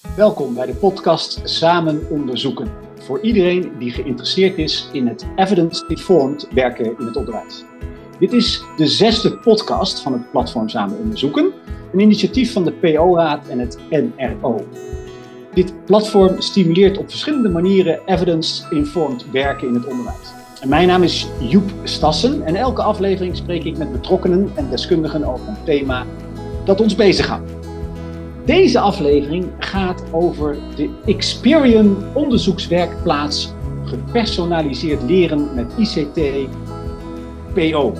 Welkom 0.00 0.54
bij 0.54 0.66
de 0.66 0.74
podcast 0.74 1.40
Samen 1.44 2.06
Onderzoeken. 2.10 2.70
Voor 2.98 3.20
iedereen 3.20 3.72
die 3.78 3.90
geïnteresseerd 3.90 4.58
is 4.58 4.88
in 4.92 5.06
het 5.06 5.26
evidence-informed 5.36 6.48
werken 6.52 6.84
in 6.84 7.06
het 7.06 7.16
onderwijs. 7.16 7.64
Dit 8.18 8.32
is 8.32 8.62
de 8.76 8.86
zesde 8.86 9.38
podcast 9.38 10.00
van 10.00 10.12
het 10.12 10.30
platform 10.30 10.68
Samen 10.68 10.98
Onderzoeken, 10.98 11.52
een 11.92 12.00
initiatief 12.00 12.52
van 12.52 12.64
de 12.64 12.72
PO-raad 12.72 13.48
en 13.48 13.58
het 13.58 13.78
NRO. 13.90 14.66
Dit 15.54 15.84
platform 15.84 16.40
stimuleert 16.40 16.98
op 16.98 17.10
verschillende 17.10 17.48
manieren 17.48 18.00
evidence-informed 18.06 19.30
werken 19.30 19.68
in 19.68 19.74
het 19.74 19.86
onderwijs. 19.86 20.32
En 20.60 20.68
mijn 20.68 20.88
naam 20.88 21.02
is 21.02 21.28
Joep 21.40 21.70
Stassen 21.84 22.42
en 22.42 22.56
elke 22.56 22.82
aflevering 22.82 23.36
spreek 23.36 23.64
ik 23.64 23.76
met 23.76 23.92
betrokkenen 23.92 24.50
en 24.54 24.70
deskundigen 24.70 25.24
over 25.24 25.48
een 25.48 25.64
thema 25.64 26.06
dat 26.64 26.80
ons 26.80 26.94
bezighoudt. 26.94 27.59
Deze 28.44 28.80
aflevering 28.80 29.46
gaat 29.58 30.02
over 30.12 30.56
de 30.76 30.90
Experian 31.06 31.96
onderzoekswerkplaats 32.12 33.52
gepersonaliseerd 33.84 35.02
leren 35.02 35.54
met 35.54 35.72
ICT 35.76 36.20
PO, 37.54 37.92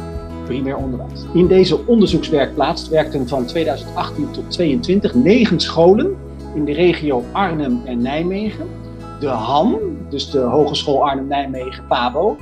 primair 0.44 0.76
onderwijs. 0.76 1.24
In 1.34 1.46
deze 1.46 1.86
onderzoekswerkplaats 1.86 2.88
werkten 2.88 3.28
van 3.28 3.46
2018 3.46 4.30
tot 4.30 4.50
2022 4.50 5.14
negen 5.14 5.60
scholen 5.60 6.16
in 6.54 6.64
de 6.64 6.72
regio 6.72 7.24
Arnhem 7.32 7.80
en 7.84 8.02
Nijmegen. 8.02 8.68
De 9.20 9.28
HAN, 9.28 9.78
dus 10.08 10.30
de 10.30 10.38
Hogeschool 10.38 11.08
Arnhem-Nijmegen, 11.08 11.86
PABO, 11.86 12.36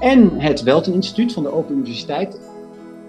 en 0.00 0.30
het 0.38 0.62
Welten 0.62 0.92
Instituut 0.92 1.32
van 1.32 1.42
de 1.42 1.52
Open 1.52 1.74
Universiteit 1.74 2.40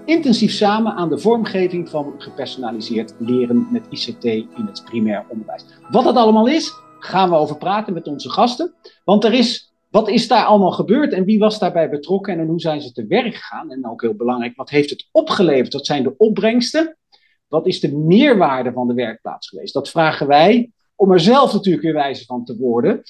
intensief 0.05 0.51
samen 0.51 0.93
aan 0.93 1.09
de 1.09 1.19
vormgeving 1.19 1.89
van 1.89 2.13
gepersonaliseerd 2.17 3.13
leren 3.19 3.67
met 3.71 3.87
ICT 3.89 4.23
in 4.23 4.65
het 4.65 4.83
primair 4.85 5.25
onderwijs. 5.27 5.65
Wat 5.89 6.03
dat 6.03 6.15
allemaal 6.15 6.47
is, 6.47 6.73
gaan 6.99 7.29
we 7.29 7.35
over 7.35 7.57
praten 7.57 7.93
met 7.93 8.07
onze 8.07 8.29
gasten. 8.29 8.73
Want 9.03 9.23
er 9.23 9.33
is, 9.33 9.73
wat 9.89 10.09
is 10.09 10.27
daar 10.27 10.45
allemaal 10.45 10.71
gebeurd 10.71 11.13
en 11.13 11.25
wie 11.25 11.39
was 11.39 11.59
daarbij 11.59 11.89
betrokken 11.89 12.39
en 12.39 12.47
hoe 12.47 12.59
zijn 12.59 12.81
ze 12.81 12.91
te 12.91 13.05
werk 13.05 13.35
gegaan? 13.35 13.71
En 13.71 13.89
ook 13.89 14.01
heel 14.01 14.15
belangrijk, 14.15 14.55
wat 14.55 14.69
heeft 14.69 14.89
het 14.89 15.07
opgeleverd? 15.11 15.73
Wat 15.73 15.85
zijn 15.85 16.03
de 16.03 16.17
opbrengsten? 16.17 16.97
Wat 17.47 17.67
is 17.67 17.79
de 17.79 17.97
meerwaarde 17.97 18.71
van 18.71 18.87
de 18.87 18.93
werkplaats 18.93 19.49
geweest? 19.49 19.73
Dat 19.73 19.89
vragen 19.89 20.27
wij 20.27 20.71
om 20.95 21.11
er 21.11 21.19
zelf 21.19 21.53
natuurlijk 21.53 21.83
weer 21.83 21.93
wijze 21.93 22.25
van 22.25 22.45
te 22.45 22.57
worden 22.57 23.03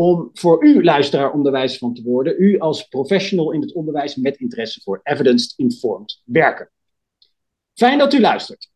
om 0.00 0.30
voor 0.32 0.64
u, 0.64 0.84
luisteraar, 0.84 1.32
onderwijs 1.32 1.78
van 1.78 1.94
te 1.94 2.02
worden. 2.02 2.34
U 2.38 2.58
als 2.58 2.88
professional 2.88 3.52
in 3.52 3.60
het 3.60 3.72
onderwijs 3.72 4.16
met 4.16 4.36
interesse 4.36 4.80
voor 4.80 5.00
evidence-informed 5.02 6.22
werken. 6.24 6.70
Fijn 7.74 7.98
dat 7.98 8.12
u 8.12 8.20
luistert. 8.20 8.70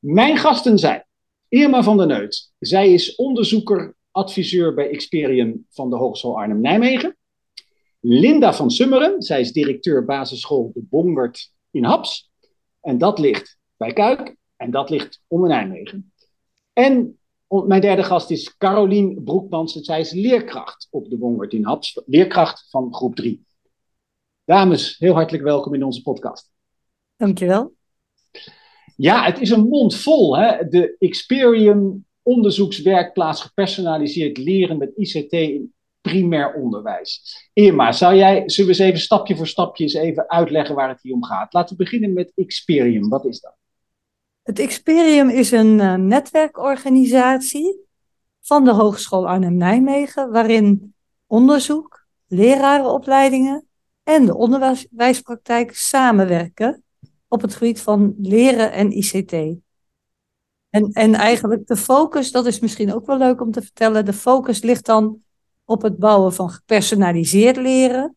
Mijn 0.00 0.36
gasten 0.36 0.78
zijn 0.78 1.06
Irma 1.48 1.82
van 1.82 1.96
der 1.96 2.06
Neut. 2.06 2.52
Zij 2.58 2.92
is 2.92 3.14
onderzoeker, 3.14 3.94
adviseur 4.10 4.74
bij 4.74 4.90
Experium 4.90 5.66
van 5.70 5.90
de 5.90 5.96
Hogeschool 5.96 6.38
Arnhem-Nijmegen. 6.38 7.16
Linda 8.00 8.54
van 8.54 8.70
Summeren. 8.70 9.22
Zij 9.22 9.40
is 9.40 9.52
directeur 9.52 10.04
basisschool 10.04 10.70
De 10.74 10.82
Bongert 10.82 11.52
in 11.70 11.84
Haps. 11.84 12.30
En 12.80 12.98
dat 12.98 13.18
ligt 13.18 13.58
bij 13.76 13.92
Kuik. 13.92 14.36
En 14.56 14.70
dat 14.70 14.90
ligt 14.90 15.22
onder 15.26 15.48
Nijmegen. 15.48 16.12
En 16.72 17.17
mijn 17.48 17.80
derde 17.80 18.02
gast 18.02 18.30
is 18.30 18.56
Carolien 18.56 19.24
Broekmans. 19.24 19.72
Zij 19.72 20.00
is 20.00 20.12
leerkracht 20.12 20.88
op 20.90 21.10
de 21.10 21.18
Wongert 21.18 21.52
in 21.52 21.64
Haps. 21.64 22.02
Leerkracht 22.06 22.66
van 22.70 22.94
groep 22.94 23.14
3. 23.14 23.46
Dames, 24.44 24.96
heel 24.98 25.14
hartelijk 25.14 25.44
welkom 25.44 25.74
in 25.74 25.84
onze 25.84 26.02
podcast. 26.02 26.50
Dankjewel. 27.16 27.74
Ja, 28.96 29.24
het 29.24 29.40
is 29.40 29.50
een 29.50 29.68
mond 29.68 29.96
vol. 29.96 30.38
Hè? 30.38 30.68
De 30.68 30.96
Experium 30.98 32.06
onderzoekswerkplaats 32.22 33.42
gepersonaliseerd 33.42 34.38
leren 34.38 34.78
met 34.78 34.92
ICT 34.96 35.32
in 35.32 35.74
primair 36.00 36.54
onderwijs. 36.54 37.22
Irma, 37.52 37.92
zou 37.92 38.14
jij, 38.14 38.42
zullen 38.46 38.70
we 38.70 38.76
eens 38.76 38.88
even 38.88 39.00
stapje 39.00 39.36
voor 39.36 39.46
stapje 39.46 39.82
eens 39.82 39.94
even 39.94 40.30
uitleggen 40.30 40.74
waar 40.74 40.88
het 40.88 41.02
hier 41.02 41.14
om 41.14 41.24
gaat? 41.24 41.52
Laten 41.52 41.76
we 41.76 41.82
beginnen 41.82 42.12
met 42.12 42.32
Experium. 42.34 43.08
Wat 43.08 43.26
is 43.26 43.40
dat? 43.40 43.56
Het 44.48 44.58
Experium 44.58 45.28
is 45.28 45.50
een 45.50 45.78
uh, 45.78 45.94
netwerkorganisatie 45.94 47.80
van 48.40 48.64
de 48.64 48.72
Hogeschool 48.72 49.28
Arnhem-Nijmegen, 49.28 50.30
waarin 50.30 50.94
onderzoek, 51.26 52.06
lerarenopleidingen 52.26 53.66
en 54.02 54.26
de 54.26 54.36
onderwijspraktijk 54.36 55.74
samenwerken 55.74 56.82
op 57.28 57.40
het 57.40 57.54
gebied 57.54 57.80
van 57.80 58.14
leren 58.18 58.72
en 58.72 58.96
ICT. 58.96 59.32
En, 60.70 60.92
en 60.92 61.14
eigenlijk 61.14 61.66
de 61.66 61.76
focus, 61.76 62.30
dat 62.30 62.46
is 62.46 62.60
misschien 62.60 62.94
ook 62.94 63.06
wel 63.06 63.18
leuk 63.18 63.40
om 63.40 63.50
te 63.50 63.62
vertellen, 63.62 64.04
de 64.04 64.12
focus 64.12 64.62
ligt 64.62 64.86
dan 64.86 65.22
op 65.64 65.82
het 65.82 65.98
bouwen 65.98 66.34
van 66.34 66.50
gepersonaliseerd 66.50 67.56
leren 67.56 68.16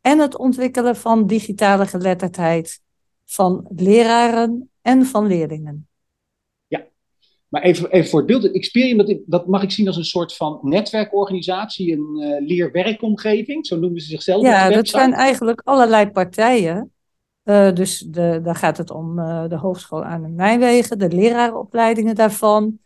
en 0.00 0.18
het 0.18 0.36
ontwikkelen 0.36 0.96
van 0.96 1.26
digitale 1.26 1.86
geletterdheid 1.86 2.80
van 3.24 3.66
leraren 3.76 4.68
en 4.84 5.06
van 5.06 5.26
leerlingen. 5.26 5.88
Ja, 6.66 6.84
maar 7.48 7.62
even, 7.62 7.90
even 7.90 8.10
voor 8.10 8.18
het 8.18 8.28
beeld. 8.28 8.52
Experium, 8.52 8.96
dat, 8.96 9.18
dat 9.26 9.46
mag 9.46 9.62
ik 9.62 9.70
zien 9.70 9.86
als 9.86 9.96
een 9.96 10.04
soort 10.04 10.36
van 10.36 10.58
netwerkorganisatie, 10.62 11.92
een 11.92 12.16
uh, 12.20 12.46
leerwerkomgeving, 12.48 13.66
zo 13.66 13.78
noemen 13.78 14.00
ze 14.00 14.08
zichzelf. 14.08 14.42
Ja, 14.42 14.70
dat 14.70 14.88
zijn 14.88 15.12
eigenlijk 15.12 15.60
allerlei 15.64 16.10
partijen. 16.10 16.92
Uh, 17.44 17.72
dus 17.72 17.98
de, 17.98 18.40
daar 18.42 18.54
gaat 18.54 18.76
het 18.76 18.90
om 18.90 19.18
uh, 19.18 19.48
de 19.48 19.56
Hogeschool 19.56 20.04
aan 20.04 20.34
Nijmegen, 20.34 20.98
de 20.98 21.08
lerarenopleidingen 21.08 22.14
daarvan. 22.14 22.78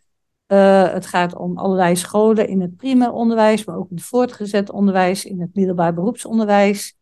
het 0.47 1.05
gaat 1.05 1.35
om 1.35 1.57
allerlei 1.57 1.95
scholen 1.95 2.47
in 2.47 2.61
het 2.61 2.75
primair 2.75 3.11
onderwijs, 3.11 3.65
maar 3.65 3.77
ook 3.77 3.89
in 3.89 3.95
het 3.95 4.05
voortgezet 4.05 4.71
onderwijs, 4.71 5.25
in 5.25 5.41
het 5.41 5.55
middelbaar 5.55 5.93
beroepsonderwijs, 5.93 6.97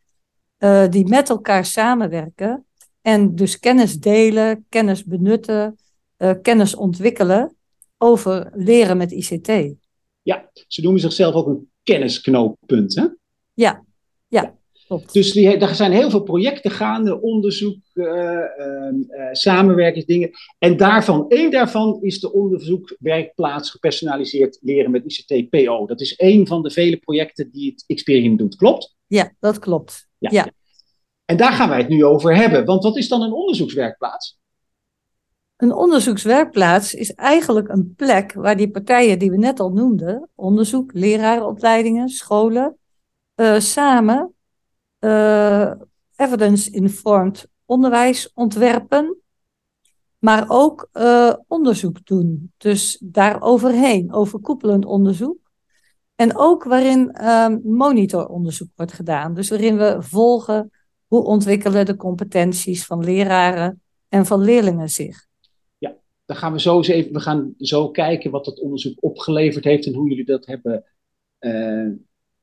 die 0.89 1.07
met 1.07 1.29
elkaar 1.29 1.65
samenwerken 1.65 2.66
en 3.07 3.35
dus 3.35 3.59
kennis 3.59 3.99
delen, 3.99 4.65
kennis 4.69 5.03
benutten, 5.03 5.75
uh, 6.17 6.31
kennis 6.41 6.75
ontwikkelen 6.75 7.55
over 7.97 8.51
leren 8.53 8.97
met 8.97 9.11
ICT. 9.11 9.75
Ja, 10.21 10.49
ze 10.67 10.81
noemen 10.81 11.01
zichzelf 11.01 11.33
ook 11.33 11.47
een 11.47 11.69
kennisknooppunt, 11.83 12.95
hè? 12.95 13.05
Ja, 13.53 13.85
ja. 14.27 14.55
Klopt. 14.87 15.13
Dus 15.13 15.31
die, 15.31 15.57
er 15.57 15.75
zijn 15.75 15.91
heel 15.91 16.09
veel 16.09 16.23
projecten 16.23 16.71
gaande, 16.71 17.21
onderzoek, 17.21 17.77
uh, 17.93 18.05
uh, 18.05 18.93
samenwerkingsdingen. 19.31 20.29
En 20.59 20.77
daarvan, 20.77 21.29
één 21.29 21.51
daarvan 21.51 21.97
is 22.01 22.19
de 22.19 22.33
onderzoekwerkplaats 22.33 23.71
gepersonaliseerd 23.71 24.57
leren 24.61 24.91
met 24.91 25.03
ICT 25.05 25.49
PO. 25.49 25.85
Dat 25.85 26.01
is 26.01 26.15
één 26.15 26.47
van 26.47 26.63
de 26.63 26.71
vele 26.71 26.97
projecten 26.97 27.51
die 27.51 27.71
het 27.71 27.83
Experium 27.87 28.37
doet, 28.37 28.55
klopt? 28.55 28.95
Ja, 29.07 29.33
dat 29.39 29.59
klopt. 29.59 30.07
ja. 30.17 30.29
ja. 30.31 30.51
En 31.27 31.37
daar 31.37 31.51
gaan 31.51 31.69
wij 31.69 31.77
het 31.77 31.89
nu 31.89 32.05
over 32.05 32.35
hebben. 32.35 32.65
Want 32.65 32.83
wat 32.83 32.97
is 32.97 33.07
dan 33.07 33.21
een 33.21 33.31
onderzoekswerkplaats? 33.31 34.37
Een 35.55 35.73
onderzoekswerkplaats 35.73 36.93
is 36.93 37.13
eigenlijk 37.13 37.67
een 37.67 37.93
plek 37.95 38.33
waar 38.33 38.57
die 38.57 38.71
partijen 38.71 39.19
die 39.19 39.31
we 39.31 39.37
net 39.37 39.59
al 39.59 39.69
noemden, 39.69 40.29
onderzoek, 40.35 40.93
lerarenopleidingen, 40.93 42.09
scholen, 42.09 42.77
uh, 43.35 43.59
samen 43.59 44.33
uh, 44.99 45.71
evidence-informed 46.15 47.47
onderwijs 47.65 48.31
ontwerpen, 48.33 49.17
maar 50.17 50.45
ook 50.47 50.89
uh, 50.93 51.33
onderzoek 51.47 52.05
doen. 52.05 52.53
Dus 52.57 53.01
daar 53.03 53.41
overheen, 53.41 54.13
overkoepelend 54.13 54.85
onderzoek. 54.85 55.37
En 56.15 56.37
ook 56.37 56.63
waarin 56.63 57.15
monitoronderzoek 57.63 58.69
wordt 58.75 58.93
gedaan. 58.93 59.33
Dus 59.33 59.49
waarin 59.49 59.77
we 59.77 59.95
volgen 59.99 60.71
hoe 61.07 61.23
ontwikkelen 61.23 61.85
de 61.85 61.95
competenties 61.95 62.85
van 62.85 63.03
leraren 63.03 63.81
en 64.09 64.25
van 64.25 64.41
leerlingen 64.41 64.89
zich? 64.89 65.25
Ja, 65.77 65.95
dan 66.25 66.37
gaan 66.37 66.51
we 66.51 66.59
zo 66.59 66.77
eens 66.77 66.87
even 66.87 67.13
we 67.13 67.19
gaan 67.19 67.53
zo 67.57 67.89
kijken 67.89 68.31
wat 68.31 68.45
dat 68.45 68.59
onderzoek 68.59 68.97
opgeleverd 68.99 69.63
heeft 69.63 69.85
en 69.85 69.93
hoe 69.93 70.09
jullie 70.09 70.25
dat 70.25 70.45
hebben 70.45 70.85
uh, 71.39 71.89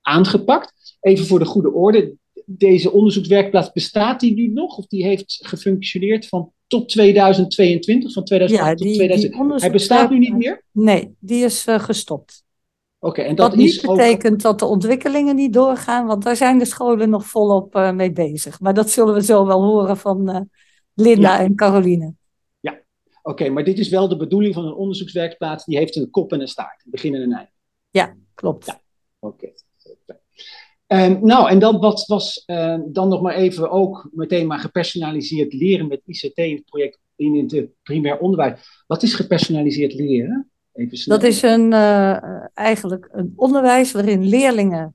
aangepakt. 0.00 0.96
Even 1.00 1.26
voor 1.26 1.38
de 1.38 1.44
goede 1.44 1.72
orde, 1.72 2.16
deze 2.46 2.92
onderzoekswerkplaats 2.92 3.72
bestaat 3.72 4.20
die 4.20 4.34
nu 4.34 4.48
nog? 4.48 4.78
Of 4.78 4.86
die 4.86 5.04
heeft 5.04 5.38
gefunctioneerd 5.42 6.26
van 6.28 6.52
tot 6.66 6.88
2022, 6.88 8.12
van 8.12 8.24
2008 8.24 8.68
ja, 8.68 8.84
die, 8.84 8.96
tot 8.96 8.96
2000? 8.96 9.60
Hij 9.60 9.70
bestaat 9.70 10.10
nu 10.10 10.18
niet 10.18 10.36
meer? 10.36 10.64
Nee, 10.70 11.14
die 11.18 11.44
is 11.44 11.66
uh, 11.66 11.78
gestopt. 11.78 12.43
En 13.12 13.34
dat 13.34 13.48
Wat 13.48 13.56
niet 13.56 13.82
betekent 13.82 14.42
dat 14.42 14.58
de 14.58 14.64
ontwikkelingen 14.64 15.36
niet 15.36 15.52
doorgaan, 15.52 16.06
want 16.06 16.22
daar 16.22 16.36
zijn 16.36 16.58
de 16.58 16.64
scholen 16.64 17.10
nog 17.10 17.26
volop 17.26 17.76
uh, 17.76 17.92
mee 17.92 18.12
bezig. 18.12 18.60
Maar 18.60 18.74
dat 18.74 18.90
zullen 18.90 19.14
we 19.14 19.22
zo 19.22 19.46
wel 19.46 19.62
horen 19.62 19.96
van 19.96 20.30
uh, 20.30 20.40
Linda 20.94 21.40
en 21.40 21.54
Caroline. 21.54 22.14
Ja, 22.60 22.80
oké, 23.22 23.48
maar 23.48 23.64
dit 23.64 23.78
is 23.78 23.88
wel 23.88 24.08
de 24.08 24.16
bedoeling 24.16 24.54
van 24.54 24.64
een 24.64 24.74
onderzoekswerkplaats. 24.74 25.64
Die 25.64 25.76
heeft 25.76 25.96
een 25.96 26.10
kop 26.10 26.32
en 26.32 26.40
een 26.40 26.48
staart, 26.48 26.84
een 26.84 26.90
begin 26.90 27.14
en 27.14 27.20
een 27.20 27.32
eind. 27.32 27.50
Ja, 27.90 28.16
klopt. 28.34 28.66
Ja, 28.66 28.80
oké. 29.18 29.52
Um, 30.86 31.18
nou, 31.22 31.50
en 31.50 31.58
dan 31.58 31.78
wat 31.80 32.06
was 32.06 32.42
uh, 32.46 32.78
dan 32.86 33.08
nog 33.08 33.22
maar 33.22 33.34
even 33.34 33.70
ook 33.70 34.08
meteen 34.12 34.46
maar 34.46 34.58
gepersonaliseerd 34.58 35.52
leren 35.52 35.88
met 35.88 36.02
ICT 36.06 36.38
in 36.38 36.54
het 36.54 36.64
project 36.64 36.98
in 37.16 37.34
het 37.34 37.68
primair 37.82 38.18
onderwijs. 38.18 38.84
Wat 38.86 39.02
is 39.02 39.14
gepersonaliseerd 39.14 39.94
leren? 39.94 40.50
Dat 41.04 41.22
is 41.22 41.42
een, 41.42 41.72
uh, 41.72 42.56
eigenlijk 42.56 43.08
een 43.12 43.32
onderwijs 43.36 43.92
waarin 43.92 44.28
leerlingen 44.28 44.94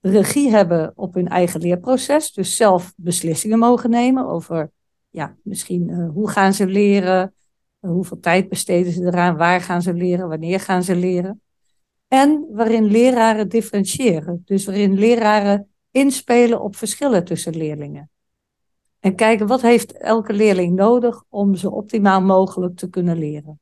regie 0.00 0.50
hebben 0.50 0.92
op 0.94 1.14
hun 1.14 1.28
eigen 1.28 1.60
leerproces. 1.60 2.32
Dus 2.32 2.56
zelf 2.56 2.92
beslissingen 2.96 3.58
mogen 3.58 3.90
nemen 3.90 4.26
over, 4.26 4.70
ja, 5.10 5.36
misschien 5.42 5.88
uh, 5.88 6.10
hoe 6.10 6.30
gaan 6.30 6.52
ze 6.52 6.66
leren, 6.66 7.34
hoeveel 7.78 8.20
tijd 8.20 8.48
besteden 8.48 8.92
ze 8.92 9.04
eraan, 9.04 9.36
waar 9.36 9.60
gaan 9.60 9.82
ze 9.82 9.94
leren, 9.94 10.28
wanneer 10.28 10.60
gaan 10.60 10.82
ze 10.82 10.96
leren. 10.96 11.40
En 12.08 12.46
waarin 12.50 12.84
leraren 12.84 13.48
differentiëren. 13.48 14.42
Dus 14.44 14.64
waarin 14.64 14.98
leraren 14.98 15.68
inspelen 15.90 16.60
op 16.60 16.76
verschillen 16.76 17.24
tussen 17.24 17.56
leerlingen. 17.56 18.10
En 19.00 19.14
kijken 19.14 19.46
wat 19.46 19.62
heeft 19.62 19.92
elke 19.92 20.32
leerling 20.32 20.74
nodig 20.74 21.22
om 21.28 21.54
zo 21.54 21.68
optimaal 21.68 22.22
mogelijk 22.22 22.76
te 22.76 22.88
kunnen 22.88 23.18
leren. 23.18 23.60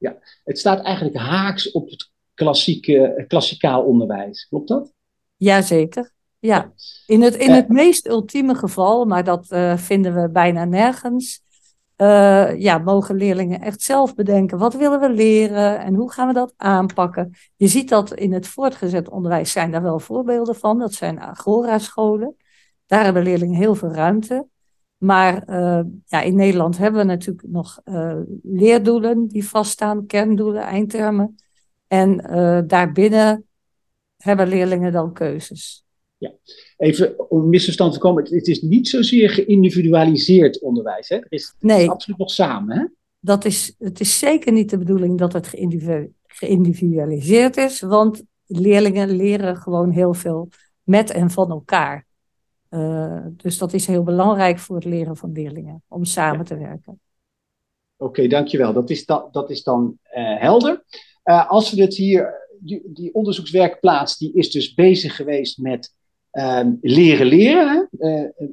Ja, 0.00 0.18
het 0.44 0.58
staat 0.58 0.84
eigenlijk 0.84 1.16
haaks 1.16 1.70
op 1.70 1.90
het 1.90 2.10
klassieke, 2.34 3.24
klassikaal 3.28 3.82
onderwijs. 3.82 4.46
Klopt 4.48 4.68
dat? 4.68 4.92
Jazeker. 5.36 6.12
Ja, 6.38 6.72
in 7.06 7.22
het, 7.22 7.36
in 7.36 7.50
het 7.50 7.68
meest 7.68 8.06
ultieme 8.06 8.54
geval, 8.54 9.04
maar 9.04 9.24
dat 9.24 9.46
uh, 9.50 9.76
vinden 9.76 10.14
we 10.14 10.30
bijna 10.30 10.64
nergens, 10.64 11.42
uh, 11.96 12.60
ja, 12.60 12.78
mogen 12.78 13.14
leerlingen 13.14 13.60
echt 13.60 13.82
zelf 13.82 14.14
bedenken 14.14 14.58
wat 14.58 14.74
willen 14.74 15.00
we 15.00 15.10
leren 15.10 15.80
en 15.80 15.94
hoe 15.94 16.12
gaan 16.12 16.26
we 16.26 16.32
dat 16.32 16.54
aanpakken. 16.56 17.34
Je 17.56 17.66
ziet 17.66 17.88
dat 17.88 18.14
in 18.14 18.32
het 18.32 18.46
voortgezet 18.46 19.08
onderwijs 19.08 19.52
zijn 19.52 19.70
daar 19.70 19.82
wel 19.82 19.98
voorbeelden 19.98 20.56
van. 20.56 20.78
Dat 20.78 20.92
zijn 20.92 21.20
agora-scholen. 21.20 22.36
Daar 22.86 23.04
hebben 23.04 23.22
leerlingen 23.22 23.56
heel 23.56 23.74
veel 23.74 23.92
ruimte. 23.92 24.46
Maar 25.00 25.48
uh, 25.48 25.80
ja, 26.06 26.22
in 26.22 26.34
Nederland 26.34 26.78
hebben 26.78 27.00
we 27.00 27.06
natuurlijk 27.06 27.48
nog 27.48 27.80
uh, 27.84 28.16
leerdoelen 28.42 29.26
die 29.26 29.48
vaststaan, 29.48 30.06
kerndoelen, 30.06 30.62
eindtermen. 30.62 31.34
En 31.86 32.26
uh, 32.30 32.60
daarbinnen 32.66 33.44
hebben 34.16 34.48
leerlingen 34.48 34.92
dan 34.92 35.12
keuzes. 35.12 35.84
Ja, 36.16 36.32
even 36.76 37.30
om 37.30 37.48
misverstand 37.48 37.92
te 37.92 37.98
komen, 37.98 38.22
het, 38.22 38.48
is 38.48 38.62
niet 38.62 38.88
zozeer 38.88 39.30
geïndividualiseerd 39.30 40.60
onderwijs. 40.60 41.08
Hè? 41.08 41.16
Het, 41.16 41.32
is, 41.32 41.54
nee, 41.58 41.76
het 41.76 41.84
is 41.84 41.90
absoluut 41.90 42.18
nog 42.18 42.30
samen. 42.30 42.78
Hè? 42.78 42.84
Dat 43.20 43.44
is, 43.44 43.74
het 43.78 44.00
is 44.00 44.18
zeker 44.18 44.52
niet 44.52 44.70
de 44.70 44.78
bedoeling 44.78 45.18
dat 45.18 45.32
het 45.32 45.54
geïndividualiseerd 46.26 47.56
is, 47.56 47.80
want 47.80 48.22
leerlingen 48.46 49.10
leren 49.10 49.56
gewoon 49.56 49.90
heel 49.90 50.14
veel 50.14 50.48
met 50.82 51.10
en 51.10 51.30
van 51.30 51.50
elkaar. 51.50 52.08
Uh, 52.70 53.26
dus 53.36 53.58
dat 53.58 53.72
is 53.72 53.86
heel 53.86 54.02
belangrijk 54.02 54.58
voor 54.58 54.76
het 54.76 54.84
leren 54.84 55.16
van 55.16 55.32
leerlingen, 55.32 55.82
om 55.88 56.04
samen 56.04 56.38
ja. 56.38 56.44
te 56.44 56.56
werken. 56.56 57.00
Oké, 57.96 58.08
okay, 58.10 58.28
dankjewel. 58.28 58.72
Dat 58.72 58.90
is, 58.90 59.06
da 59.06 59.28
dat 59.32 59.50
is 59.50 59.62
dan 59.62 59.98
uh, 60.14 60.40
helder. 60.40 60.84
Uh, 61.24 61.50
als 61.50 61.72
we 61.72 61.82
het 61.82 61.94
hier, 61.94 62.48
die, 62.60 62.82
die, 62.92 63.14
onderzoekswerkplaats, 63.14 64.18
die 64.18 64.32
is 64.32 64.50
dus 64.50 64.74
bezig 64.74 65.16
geweest 65.16 65.58
met 65.58 65.94
ehm, 66.30 66.72
leren 66.80 67.26
leren. 67.26 67.88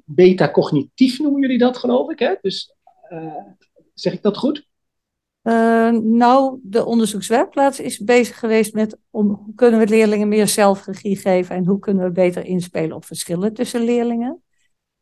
Beta-cognitief 0.06 1.20
noemen 1.20 1.42
jullie 1.42 1.58
dat, 1.58 1.78
geloof 1.78 2.12
ik. 2.12 2.20
Hè? 2.20 2.34
Dus 2.42 2.76
zeg 3.94 4.14
ik 4.14 4.22
dat 4.22 4.38
goed? 4.38 4.68
Uh, 5.48 5.90
nou, 6.02 6.60
de 6.64 6.86
onderzoekswerkplaats 6.86 7.80
is 7.80 8.00
bezig 8.00 8.40
geweest 8.40 8.74
met 8.74 8.98
om, 9.10 9.28
hoe 9.28 9.56
kunnen 9.56 9.80
we 9.80 9.88
leerlingen 9.88 10.28
meer 10.28 10.48
zelfregie 10.48 11.18
geven 11.18 11.56
en 11.56 11.66
hoe 11.66 11.80
kunnen 11.80 12.04
we 12.04 12.12
beter 12.12 12.46
inspelen 12.46 12.96
op 12.96 13.06
verschillen 13.06 13.54
tussen 13.54 13.82
leerlingen. 13.82 14.42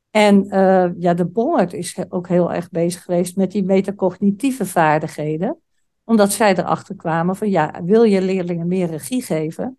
En 0.09 0.45
uh, 0.45 0.89
ja, 0.99 1.13
de 1.13 1.25
Bongert 1.25 1.73
is 1.73 1.97
ook 2.09 2.27
heel 2.27 2.53
erg 2.53 2.69
bezig 2.69 3.03
geweest 3.03 3.35
met 3.35 3.51
die 3.51 3.63
metacognitieve 3.63 4.65
vaardigheden. 4.65 5.57
Omdat 6.03 6.31
zij 6.31 6.57
erachter 6.57 6.95
kwamen 6.95 7.35
van 7.35 7.49
ja, 7.49 7.81
wil 7.83 8.03
je 8.03 8.21
leerlingen 8.21 8.67
meer 8.67 8.87
regie 8.87 9.21
geven, 9.21 9.77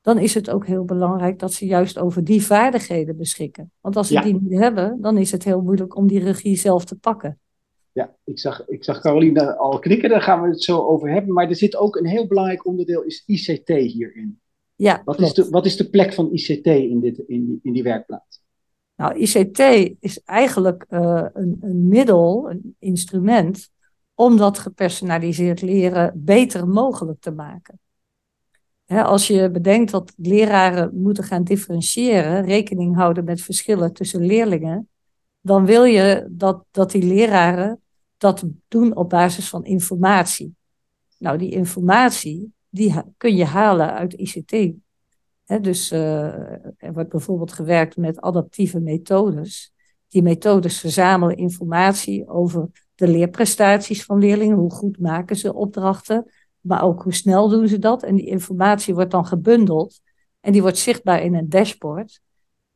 dan 0.00 0.18
is 0.18 0.34
het 0.34 0.50
ook 0.50 0.66
heel 0.66 0.84
belangrijk 0.84 1.38
dat 1.38 1.52
ze 1.52 1.66
juist 1.66 1.98
over 1.98 2.24
die 2.24 2.46
vaardigheden 2.46 3.16
beschikken. 3.16 3.72
Want 3.80 3.96
als 3.96 4.06
ze 4.06 4.12
ja. 4.14 4.22
die 4.22 4.40
niet 4.40 4.58
hebben, 4.58 5.00
dan 5.00 5.16
is 5.18 5.32
het 5.32 5.44
heel 5.44 5.62
moeilijk 5.62 5.96
om 5.96 6.06
die 6.06 6.20
regie 6.20 6.56
zelf 6.56 6.84
te 6.84 6.94
pakken. 6.94 7.38
Ja, 7.92 8.16
ik 8.24 8.38
zag, 8.38 8.68
ik 8.68 8.84
zag 8.84 9.00
Caroline 9.00 9.56
al 9.56 9.78
knikken, 9.78 10.08
daar 10.08 10.22
gaan 10.22 10.42
we 10.42 10.48
het 10.48 10.62
zo 10.62 10.78
over 10.80 11.10
hebben. 11.10 11.32
Maar 11.32 11.48
er 11.48 11.56
zit 11.56 11.76
ook 11.76 11.96
een 11.96 12.06
heel 12.06 12.26
belangrijk 12.26 12.66
onderdeel, 12.66 13.02
is 13.02 13.22
ICT 13.26 13.68
hierin. 13.68 14.40
Ja, 14.74 15.02
wat, 15.04 15.20
is 15.20 15.34
de, 15.34 15.48
wat 15.50 15.66
is 15.66 15.76
de 15.76 15.90
plek 15.90 16.12
van 16.12 16.32
ICT 16.32 16.66
in, 16.66 17.00
dit, 17.00 17.18
in, 17.18 17.46
die, 17.46 17.60
in 17.62 17.72
die 17.72 17.82
werkplaats? 17.82 18.42
Nou, 18.96 19.18
ICT 19.18 19.58
is 20.00 20.22
eigenlijk 20.24 20.86
uh, 20.90 21.26
een, 21.32 21.56
een 21.60 21.88
middel, 21.88 22.50
een 22.50 22.76
instrument, 22.78 23.70
om 24.14 24.36
dat 24.36 24.58
gepersonaliseerd 24.58 25.62
leren 25.62 26.12
beter 26.14 26.68
mogelijk 26.68 27.20
te 27.20 27.30
maken. 27.30 27.80
He, 28.84 29.02
als 29.02 29.26
je 29.26 29.50
bedenkt 29.50 29.90
dat 29.90 30.12
leraren 30.16 31.00
moeten 31.00 31.24
gaan 31.24 31.44
differentiëren, 31.44 32.44
rekening 32.44 32.96
houden 32.96 33.24
met 33.24 33.40
verschillen 33.40 33.92
tussen 33.92 34.26
leerlingen, 34.26 34.88
dan 35.40 35.64
wil 35.64 35.84
je 35.84 36.28
dat, 36.30 36.64
dat 36.70 36.90
die 36.90 37.02
leraren 37.02 37.80
dat 38.16 38.44
doen 38.68 38.96
op 38.96 39.08
basis 39.08 39.48
van 39.48 39.64
informatie. 39.64 40.54
Nou, 41.18 41.38
die 41.38 41.50
informatie, 41.50 42.52
die 42.68 42.94
kun 43.16 43.36
je 43.36 43.44
halen 43.44 43.94
uit 43.94 44.12
ICT. 44.12 44.72
dus 45.62 45.92
uh, 45.92 46.24
er 46.76 46.92
wordt 46.92 47.08
bijvoorbeeld 47.08 47.52
gewerkt 47.52 47.96
met 47.96 48.20
adaptieve 48.20 48.80
methodes. 48.80 49.72
Die 50.08 50.22
methodes 50.22 50.80
verzamelen 50.80 51.36
informatie 51.36 52.28
over 52.28 52.70
de 52.94 53.08
leerprestaties 53.08 54.04
van 54.04 54.18
leerlingen. 54.18 54.56
Hoe 54.56 54.70
goed 54.70 54.98
maken 54.98 55.36
ze 55.36 55.54
opdrachten, 55.54 56.30
maar 56.60 56.82
ook 56.82 57.02
hoe 57.02 57.14
snel 57.14 57.48
doen 57.48 57.68
ze 57.68 57.78
dat. 57.78 58.02
En 58.02 58.14
die 58.14 58.26
informatie 58.26 58.94
wordt 58.94 59.10
dan 59.10 59.26
gebundeld 59.26 60.00
en 60.40 60.52
die 60.52 60.62
wordt 60.62 60.78
zichtbaar 60.78 61.22
in 61.22 61.34
een 61.34 61.48
dashboard. 61.48 62.20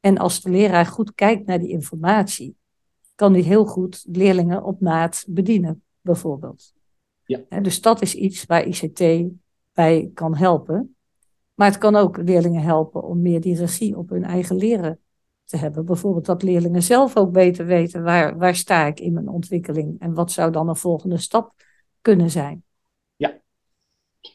En 0.03 0.19
als 0.19 0.41
de 0.41 0.51
leraar 0.51 0.87
goed 0.87 1.15
kijkt 1.15 1.47
naar 1.47 1.59
die 1.59 1.69
informatie, 1.69 2.57
kan 3.15 3.33
die 3.33 3.43
heel 3.43 3.67
goed 3.67 4.05
leerlingen 4.09 4.65
op 4.65 4.81
maat 4.81 5.25
bedienen, 5.29 5.83
bijvoorbeeld. 6.01 6.73
Ja. 7.25 7.61
dus 7.61 7.81
dat 7.81 8.03
is 8.03 8.15
iets 8.15 8.45
waar 8.47 8.67
ICT 8.67 9.03
bij 9.73 10.11
kan 10.15 10.37
helpen. 10.37 10.97
Maar 11.55 11.69
het 11.69 11.79
kan 11.79 11.97
ook 11.97 12.17
leerlingen 12.17 12.63
helpen 12.63 13.03
om 13.03 13.23
meer 13.23 13.41
die 13.41 13.57
regie 13.57 13.97
op 13.97 14.09
hun 14.09 14.25
eigen 14.25 14.57
leren 14.57 14.99
te 15.45 15.57
hebben. 15.57 15.85
Bijvoorbeeld 15.85 16.27
dat 16.27 16.43
leerlingen 16.43 16.83
zelf 16.83 17.17
ook 17.17 17.33
beter 17.33 17.67
weten 17.67 18.03
waar, 18.03 18.39
waar 18.39 18.55
sta 18.55 18.87
ik 18.87 19.01
in 19.01 19.13
mijn 19.13 19.29
ontwikkeling 19.29 20.01
en 20.01 20.15
wat 20.15 20.33
zou 20.33 20.53
dan 20.53 20.69
een 20.69 20.77
volgende 20.77 21.19
stap 21.19 21.53
kunnen 22.01 22.31
zijn. 22.31 22.65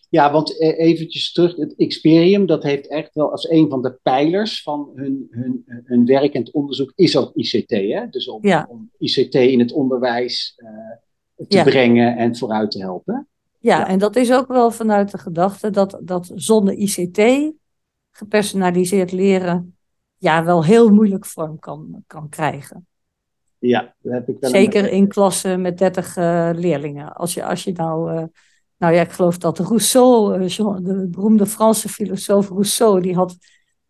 Ja, 0.09 0.31
want 0.31 0.59
eh, 0.59 0.80
eventjes 0.80 1.31
terug, 1.31 1.56
het 1.56 1.76
Experium, 1.76 2.45
dat 2.45 2.64
heeft 2.64 2.87
echt 2.87 3.14
wel 3.14 3.31
als 3.31 3.49
een 3.49 3.69
van 3.69 3.81
de 3.81 3.99
pijlers 4.04 4.61
van 4.61 4.92
hun, 4.95 5.28
hun, 5.30 5.64
hun 5.83 6.06
werk 6.06 6.33
en 6.33 6.44
het 6.44 6.54
onderzoek, 6.54 6.92
is 6.95 7.18
ook 7.18 7.31
ICT. 7.35 7.69
Hè? 7.69 8.09
Dus 8.09 8.28
om, 8.28 8.47
ja. 8.47 8.68
om 8.69 8.92
ICT 8.97 9.35
in 9.35 9.59
het 9.59 9.71
onderwijs 9.71 10.54
uh, 10.57 10.68
te 11.47 11.57
Ja. 11.57 11.64
brengen 11.64 12.18
en 12.18 12.35
vooruit 12.35 12.71
te 12.71 12.80
helpen. 12.80 13.28
Ja, 13.59 13.78
Ja. 13.80 13.87
en 13.87 13.99
dat 13.99 14.16
is 14.16 14.31
ook 14.33 14.47
wel 14.47 14.71
vanuit 14.71 15.11
de 15.11 15.18
gedachte 15.18 15.69
dat, 15.69 15.99
dat 16.04 16.31
zonder 16.35 16.73
ICT 16.73 17.52
gepersonaliseerd 18.11 19.11
leren 19.11 19.78
ja, 20.18 20.44
wel 20.44 20.64
heel 20.66 20.90
moeilijk 20.90 21.26
vorm 21.26 21.59
kan, 21.59 22.04
kan 22.07 22.30
krijgen. 22.30 22.87
Ja, 23.59 23.95
daar 24.02 24.14
heb 24.14 24.28
ik 24.28 24.37
wel 24.40 24.49
Zeker 24.49 24.92
in 24.92 25.07
klassen 25.07 25.61
met 25.61 25.78
30 25.78 26.18
uh, 26.18 26.49
leerlingen. 26.54 27.14
Als 27.14 27.33
je, 27.33 27.45
als 27.45 27.64
je 27.64 27.71
nou, 27.71 28.14
uh, 28.14 28.23
nou 28.78 28.94
ja, 28.94 29.02
ik 29.02 29.12
geloof 29.12 29.38
dat 29.38 29.60
Rousseau, 29.60 30.46
Jean, 30.46 30.84
de 30.84 31.07
beroemde 31.07 31.46
Franse 31.46 31.90
filosoof 31.90 32.50
Rousseau, 32.50 33.02
die 33.02 33.16
had 33.16 33.38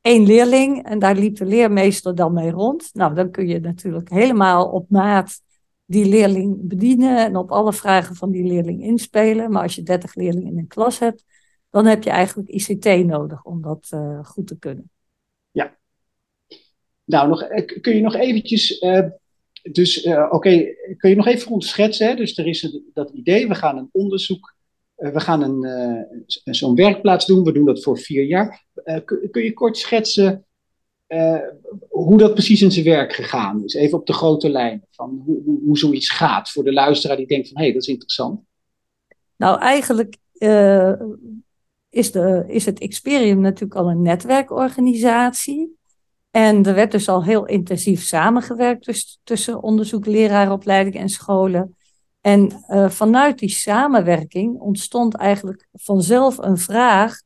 één 0.01 0.25
leerling 0.25 0.85
en 0.85 0.99
daar 0.99 1.15
liep 1.15 1.35
de 1.35 1.45
leermeester 1.45 2.15
dan 2.15 2.33
mee 2.33 2.51
rond. 2.51 2.89
Nou, 2.93 3.15
dan 3.15 3.31
kun 3.31 3.47
je 3.47 3.59
natuurlijk 3.59 4.09
helemaal 4.09 4.69
op 4.69 4.89
maat 4.89 5.41
die 5.85 6.05
leerling 6.05 6.67
bedienen 6.67 7.25
en 7.25 7.35
op 7.35 7.51
alle 7.51 7.73
vragen 7.73 8.15
van 8.15 8.31
die 8.31 8.43
leerling 8.43 8.83
inspelen. 8.83 9.51
Maar 9.51 9.61
als 9.61 9.75
je 9.75 9.83
30 9.83 10.15
leerlingen 10.15 10.51
in 10.51 10.57
een 10.57 10.67
klas 10.67 10.99
hebt, 10.99 11.23
dan 11.69 11.85
heb 11.85 12.03
je 12.03 12.09
eigenlijk 12.09 12.49
ICT 12.49 13.05
nodig 13.05 13.43
om 13.43 13.61
dat 13.61 13.89
uh, 13.93 14.23
goed 14.23 14.47
te 14.47 14.57
kunnen. 14.57 14.91
Ja. 15.51 15.77
Nou, 17.03 17.27
nog, 17.27 17.47
kun 17.81 17.95
je 17.95 18.01
nog 18.01 18.15
eventjes, 18.15 18.85
dus 19.71 20.07
oké, 20.29 20.65
kun 20.97 21.09
je 21.09 21.15
nog 21.15 21.27
even 21.27 21.47
voor 21.47 21.63
schetsen? 21.63 22.07
Hè? 22.07 22.15
Dus 22.15 22.37
er 22.37 22.47
is 22.47 22.79
dat 22.93 23.09
idee, 23.09 23.47
we 23.47 23.55
gaan 23.55 23.77
een 23.77 23.89
onderzoek, 23.91 24.55
we 24.97 25.19
gaan 25.19 25.41
een, 25.41 26.05
zo'n 26.43 26.75
werkplaats 26.75 27.25
doen, 27.25 27.43
we 27.43 27.51
doen 27.51 27.65
dat 27.65 27.83
voor 27.83 27.97
vier 27.97 28.23
jaar. 28.23 28.65
Kun, 29.05 29.27
kun, 29.31 29.43
je 29.43 29.53
kort 29.53 29.77
schetsen 29.77 30.45
hoe 31.89 32.17
dat 32.17 32.33
precies 32.33 32.61
in 32.61 32.71
zijn 32.71 32.85
werk 32.85 33.13
gegaan 33.13 33.63
is. 33.63 33.73
Even 33.73 33.97
op 33.97 34.05
de 34.05 34.13
grote 34.13 34.49
lijnen 34.49 34.87
van 34.91 35.21
hoe, 35.25 35.59
hoe, 35.65 35.77
zoiets 35.77 36.09
gaat 36.09 36.49
voor 36.49 36.63
de 36.63 36.73
luisteraar 36.73 37.17
die 37.17 37.27
denkt 37.27 37.47
van 37.47 37.57
hé, 37.57 37.63
hey, 37.63 37.73
dat 37.73 37.81
is 37.81 37.87
interessant. 37.87 38.39
Nou, 39.35 39.59
eigenlijk 39.59 40.17
is, 41.89 42.11
de, 42.11 42.43
is 42.47 42.65
het 42.65 42.79
Experium 42.79 43.41
natuurlijk 43.41 43.79
al 43.79 43.89
een 43.89 44.01
netwerkorganisatie. 44.01 45.75
En 46.31 46.65
er 46.65 46.73
werd 46.73 46.91
dus 46.91 47.09
al 47.09 47.23
heel 47.23 47.45
intensief 47.45 48.03
samengewerkt 48.03 49.19
tussen 49.23 49.63
onderzoek, 49.63 50.05
leraaropleiding 50.05 50.95
en 50.95 51.09
scholen. 51.09 51.76
En 52.27 52.51
uh, 52.69 52.89
vanuit 52.89 53.39
die 53.39 53.49
samenwerking 53.49 54.59
ontstond 54.59 55.15
eigenlijk 55.15 55.67
vanzelf 55.73 56.37
een 56.37 56.57
vraag 56.57 57.21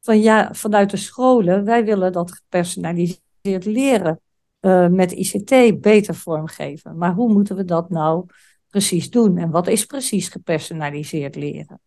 van 0.00 0.20
ja, 0.20 0.54
vanuit 0.54 0.90
de 0.90 0.96
scholen, 0.96 1.64
wij 1.64 1.84
willen 1.84 2.12
dat 2.12 2.32
gepersonaliseerd 2.32 3.64
leren 3.64 4.20
uh, 4.60 4.88
met 4.88 5.12
ICT 5.12 5.80
beter 5.80 6.14
vormgeven. 6.14 6.96
Maar 6.96 7.14
hoe 7.14 7.32
moeten 7.32 7.56
we 7.56 7.64
dat 7.64 7.90
nou 7.90 8.26
precies 8.68 9.10
doen? 9.10 9.38
En 9.38 9.50
wat 9.50 9.66
is 9.66 9.84
precies 9.84 10.28
gepersonaliseerd 10.28 11.36
leren? 11.36 11.80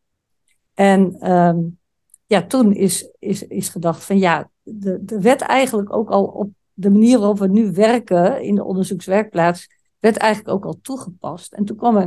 En 0.73 1.31
um, 1.31 1.79
ja, 2.25 2.45
toen 2.45 2.73
is, 2.73 3.09
is, 3.19 3.47
is 3.47 3.69
gedacht 3.69 4.03
van 4.03 4.17
ja, 4.17 4.49
de, 4.63 4.99
de 5.05 5.21
wet 5.21 5.41
eigenlijk 5.41 5.93
ook 5.93 6.09
al 6.09 6.25
op 6.25 6.49
de 6.73 6.89
manier 6.89 7.19
waarop 7.19 7.39
we 7.39 7.47
nu 7.47 7.71
werken 7.71 8.41
in 8.43 8.55
de 8.55 8.63
onderzoekswerkplaats, 8.63 9.67
werd 9.99 10.17
eigenlijk 10.17 10.55
ook 10.55 10.65
al 10.65 10.79
toegepast. 10.81 11.53
En 11.53 11.65
toen 11.65 11.77
kwam 11.77 11.97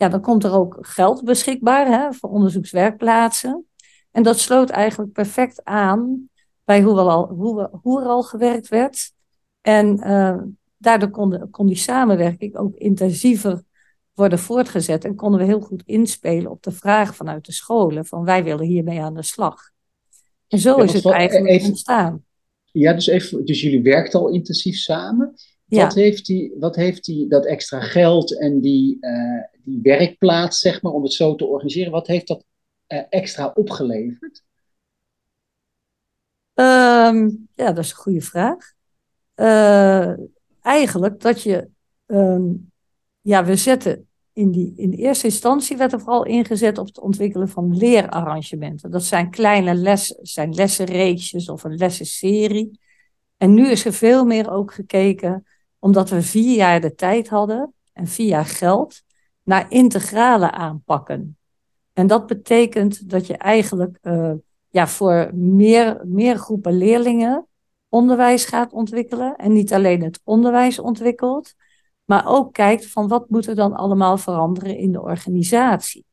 ja, 0.00 0.08
dan 0.08 0.20
komt 0.20 0.44
er 0.44 0.52
ook 0.52 0.78
geld 0.80 1.24
beschikbaar 1.24 1.86
hè, 1.86 2.12
voor 2.12 2.30
onderzoekswerkplaatsen. 2.30 3.66
En 4.10 4.22
dat 4.22 4.38
sloot 4.38 4.70
eigenlijk 4.70 5.12
perfect 5.12 5.64
aan 5.64 6.28
bij 6.64 6.82
hoe, 6.82 6.98
al, 6.98 7.28
hoe, 7.28 7.56
we, 7.56 7.78
hoe 7.82 8.00
er 8.00 8.06
al 8.06 8.22
gewerkt 8.22 8.68
werd. 8.68 9.12
En 9.60 10.08
uh, 10.08 10.42
daardoor 10.76 11.10
kon, 11.10 11.50
kon 11.50 11.66
die 11.66 11.76
samenwerking 11.76 12.56
ook 12.56 12.76
intensiever 12.76 13.62
worden 14.12 14.38
voortgezet. 14.38 15.04
En 15.04 15.14
konden 15.14 15.40
we 15.40 15.46
heel 15.46 15.60
goed 15.60 15.82
inspelen 15.86 16.50
op 16.50 16.62
de 16.62 16.72
vraag 16.72 17.14
vanuit 17.14 17.46
de 17.46 17.52
scholen: 17.52 18.06
van 18.06 18.24
wij 18.24 18.44
willen 18.44 18.66
hiermee 18.66 19.00
aan 19.00 19.14
de 19.14 19.22
slag. 19.22 19.70
En 20.48 20.58
zo 20.58 20.76
is 20.76 20.92
het 20.92 21.06
eigenlijk 21.06 21.50
even, 21.50 21.68
ontstaan. 21.68 22.24
Ja, 22.64 22.92
dus, 22.92 23.06
even, 23.06 23.44
dus 23.44 23.60
jullie 23.60 23.82
werken 23.82 24.20
al 24.20 24.28
intensief 24.28 24.76
samen. 24.76 25.34
Wat, 25.66 25.94
heeft 25.94 26.26
die, 26.26 26.54
wat 26.58 26.76
heeft 26.76 27.04
die, 27.04 27.28
dat 27.28 27.46
extra 27.46 27.80
geld 27.80 28.40
en 28.40 28.60
die, 28.60 28.96
uh, 29.00 29.42
die 29.64 29.80
werkplaats, 29.82 30.58
zeg 30.58 30.82
maar, 30.82 30.92
om 30.92 31.02
het 31.02 31.12
zo 31.12 31.34
te 31.34 31.44
organiseren, 31.46 31.92
wat 31.92 32.06
heeft 32.06 32.26
dat 32.26 32.44
uh, 32.88 33.02
extra 33.08 33.50
opgeleverd? 33.54 34.42
Um, 36.54 37.48
ja, 37.54 37.72
dat 37.72 37.84
is 37.84 37.90
een 37.90 37.96
goede 37.96 38.20
vraag. 38.20 38.72
Uh, 39.36 40.14
eigenlijk 40.60 41.20
dat 41.20 41.42
je, 41.42 41.68
um, 42.06 42.70
ja, 43.20 43.44
we 43.44 43.56
zetten 43.56 44.08
in, 44.32 44.50
die, 44.50 44.72
in 44.76 44.92
eerste 44.92 45.26
instantie 45.26 45.76
werd 45.76 45.92
er 45.92 46.00
vooral 46.00 46.24
ingezet 46.24 46.78
op 46.78 46.86
het 46.86 47.00
ontwikkelen 47.00 47.48
van 47.48 47.76
leerarrangementen. 47.76 48.90
Dat 48.90 49.04
zijn 49.04 49.30
kleine 49.30 49.74
lessen, 49.74 50.16
zijn 50.22 50.54
lessenreeksjes 50.54 51.48
of 51.48 51.64
een 51.64 51.76
lessenserie. 51.76 52.78
En 53.36 53.54
nu 53.54 53.70
is 53.70 53.84
er 53.84 53.92
veel 53.92 54.24
meer 54.24 54.50
ook 54.50 54.74
gekeken, 54.74 55.46
omdat 55.78 56.10
we 56.10 56.22
vier 56.22 56.56
jaar 56.56 56.80
de 56.80 56.94
tijd 56.94 57.28
hadden 57.28 57.72
en 57.92 58.06
vier 58.06 58.26
jaar 58.26 58.46
geld, 58.46 59.02
naar 59.50 59.70
integrale 59.70 60.50
aanpakken. 60.50 61.38
En 61.92 62.06
dat 62.06 62.26
betekent 62.26 63.10
dat 63.10 63.26
je 63.26 63.36
eigenlijk 63.36 63.98
uh, 64.02 64.32
ja, 64.68 64.86
voor 64.86 65.30
meer, 65.34 66.00
meer 66.06 66.36
groepen 66.36 66.76
leerlingen 66.76 67.46
onderwijs 67.88 68.44
gaat 68.44 68.72
ontwikkelen. 68.72 69.36
En 69.36 69.52
niet 69.52 69.72
alleen 69.72 70.02
het 70.02 70.20
onderwijs 70.24 70.78
ontwikkelt, 70.78 71.54
maar 72.04 72.26
ook 72.26 72.52
kijkt 72.52 72.86
van 72.86 73.08
wat 73.08 73.30
moet 73.30 73.46
er 73.46 73.54
dan 73.54 73.74
allemaal 73.74 74.18
veranderen 74.18 74.76
in 74.76 74.92
de 74.92 75.02
organisatie. 75.02 76.04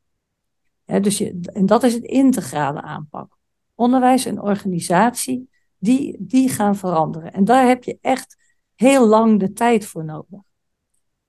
dus 0.84 1.18
je, 1.18 1.40
en 1.52 1.66
dat 1.66 1.82
is 1.82 1.94
het 1.94 2.04
integrale 2.04 2.82
aanpak. 2.82 3.36
Onderwijs 3.74 4.24
en 4.24 4.42
organisatie, 4.42 5.48
die, 5.76 6.16
die 6.18 6.48
gaan 6.48 6.76
veranderen. 6.76 7.32
En 7.32 7.44
daar 7.44 7.66
heb 7.66 7.84
je 7.84 7.98
echt 8.00 8.36
heel 8.74 9.06
lang 9.06 9.40
de 9.40 9.52
tijd 9.52 9.86
voor 9.86 10.04
nodig. 10.04 10.40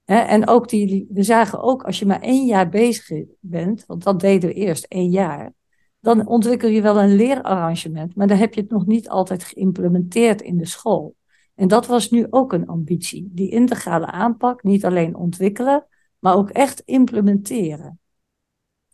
En 0.10 0.48
ook 0.48 0.70
die, 0.70 1.08
we 1.10 1.24
zagen 1.24 1.62
ook 1.62 1.84
als 1.84 2.00
je 2.00 2.06
maar 2.06 2.22
één 2.22 2.46
jaar 2.46 2.70
bezig 2.70 3.26
bent, 3.40 3.86
want 3.86 4.04
dat 4.04 4.20
deden 4.20 4.50
we 4.50 4.56
eerst 4.56 4.86
één 4.86 5.10
jaar, 5.10 5.54
dan 6.00 6.28
ontwikkel 6.28 6.70
je 6.70 6.82
wel 6.82 7.00
een 7.00 7.16
leerarrangement, 7.16 8.16
maar 8.16 8.28
dan 8.28 8.38
heb 8.38 8.54
je 8.54 8.62
het 8.62 8.70
nog 8.70 8.86
niet 8.86 9.10
altijd 9.10 9.44
geïmplementeerd 9.44 10.42
in 10.42 10.58
de 10.58 10.66
school. 10.66 11.16
En 11.56 11.68
dat 11.68 11.88
was 11.88 12.10
nu 12.10 12.28
ook 12.30 12.54
een 12.54 12.68
ambitie. 12.68 13.30
Die 13.32 13.52
integrale 13.52 14.06
aanpak, 14.06 14.64
niet 14.64 14.86
alleen 14.86 15.16
ontwikkelen, 15.16 15.86
maar 16.20 16.36
ook 16.36 16.50
echt 16.50 16.82
implementeren 16.86 18.00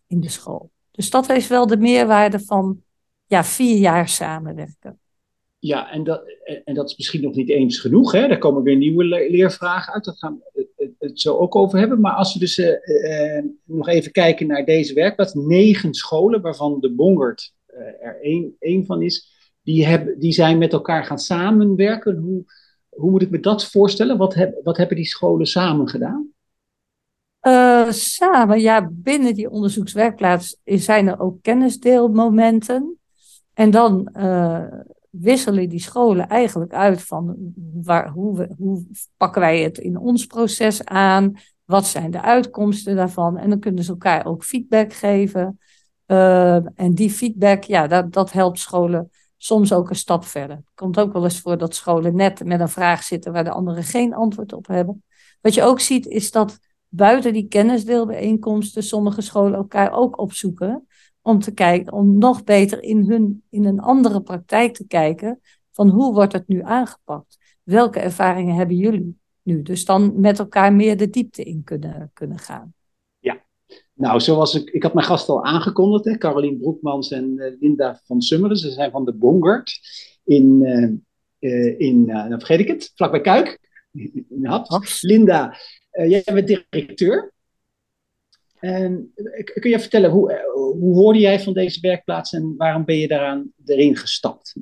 in 0.08 0.20
de 0.20 0.30
school. 0.30 0.72
Dus 0.92 1.10
dat 1.10 1.30
is 1.30 1.48
wel 1.48 1.68
de 1.68 1.78
meerwaarde 1.78 2.40
van 2.40 2.84
ja, 3.26 3.44
vier 3.44 3.78
jaar 3.78 4.10
samenwerken. 4.10 5.00
Ja, 5.60 5.92
en 5.92 6.04
dat, 6.04 6.24
en 6.64 6.74
dat 6.74 6.90
is 6.90 6.98
misschien 6.98 7.22
nog 7.22 7.36
niet 7.36 7.50
eens 7.50 7.80
genoeg. 7.80 8.12
Hè? 8.12 8.28
Daar 8.28 8.38
komen 8.38 8.64
weer 8.64 8.76
nieuwe 8.76 9.04
leervragen 9.06 9.94
uit. 9.94 10.04
Daar 10.04 10.16
gaan 10.18 10.42
het 11.00 11.20
zo 11.20 11.38
ook 11.38 11.56
over 11.56 11.80
hebben. 11.80 12.00
Maar 12.00 12.14
als 12.14 12.34
we 12.34 12.40
dus 12.40 12.58
uh, 12.58 12.68
uh, 12.68 13.44
nog 13.64 13.88
even 13.88 14.12
kijken 14.12 14.48
naar 14.48 14.66
deze 14.66 14.94
werkplaats. 14.94 15.34
Negen 15.34 15.94
scholen, 15.94 16.42
waarvan 16.42 16.80
de 16.80 16.94
Bongert 16.94 17.54
uh, 17.68 17.78
er 18.08 18.22
één, 18.22 18.56
één 18.60 18.86
van 18.86 19.02
is 19.02 19.34
die, 19.64 19.86
hebben, 19.86 20.20
die 20.20 20.32
zijn 20.32 20.58
met 20.58 20.74
elkaar 20.74 21.06
gaan 21.06 21.20
samenwerken. 21.20 22.18
Hoe, 22.18 22.44
hoe 22.90 23.12
moet 23.12 23.22
ik 23.22 23.30
me 23.30 23.40
dat 23.40 23.66
voorstellen? 23.66 24.18
Wat, 24.18 24.50
wat 24.64 24.78
hebben 24.78 24.96
die 24.96 25.06
scholen 25.06 25.46
samen 25.46 25.90
gedaan? 25.90 26.30
Samen, 27.90 28.60
ja, 28.60 28.90
binnen 28.92 29.34
die 29.34 29.50
onderzoekswerkplaats 29.50 30.58
zijn 30.64 31.08
er 31.08 31.20
ook 31.20 31.42
kennisdeelmomenten. 31.42 33.00
En 33.54 33.72
dan 33.72 34.10
wisselen 35.20 35.70
die 35.70 35.80
scholen 35.80 36.28
eigenlijk 36.28 36.74
uit 36.74 37.02
van 37.02 37.36
waar, 37.84 38.10
hoe, 38.10 38.50
hoe 38.58 38.86
pakken 39.18 39.42
wij 39.42 39.62
het 39.62 39.78
in 39.78 39.98
ons 39.98 40.26
proces 40.26 40.86
aan? 40.86 41.34
Wat 41.66 41.86
zijn 41.86 42.12
de 42.12 42.22
uitkomsten 42.22 42.96
daarvan? 42.96 43.38
En 43.38 43.50
dan 43.50 43.60
kunnen 43.60 43.84
ze 43.84 43.92
elkaar 43.92 44.26
ook 44.26 44.44
feedback 44.44 44.94
geven. 44.94 45.60
Uh, 46.08 46.56
en 46.56 46.94
die 46.94 47.10
feedback, 47.10 47.64
ja, 47.64 47.88
dat, 47.88 48.14
dat 48.14 48.32
helpt 48.32 48.60
scholen 48.60 49.10
soms 49.38 49.74
ook 49.74 49.90
een 49.90 49.96
stap 49.96 50.26
verder. 50.26 50.56
Het 50.56 50.76
komt 50.76 51.00
ook 51.00 51.14
wel 51.14 51.24
eens 51.24 51.42
voor 51.42 51.58
dat 51.58 51.76
scholen 51.76 52.16
net 52.16 52.46
met 52.46 52.60
een 52.60 52.70
vraag 52.70 53.04
zitten 53.04 53.32
waar 53.32 53.44
de 53.44 53.52
anderen 53.52 53.84
geen 53.84 54.14
antwoord 54.14 54.54
op 54.54 54.68
hebben. 54.68 55.04
Wat 55.42 55.54
je 55.54 55.64
ook 55.64 55.80
ziet 55.80 56.06
is 56.06 56.32
dat 56.32 56.60
buiten 56.88 57.34
die 57.34 57.48
kennisdeelbijeenkomsten 57.48 58.84
sommige 58.84 59.22
scholen 59.22 59.54
elkaar 59.54 59.92
ook 59.92 60.20
opzoeken 60.20 60.88
om 61.26 61.40
te 61.40 61.54
kijken, 61.54 61.94
om 61.94 62.18
nog 62.18 62.44
beter 62.44 62.84
in, 62.84 63.10
hun, 63.10 63.44
in 63.50 63.66
een 63.66 63.80
andere 63.80 64.22
praktijk 64.22 64.74
te 64.74 64.88
kijken 64.88 65.40
van 65.72 65.90
hoe 65.90 66.14
wordt 66.14 66.34
het 66.34 66.48
nu 66.48 66.62
aangepakt? 66.62 67.38
Welke 67.64 68.00
ervaringen 68.00 68.56
hebben 68.56 68.76
jullie 68.76 69.18
nu? 69.42 69.62
Dus 69.62 69.86
dan 69.86 70.20
met 70.20 70.40
elkaar 70.40 70.74
meer 70.74 70.98
de 70.98 71.10
diepte 71.10 71.44
in 71.44 71.64
kunnen, 71.64 72.10
kunnen 72.14 72.40
gaan. 72.40 72.74
Nou, 73.94 74.20
zoals 74.20 74.56
ik, 74.56 74.70
ik 74.70 74.84
had 74.84 74.94
mijn 74.94 75.06
gast 75.06 75.30
al 75.30 75.46
aangekondigd, 75.46 76.06
hè, 76.06 76.18
Caroline 76.18 76.58
Broekmans 76.58 77.12
en 77.12 77.34
uh, 77.36 77.60
Linda 77.60 78.02
van 78.04 78.22
Summeren. 78.22 78.58
Ze 78.58 78.72
zijn 78.72 78.92
van 78.92 79.06
de 79.06 79.14
Bongert 79.14 79.80
in, 80.24 80.62
uh, 81.40 81.80
in 81.80 81.98
uh, 82.08 82.14
nou 82.14 82.30
vergeet 82.30 82.60
ik 82.60 82.68
het, 82.68 82.92
vlakbij 82.96 83.22
Kuik. 83.22 83.60
In. 83.92 84.26
Linda, 85.02 85.58
jij 85.92 86.24
bent 86.34 86.48
directeur. 86.48 87.34
En, 88.66 89.14
kun 89.60 89.70
je 89.70 89.80
vertellen, 89.80 90.10
hoe, 90.10 90.42
hoe 90.54 90.96
hoorde 90.96 91.20
jij 91.20 91.40
van 91.40 91.54
deze 91.54 91.80
werkplaats 91.80 92.34
en 92.34 92.56
waarom 92.58 92.86
ben 92.86 92.98
je 92.98 93.08
daaraan 93.08 93.52
erin 93.66 93.96
gestapt? 93.98 94.56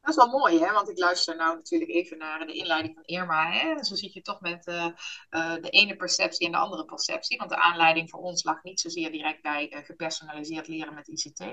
Dat 0.00 0.10
is 0.10 0.16
wel 0.16 0.38
mooi, 0.38 0.58
hè? 0.58 0.72
want 0.72 0.88
ik 0.90 0.98
luister 0.98 1.36
nou 1.36 1.56
natuurlijk 1.56 1.90
even 1.90 2.18
naar 2.18 2.46
de 2.46 2.52
inleiding 2.52 2.94
van 2.94 3.04
Irma. 3.04 3.50
Hè? 3.50 3.84
Zo 3.84 3.94
zit 3.94 4.12
je 4.12 4.22
toch 4.22 4.40
met 4.40 4.66
uh, 4.66 4.86
uh, 5.30 5.54
de 5.54 5.70
ene 5.70 5.96
perceptie 5.96 6.46
en 6.46 6.52
de 6.52 6.58
andere 6.58 6.84
perceptie. 6.84 7.38
Want 7.38 7.50
de 7.50 7.62
aanleiding 7.62 8.10
voor 8.10 8.20
ons 8.20 8.44
lag 8.44 8.62
niet 8.62 8.80
zozeer 8.80 9.12
direct 9.12 9.42
bij 9.42 9.82
gepersonaliseerd 9.84 10.68
leren 10.68 10.94
met 10.94 11.08
ICT. 11.08 11.44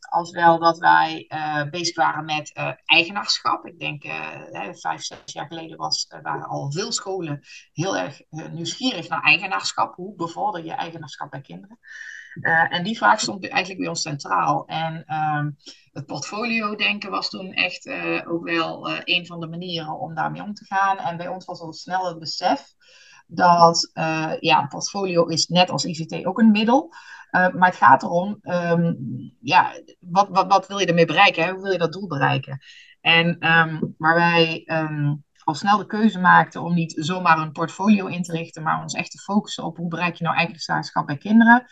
Als 0.00 0.30
wel 0.30 0.58
dat 0.58 0.78
wij 0.78 1.26
bezig 1.70 1.96
waren 1.96 2.24
met 2.24 2.52
eigenaarschap. 2.84 3.66
Ik 3.66 3.78
denk 3.78 4.02
vijf, 4.76 5.02
zes 5.02 5.18
jaar 5.24 5.46
geleden 5.46 5.76
was, 5.76 6.06
waren 6.22 6.48
al 6.48 6.72
veel 6.72 6.92
scholen 6.92 7.40
heel 7.72 7.96
erg 7.96 8.20
nieuwsgierig 8.30 9.08
naar 9.08 9.22
eigenaarschap. 9.22 9.94
Hoe 9.94 10.14
bevorder 10.14 10.64
je 10.64 10.72
eigenaarschap 10.72 11.30
bij 11.30 11.40
kinderen? 11.40 11.78
En 12.68 12.84
die 12.84 12.96
vraag 12.96 13.20
stond 13.20 13.48
eigenlijk 13.48 13.80
bij 13.80 13.88
ons 13.88 14.00
centraal. 14.02 14.66
En 14.66 15.04
uh, 15.06 15.46
het 15.92 16.06
portfolio-denken 16.06 17.10
was 17.10 17.30
toen 17.30 17.52
echt 17.52 17.90
ook 18.26 18.44
wel 18.44 18.90
een 19.04 19.26
van 19.26 19.40
de 19.40 19.48
manieren 19.48 19.98
om 19.98 20.14
daarmee 20.14 20.42
om 20.42 20.54
te 20.54 20.64
gaan. 20.64 20.98
En 20.98 21.16
bij 21.16 21.28
ons 21.28 21.44
was 21.44 21.60
al 21.60 21.72
snel 21.72 22.06
het 22.06 22.18
besef 22.18 22.74
dat 23.26 23.90
ja, 24.40 24.60
een 24.60 24.68
portfolio 24.68 25.26
is 25.26 25.46
net 25.46 25.70
als 25.70 25.84
ICT 25.84 26.26
ook 26.26 26.38
een 26.38 26.50
middel. 26.50 26.92
Maar 27.30 27.68
het 27.68 27.76
gaat 27.76 28.02
erom, 28.02 28.38
um, 28.42 28.96
ja, 29.40 29.72
wat, 30.00 30.28
wat, 30.28 30.46
wat 30.46 30.66
wil 30.66 30.78
je 30.78 30.86
ermee 30.86 31.06
bereiken? 31.06 31.44
Hè? 31.44 31.50
Hoe 31.50 31.62
wil 31.62 31.72
je 31.72 31.78
dat 31.78 31.92
doel 31.92 32.06
bereiken? 32.06 32.58
En 33.00 33.26
um, 33.58 33.94
waar 33.98 34.14
wij 34.14 34.62
um, 34.66 35.24
al 35.44 35.54
snel 35.54 35.78
de 35.78 35.86
keuze 35.86 36.18
maakten 36.18 36.62
om 36.62 36.74
niet 36.74 36.94
zomaar 36.96 37.38
een 37.38 37.52
portfolio 37.52 38.06
in 38.06 38.22
te 38.22 38.32
richten, 38.32 38.62
maar 38.62 38.82
ons 38.82 38.94
echt 38.94 39.10
te 39.10 39.18
focussen 39.18 39.64
op 39.64 39.76
hoe 39.76 39.88
bereik 39.88 40.14
je 40.14 40.24
nou 40.24 40.36
eigenaarschap 40.36 41.06
bij 41.06 41.16
kinderen. 41.16 41.64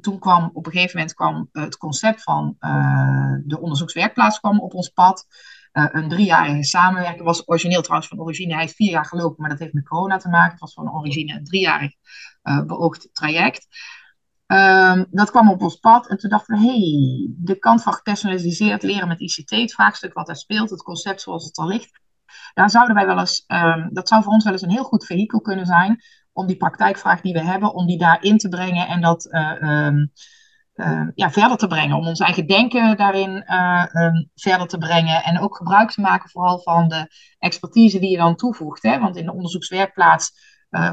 Toen 0.00 0.18
kwam 0.18 0.50
op 0.52 0.66
een 0.66 0.72
gegeven 0.72 0.96
moment 0.96 1.14
kwam 1.14 1.48
het 1.52 1.76
concept 1.76 2.22
van 2.22 2.56
uh, 2.60 3.34
de 3.44 3.60
onderzoekswerkplaats 3.60 4.40
kwam 4.40 4.60
op 4.60 4.74
ons 4.74 4.88
pad. 4.88 5.26
Een 5.72 6.08
driejarige 6.08 6.64
samenwerking 6.64 7.24
was 7.24 7.48
origineel 7.48 7.82
trouwens 7.82 8.08
van 8.08 8.20
origine. 8.20 8.52
Hij 8.52 8.62
heeft 8.62 8.74
vier 8.74 8.90
jaar 8.90 9.06
gelopen, 9.06 9.40
maar 9.40 9.50
dat 9.50 9.58
heeft 9.58 9.72
met 9.72 9.88
corona 9.88 10.16
te 10.16 10.28
maken. 10.28 10.50
Het 10.50 10.60
was 10.60 10.74
van 10.74 10.94
origine 10.94 11.34
een 11.34 11.44
driejarig 11.44 11.92
beoogd 12.66 13.08
traject. 13.12 13.66
Ehm, 14.52 15.04
dat 15.10 15.30
kwam 15.30 15.50
op 15.50 15.62
ons 15.62 15.76
pad 15.76 16.08
en 16.08 16.16
toen 16.16 16.30
dachten 16.30 16.58
we, 16.58 16.66
hey, 16.66 17.30
de 17.36 17.58
kant 17.58 17.82
van 17.82 17.92
gepersonaliseerd 17.92 18.82
leren 18.82 19.08
met 19.08 19.20
ICT, 19.20 19.50
het 19.50 19.72
vraagstuk 19.72 20.12
wat 20.12 20.26
daar 20.26 20.36
speelt, 20.36 20.70
het 20.70 20.82
concept 20.82 21.20
zoals 21.20 21.44
het 21.44 21.56
al 21.56 21.66
ligt, 21.66 22.00
daar 22.54 22.70
zouden 22.70 22.94
wij 22.94 23.06
wel 23.06 23.18
eens, 23.18 23.44
ehm, 23.46 23.88
dat 23.92 24.08
zou 24.08 24.22
voor 24.22 24.32
ons 24.32 24.44
wel 24.44 24.52
eens 24.52 24.62
een 24.62 24.70
heel 24.70 24.84
goed 24.84 25.06
vehikel 25.06 25.40
kunnen 25.40 25.66
zijn 25.66 26.02
om 26.32 26.46
die 26.46 26.56
praktijkvraag 26.56 27.20
die 27.20 27.32
we 27.32 27.44
hebben, 27.44 27.74
om 27.74 27.86
die 27.86 27.98
daarin 27.98 28.38
te 28.38 28.48
brengen 28.48 28.88
en 28.88 29.00
dat 29.00 29.34
um, 29.34 30.12
uh, 30.74 31.08
ja, 31.14 31.30
verder 31.30 31.56
te 31.56 31.66
brengen. 31.66 31.96
Om 31.96 32.06
ons 32.06 32.20
eigen 32.20 32.46
denken 32.46 32.96
daarin 32.96 33.54
um, 34.02 34.30
verder 34.34 34.66
te 34.66 34.78
brengen. 34.78 35.22
En 35.22 35.40
ook 35.40 35.56
gebruik 35.56 35.90
te 35.90 36.00
maken 36.00 36.30
vooral 36.30 36.58
van 36.58 36.88
de 36.88 37.06
expertise 37.38 37.98
die 37.98 38.10
je 38.10 38.16
dan 38.16 38.36
toevoegt. 38.36 38.82
Hè? 38.82 38.98
Want 38.98 39.16
in 39.16 39.24
de 39.24 39.32
onderzoekswerkplaats 39.32 40.30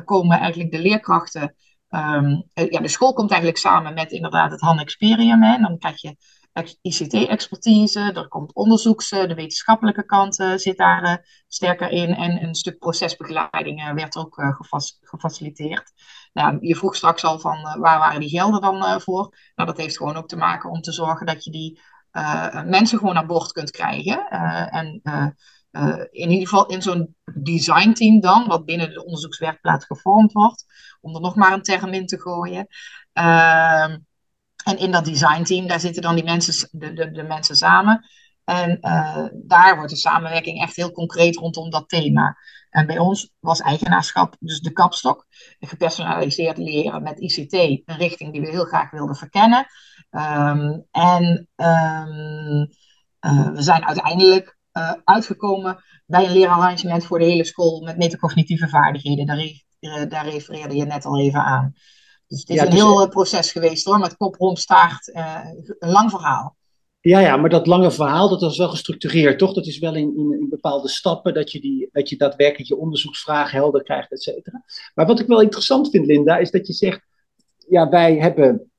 komen 0.06 0.40
eigenlijk 0.40 0.72
de 0.72 0.82
leerkrachten. 0.82 1.56
Um, 1.90 2.44
ja, 2.54 2.80
de 2.80 2.88
school 2.88 3.14
komt 3.14 3.30
eigenlijk 3.30 3.60
samen 3.62 3.94
met 3.94 4.12
inderdaad 4.12 4.52
het 4.52 4.62
Han 4.62 4.80
Experium. 4.80 5.44
En 5.44 5.62
dan 5.62 5.78
krijg 5.78 6.02
je 6.02 6.16
ICT-expertise, 6.82 8.12
er 8.14 8.28
komt 8.28 8.54
onderzoeks, 8.54 9.10
de 9.10 9.34
wetenschappelijke 9.34 10.06
kant 10.06 10.40
uh, 10.40 10.56
zit 10.56 10.78
daar 10.78 11.26
sterker 11.48 11.90
in 11.90 12.16
en 12.16 12.44
een 12.44 12.56
stuk 12.56 12.80
procesbegeleiding 12.80 13.80
uh, 13.80 13.94
werd 13.94 14.18
ook 14.18 14.58
gefaciliteerd. 15.02 15.92
Nou, 16.34 16.58
je 16.62 16.76
vroeg 16.76 16.96
straks 16.96 17.24
al 17.24 17.40
van 17.40 17.62
waar 17.62 18.00
waren 18.00 18.20
die 18.20 18.30
gelden 18.30 18.62
dan 18.62 19.02
voor? 19.02 19.36
Nou, 19.56 19.70
dat 19.70 19.78
heeft 19.78 19.98
gewoon 19.98 20.16
ook 20.16 20.28
te 20.28 20.38
maken 20.38 20.70
om 20.70 20.82
te 20.82 20.92
zorgen 20.92 21.26
dat 21.26 21.44
je 21.44 21.52
die 21.52 21.82
mensen 22.66 22.98
gewoon 22.98 23.18
aan 23.18 23.28
boord 23.28 23.52
kunt 23.52 23.72
krijgen. 23.72 24.28
en 24.70 25.02
in 26.12 26.30
ieder 26.30 26.48
geval 26.48 26.66
in 26.66 26.82
zo'n 26.82 27.16
designteam 27.34 28.20
dan, 28.20 28.48
wat 28.48 28.66
binnen 28.66 28.94
de 28.94 29.04
onderzoekswerkplaats 29.04 29.86
gevormd 29.86 30.32
wordt, 30.32 30.66
om 31.02 31.16
er 31.16 31.22
nog 31.22 31.36
maar 31.36 31.54
een 31.54 31.62
term 31.62 31.94
in 31.94 32.06
te 32.06 32.20
gooien. 32.20 32.68
Ehm, 33.14 33.98
en 34.64 34.78
in 34.78 34.92
dat 34.92 35.06
designteam, 35.06 35.68
daar 35.68 35.80
zitten 35.80 36.02
dan 36.02 36.16
die 36.16 36.24
mensen, 36.24 36.70
de, 36.72 36.94
de, 36.94 37.12
de 37.12 37.24
mensen 37.24 37.56
samen. 37.56 38.06
En 38.44 38.78
uh, 38.82 39.26
daar 39.34 39.76
wordt 39.76 39.92
de 39.92 39.98
samenwerking 39.98 40.62
echt 40.62 40.76
heel 40.76 40.92
concreet 40.92 41.36
rondom 41.36 41.70
dat 41.70 41.90
thema. 41.90 42.38
En 42.70 42.88
bij 42.88 42.98
ons 42.98 43.32
was 43.40 43.60
eigenaarschap 43.60 44.36
dus 44.40 44.60
de 44.60 44.72
kapstok. 44.72 45.26
Gepersonaliseerd 45.60 46.58
leren 46.58 47.04
met 47.04 47.20
ICT, 47.20 47.54
een 47.54 47.98
richting 47.98 48.32
die 48.32 48.42
we 48.42 48.50
heel 48.50 48.66
graag 48.66 48.92
wilden 48.92 49.16
verkennen. 49.16 49.66
Um, 50.12 50.86
en 50.92 51.48
um, 51.56 52.70
uh, 53.22 53.50
we 53.52 53.62
zijn 53.62 53.86
uiteindelijk 53.86 54.58
uh, 54.74 54.94
uitgekomen 55.04 55.84
bij 56.06 56.26
een 56.26 56.32
leerarrangement 56.32 57.06
voor 57.06 57.20
de 57.20 57.26
hele 57.26 57.46
school 57.46 57.82
met 57.82 57.98
metacognitieve 57.98 58.68
vaardigheden. 58.68 59.26
Daar, 59.26 60.10
daar 60.10 60.30
refereerde 60.30 60.76
je 60.76 60.86
net 60.86 61.06
al 61.06 61.20
even 61.20 61.44
aan. 61.44 61.74
Dus 62.28 62.40
het 62.40 62.50
is 62.50 62.56
ja, 62.56 62.64
een 62.64 62.70
dus, 62.70 62.80
heel 62.80 63.02
uh, 63.02 63.10
proces 63.10 63.52
geweest 63.52 63.86
hoor, 63.86 64.00
met 64.00 64.18
kop, 64.18 64.36
rond, 64.36 64.60
staart, 64.60 65.08
uh, 65.08 65.46
een 65.80 65.90
lang 65.90 66.10
verhaal. 66.10 66.58
Ja, 67.02 67.20
ja, 67.20 67.38
maar 67.38 67.50
dat 67.50 67.68
lange 67.68 67.92
verhaal, 67.92 68.30
dat 68.30 68.42
was 68.42 68.58
wel 68.58 68.70
gestructureerd, 68.70 69.40
toch? 69.40 69.54
Dat 69.54 69.66
is 69.66 69.80
wel 69.80 69.96
in, 69.96 70.18
in, 70.18 70.34
in, 70.40 70.50
bepaalde 70.50 70.90
stappen 70.90 71.34
dat 71.34 71.52
je, 71.52 71.60
die, 71.60 71.90
dat 71.92 72.10
je 72.10 72.18
daadwerkelijk 72.18 72.70
je 72.70 72.78
onderzoeksvraag 72.78 73.52
helder 73.52 73.84
krijgt, 73.84 74.12
et 74.12 74.22
cetera. 74.22 74.64
Maar 74.94 75.06
wat 75.06 75.20
ik 75.20 75.28
wel 75.28 75.42
interessant 75.42 75.90
vind, 75.90 76.06
Linda, 76.06 76.38
is 76.38 76.52
dat 76.52 76.68
je 76.68 76.74
zegt, 76.74 77.02
ja, 77.68 77.90
wij 77.90 78.18
hebben 78.18 78.72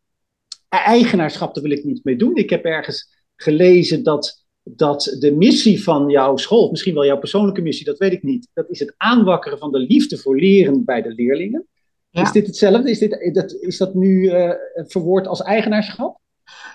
eigenaarschap, 0.68 1.54
daar 1.54 1.62
wil 1.62 1.72
ik 1.72 1.84
niet 1.84 2.04
mee 2.04 2.16
doen. 2.16 2.36
Ik 2.36 2.50
heb 2.50 2.64
ergens 2.64 3.24
gelezen 3.36 4.02
dat, 4.02 4.44
dat 4.62 5.16
de 5.18 5.32
missie 5.32 5.82
van 5.82 6.08
jouw 6.08 6.36
school, 6.36 6.70
misschien 6.70 6.94
wel 6.94 7.04
jouw 7.06 7.18
persoonlijke 7.18 7.62
missie, 7.62 7.86
dat 7.86 7.98
weet 7.98 8.12
ik 8.12 8.22
niet, 8.22 8.48
dat 8.52 8.70
is 8.70 8.78
het 8.78 8.94
aanwakkeren 8.96 9.58
van 9.58 9.72
de 9.72 9.78
liefde 9.78 10.18
voor 10.18 10.36
leren 10.36 10.84
bij 10.84 11.02
de 11.02 11.14
leerlingen. 11.14 11.66
Ja. 12.10 12.22
Is 12.22 12.32
dit 12.32 12.46
hetzelfde? 12.46 12.90
Is, 12.90 12.98
dit, 12.98 13.30
dat, 13.34 13.52
is 13.52 13.78
dat 13.78 13.94
nu 13.94 14.22
uh, 14.22 14.52
verwoord 14.74 15.26
als 15.26 15.42
eigenaarschap? 15.42 16.18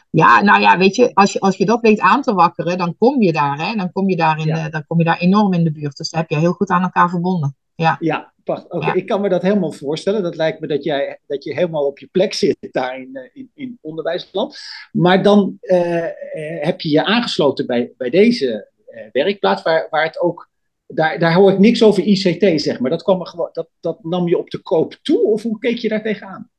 Ja, 0.10 0.42
nou 0.42 0.62
ja, 0.62 0.77
weet 0.77 0.96
je, 0.96 1.13
als 1.13 1.34
je, 1.34 1.39
als 1.39 1.58
je 1.58 1.65
dat 1.65 1.82
weet 1.82 2.00
aan 2.00 2.22
te 2.22 2.34
wakkeren, 2.34 2.77
dan 2.77 2.96
kom 2.98 3.22
je 3.22 3.32
daar, 3.32 3.67
hè? 3.67 3.76
Dan 3.76 3.91
kom 3.91 4.10
je 4.10 4.15
daar, 4.15 4.39
in, 4.39 4.45
ja. 4.45 4.65
uh, 4.65 4.71
dan 4.71 4.86
kom 4.88 4.98
je 4.98 5.04
daar 5.04 5.19
enorm 5.19 5.54
in 5.54 5.63
de 5.63 5.71
buurt. 5.71 5.98
Dus 5.98 6.10
daar 6.10 6.21
heb 6.21 6.30
je 6.30 6.38
heel 6.38 6.54
goed 6.54 6.69
aan 6.69 6.82
elkaar 6.82 7.10
verbonden. 7.10 7.56
Ja, 7.76 7.98
ja 8.00 8.34
Oké, 8.45 8.75
okay. 8.75 8.88
ja. 8.88 8.93
ik 8.93 9.05
kan 9.05 9.21
me 9.21 9.29
dat 9.29 9.41
helemaal 9.41 9.71
voorstellen. 9.71 10.23
Dat 10.23 10.36
lijkt 10.36 10.60
me 10.60 10.67
dat, 10.67 10.84
jij, 10.84 11.19
dat 11.27 11.43
je 11.43 11.53
helemaal 11.53 11.86
op 11.86 11.99
je 11.99 12.08
plek 12.12 12.34
zit 12.34 12.58
daar 12.71 12.99
in, 12.99 13.29
in, 13.34 13.51
in 13.53 13.77
onderwijsland. 13.81 14.58
Maar 14.91 15.23
dan 15.23 15.58
uh, 15.62 16.08
heb 16.60 16.81
je 16.81 16.89
je 16.89 17.03
aangesloten 17.03 17.65
bij, 17.65 17.93
bij 17.97 18.10
deze 18.10 18.67
werkplaats, 19.12 19.62
waar, 19.62 19.88
waar 19.89 20.03
het 20.03 20.19
ook 20.19 20.49
daar, 20.88 21.19
daar 21.19 21.34
hoor 21.34 21.51
ik 21.51 21.60
niks 21.60 21.84
over 21.84 22.03
ICT, 22.03 22.62
zeg 22.62 22.79
maar. 22.79 22.89
Dat, 22.89 23.03
kwam 23.03 23.19
er 23.19 23.27
gewoon, 23.27 23.49
dat, 23.51 23.67
dat 23.79 24.03
nam 24.03 24.27
je 24.27 24.38
op 24.38 24.49
de 24.49 24.62
koop 24.62 24.93
toe, 25.01 25.23
of 25.23 25.43
hoe 25.43 25.60
keek 25.60 25.77
je 25.77 25.89
daar 25.89 26.01
tegenaan? 26.01 26.49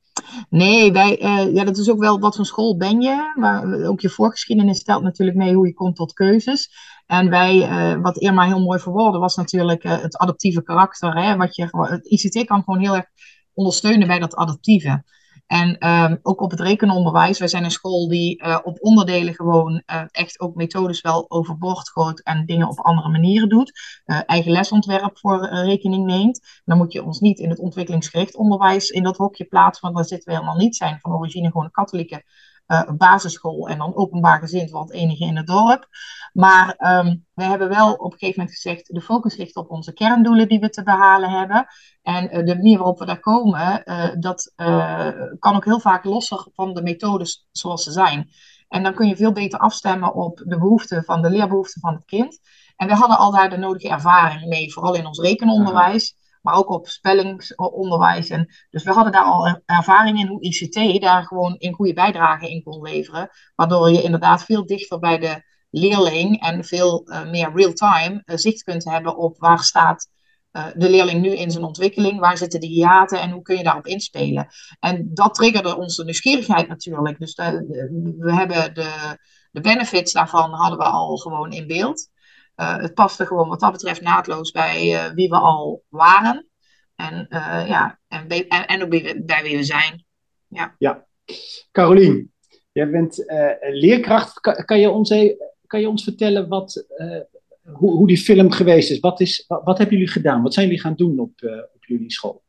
Nee, 0.50 0.92
wij, 0.92 1.22
uh, 1.22 1.54
ja, 1.54 1.64
dat 1.64 1.76
is 1.76 1.90
ook 1.90 1.98
wel 1.98 2.18
wat 2.18 2.36
voor 2.36 2.46
school 2.46 2.76
ben 2.76 3.00
je. 3.00 3.32
Maar 3.34 3.84
ook 3.84 4.00
je 4.00 4.08
voorgeschiedenis 4.08 4.78
stelt 4.78 5.02
natuurlijk 5.02 5.36
mee 5.36 5.54
hoe 5.54 5.66
je 5.66 5.74
komt 5.74 5.96
tot 5.96 6.12
keuzes. 6.12 6.70
En 7.06 7.30
wij, 7.30 7.56
uh, 7.56 8.02
wat 8.02 8.18
Irma 8.18 8.44
heel 8.44 8.60
mooi 8.60 8.78
verwoordde, 8.78 9.18
was 9.18 9.36
natuurlijk 9.36 9.82
het 9.82 10.16
adaptieve 10.16 10.62
karakter. 10.62 11.16
Hè, 11.16 11.36
wat 11.36 11.56
je, 11.56 11.68
het 11.70 12.06
ICT 12.06 12.44
kan 12.44 12.62
gewoon 12.62 12.80
heel 12.80 12.96
erg 12.96 13.06
ondersteunen 13.54 14.06
bij 14.06 14.18
dat 14.18 14.34
adaptieve. 14.34 15.04
En 15.46 15.88
um, 15.88 16.18
ook 16.22 16.40
op 16.40 16.50
het 16.50 16.60
rekenonderwijs, 16.60 17.38
wij 17.38 17.48
zijn 17.48 17.64
een 17.64 17.70
school 17.70 18.08
die 18.08 18.44
uh, 18.44 18.58
op 18.62 18.76
onderdelen 18.80 19.34
gewoon 19.34 19.82
uh, 19.86 20.02
echt 20.10 20.40
ook 20.40 20.54
methodes 20.54 21.00
wel 21.00 21.30
overboord 21.30 21.90
gooit 21.90 22.22
en 22.22 22.46
dingen 22.46 22.68
op 22.68 22.78
andere 22.78 23.08
manieren 23.08 23.48
doet. 23.48 23.72
Uh, 24.06 24.20
eigen 24.26 24.52
lesontwerp 24.52 25.18
voor 25.18 25.48
rekening 25.48 26.04
neemt. 26.04 26.60
Dan 26.64 26.76
moet 26.76 26.92
je 26.92 27.04
ons 27.04 27.20
niet 27.20 27.38
in 27.38 27.50
het 27.50 27.58
ontwikkelingsgericht 27.58 28.36
onderwijs 28.36 28.90
in 28.90 29.02
dat 29.02 29.16
hokje 29.16 29.44
plaatsen, 29.44 29.82
want 29.82 29.96
daar 29.96 30.04
zitten 30.04 30.28
we 30.28 30.34
helemaal 30.34 30.58
niet. 30.58 30.76
zijn 30.76 30.98
van 31.00 31.12
origine 31.12 31.46
gewoon 31.46 31.64
een 31.64 31.70
katholieke 31.70 32.24
basisschool 32.96 33.68
en 33.68 33.78
dan 33.78 33.96
openbaar 33.96 34.38
gezind, 34.38 34.70
want 34.70 34.92
enige 34.92 35.24
in 35.24 35.36
het 35.36 35.46
dorp. 35.46 35.86
Maar 36.32 36.76
um, 36.78 37.26
we 37.34 37.44
hebben 37.44 37.68
wel 37.68 37.92
op 37.92 38.12
een 38.12 38.18
gegeven 38.18 38.40
moment 38.40 38.60
gezegd, 38.60 38.94
de 38.94 39.00
focus 39.00 39.36
ligt 39.36 39.56
op 39.56 39.70
onze 39.70 39.92
kerndoelen 39.92 40.48
die 40.48 40.60
we 40.60 40.70
te 40.70 40.82
behalen 40.82 41.30
hebben. 41.30 41.66
En 42.02 42.24
uh, 42.24 42.46
de 42.46 42.54
manier 42.54 42.76
waarop 42.76 42.98
we 42.98 43.06
daar 43.06 43.20
komen, 43.20 43.82
uh, 43.84 44.08
dat 44.18 44.52
kan 45.38 45.56
ook 45.56 45.64
heel 45.64 45.80
vaak 45.80 46.04
losser 46.04 46.46
van 46.54 46.74
de 46.74 46.82
methodes 46.82 47.48
zoals 47.52 47.84
ze 47.84 47.92
zijn. 47.92 48.30
En 48.68 48.82
dan 48.82 48.94
kun 48.94 49.08
je 49.08 49.16
veel 49.16 49.32
beter 49.32 49.58
afstemmen 49.58 50.14
op 50.14 50.42
de 50.44 50.58
behoeften 50.58 51.04
van 51.04 51.22
de 51.22 51.30
leerbehoeften 51.30 51.80
van 51.80 51.94
het 51.94 52.04
kind. 52.04 52.38
En 52.76 52.86
we 52.86 52.94
hadden 52.94 53.18
al 53.18 53.30
daar 53.30 53.50
de 53.50 53.56
nodige 53.56 53.88
ervaring 53.88 54.48
mee, 54.48 54.72
vooral 54.72 54.94
in 54.94 55.06
ons 55.06 55.20
rekenonderwijs, 55.20 56.16
maar 56.46 56.54
ook 56.56 56.70
op 56.70 56.88
spellingsonderwijs. 56.88 58.28
En 58.28 58.54
dus 58.70 58.84
we 58.84 58.92
hadden 58.92 59.12
daar 59.12 59.24
al 59.24 59.60
ervaring 59.64 60.18
in 60.18 60.26
hoe 60.26 60.42
ICT 60.42 61.00
daar 61.00 61.24
gewoon 61.24 61.54
een 61.58 61.74
goede 61.74 61.92
bijdrage 61.92 62.50
in 62.50 62.62
kon 62.62 62.82
leveren. 62.82 63.30
Waardoor 63.54 63.90
je 63.90 64.02
inderdaad 64.02 64.44
veel 64.44 64.66
dichter 64.66 64.98
bij 64.98 65.18
de 65.18 65.42
leerling 65.70 66.40
en 66.40 66.64
veel 66.64 67.10
uh, 67.10 67.30
meer 67.30 67.52
real-time 67.54 68.22
uh, 68.24 68.36
zicht 68.36 68.62
kunt 68.62 68.84
hebben 68.84 69.16
op 69.16 69.38
waar 69.38 69.58
staat 69.58 70.08
uh, 70.52 70.66
de 70.74 70.90
leerling 70.90 71.20
nu 71.20 71.30
in 71.30 71.50
zijn 71.50 71.64
ontwikkeling, 71.64 72.20
waar 72.20 72.36
zitten 72.36 72.60
de 72.60 72.66
hiaten 72.66 73.20
en 73.20 73.30
hoe 73.30 73.42
kun 73.42 73.56
je 73.56 73.62
daarop 73.62 73.86
inspelen. 73.86 74.46
En 74.80 75.10
dat 75.14 75.34
triggerde 75.34 75.76
onze 75.76 76.04
nieuwsgierigheid 76.04 76.68
natuurlijk. 76.68 77.18
Dus 77.18 77.34
we 77.34 78.34
hebben 78.34 78.74
de, 78.74 79.18
de 79.50 79.60
benefits 79.60 80.12
daarvan 80.12 80.52
hadden 80.52 80.78
we 80.78 80.84
al 80.84 81.16
gewoon 81.16 81.52
in 81.52 81.66
beeld. 81.66 82.08
Het 82.56 82.94
paste 82.94 83.26
gewoon 83.26 83.48
wat 83.48 83.60
dat 83.60 83.72
betreft 83.72 84.00
naadloos 84.00 84.50
bij 84.50 85.10
wie 85.14 85.28
we 85.28 85.36
al 85.36 85.82
waren. 85.88 86.48
En, 86.94 87.26
ja, 87.68 87.98
en, 88.08 88.28
en, 88.28 88.66
en 88.66 88.82
ook 88.82 88.88
bij, 88.88 89.22
bij 89.24 89.42
wie 89.42 89.56
we 89.56 89.64
zijn. 89.64 90.04
Ja, 90.48 90.74
ja. 90.78 91.06
Carolien, 91.72 92.32
jij 92.72 92.90
bent 92.90 93.24
leerkracht. 93.60 94.40
Kan, 94.40 94.64
kan 94.64 94.78
je 94.80 94.90
ons 94.90 95.10
kan 95.66 95.80
je 95.80 95.88
ons 95.88 96.04
vertellen 96.04 96.48
wat, 96.48 96.84
uh, 96.96 97.20
hoe, 97.72 97.90
hoe, 97.90 98.06
die 98.06 98.18
film 98.18 98.50
geweest 98.50 98.90
is? 98.90 99.00
Wat, 99.00 99.20
is 99.20 99.44
wat, 99.46 99.64
wat, 99.64 99.78
hebben 99.78 99.96
jullie 99.96 100.12
gedaan? 100.12 100.42
Wat 100.42 100.54
zijn 100.54 100.66
jullie 100.66 100.80
gaan 100.80 100.94
doen 100.94 101.18
op, 101.18 101.40
uh, 101.40 101.52
op 101.74 101.84
jullie 101.84 102.12
school? 102.12 102.44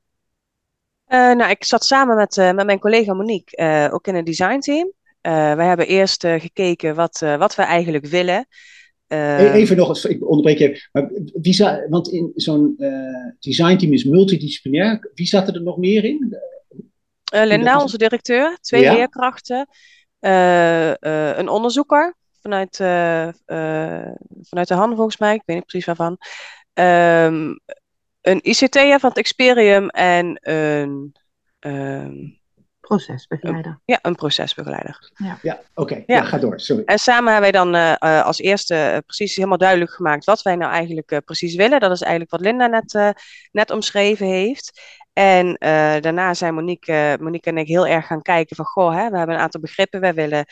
Uh, 1.08 1.36
nou, 1.36 1.50
ik 1.50 1.64
zat 1.64 1.86
samen 1.86 2.16
met, 2.16 2.36
met 2.36 2.66
mijn 2.66 2.80
collega 2.80 3.14
Monique 3.14 3.90
ook 3.92 4.08
in 4.08 4.16
een 4.16 4.24
designteam. 4.24 4.92
wij 5.22 5.66
hebben 5.66 5.88
eerst 5.88 6.22
gekeken 6.22 6.96
wat, 6.96 7.20
wat 7.20 7.56
we 7.56 7.62
eigenlijk 7.62 8.06
willen. 8.06 8.48
Even 9.08 9.78
nog, 9.78 10.06
ik 10.06 10.28
onderbreek 10.28 10.58
je 10.58 10.70
even. 10.70 10.90
Maar 10.92 11.10
wie 11.42 11.88
want 11.90 12.08
in 12.08 12.32
zo'n 12.36 12.76
designteam 13.40 13.94
is 13.94 14.04
multidisciplinair. 14.04 15.12
Wie 15.14 15.28
zat 15.28 15.48
er 15.48 15.62
nog 15.62 15.78
meer 15.78 16.04
in? 16.04 16.38
Linda, 17.26 17.82
onze 17.82 17.98
directeur. 17.98 18.58
Twee 18.62 18.82
ja? 18.82 18.94
leerkrachten. 18.94 19.68
een 21.40 21.50
onderzoeker 21.50 22.16
vanuit, 22.48 22.80
uh, 22.80 23.28
uh, 23.48 24.12
vanuit 24.42 24.68
de 24.68 24.74
handen 24.74 24.96
volgens 24.96 25.18
mij, 25.18 25.34
ik 25.34 25.42
weet 25.46 25.56
niet 25.56 25.66
precies 25.66 25.86
waarvan. 25.86 26.18
Um, 26.74 27.60
een 28.22 28.40
ICT'er 28.42 29.00
van 29.00 29.10
het 29.10 29.18
Experium 29.18 29.90
en 29.90 30.40
een... 30.42 31.16
Um, 31.60 32.40
procesbegeleider. 32.88 33.72
Een, 33.72 33.82
ja, 33.86 34.00
een 34.02 34.16
procesbegeleider. 34.16 35.12
Ja, 35.16 35.38
ja 35.42 35.54
oké. 35.54 35.82
Okay. 35.82 36.04
Ja. 36.08 36.16
ja. 36.16 36.24
ga 36.24 36.38
door. 36.38 36.60
Sorry. 36.60 36.84
En 36.86 37.00
samen 37.00 37.34
hebben 37.34 37.52
wij 37.52 37.62
dan 37.62 37.76
uh, 37.76 38.26
als 38.26 38.40
eerste 38.40 39.04
precies 39.06 39.36
helemaal 39.36 39.58
duidelijk 39.58 39.92
gemaakt 39.92 40.26
wat 40.26 40.42
wij 40.42 40.56
nou 40.56 40.72
eigenlijk 40.72 41.22
precies 41.26 41.56
willen. 41.56 41.80
Dat 41.80 41.92
is 41.92 42.02
eigenlijk 42.02 42.32
wat 42.32 42.42
Linda 42.42 42.68
net, 42.68 43.16
net 43.52 43.72
omschreven 43.72 44.28
heeft. 44.28 44.82
En 45.18 45.56
daarna 46.02 46.34
zijn 46.34 46.54
Monique, 46.54 47.18
Monique 47.22 47.50
en 47.50 47.58
ik 47.58 47.68
heel 47.68 47.88
erg 47.88 48.08
gaan 48.08 48.22
kijken 48.22 48.56
van, 48.56 48.66
goh, 48.66 48.96
hè, 48.96 49.10
we 49.10 49.18
hebben 49.18 49.36
een 49.36 49.42
aantal 49.42 49.62
begrippen. 49.62 50.00
Wij 50.00 50.14
willen 50.14 50.46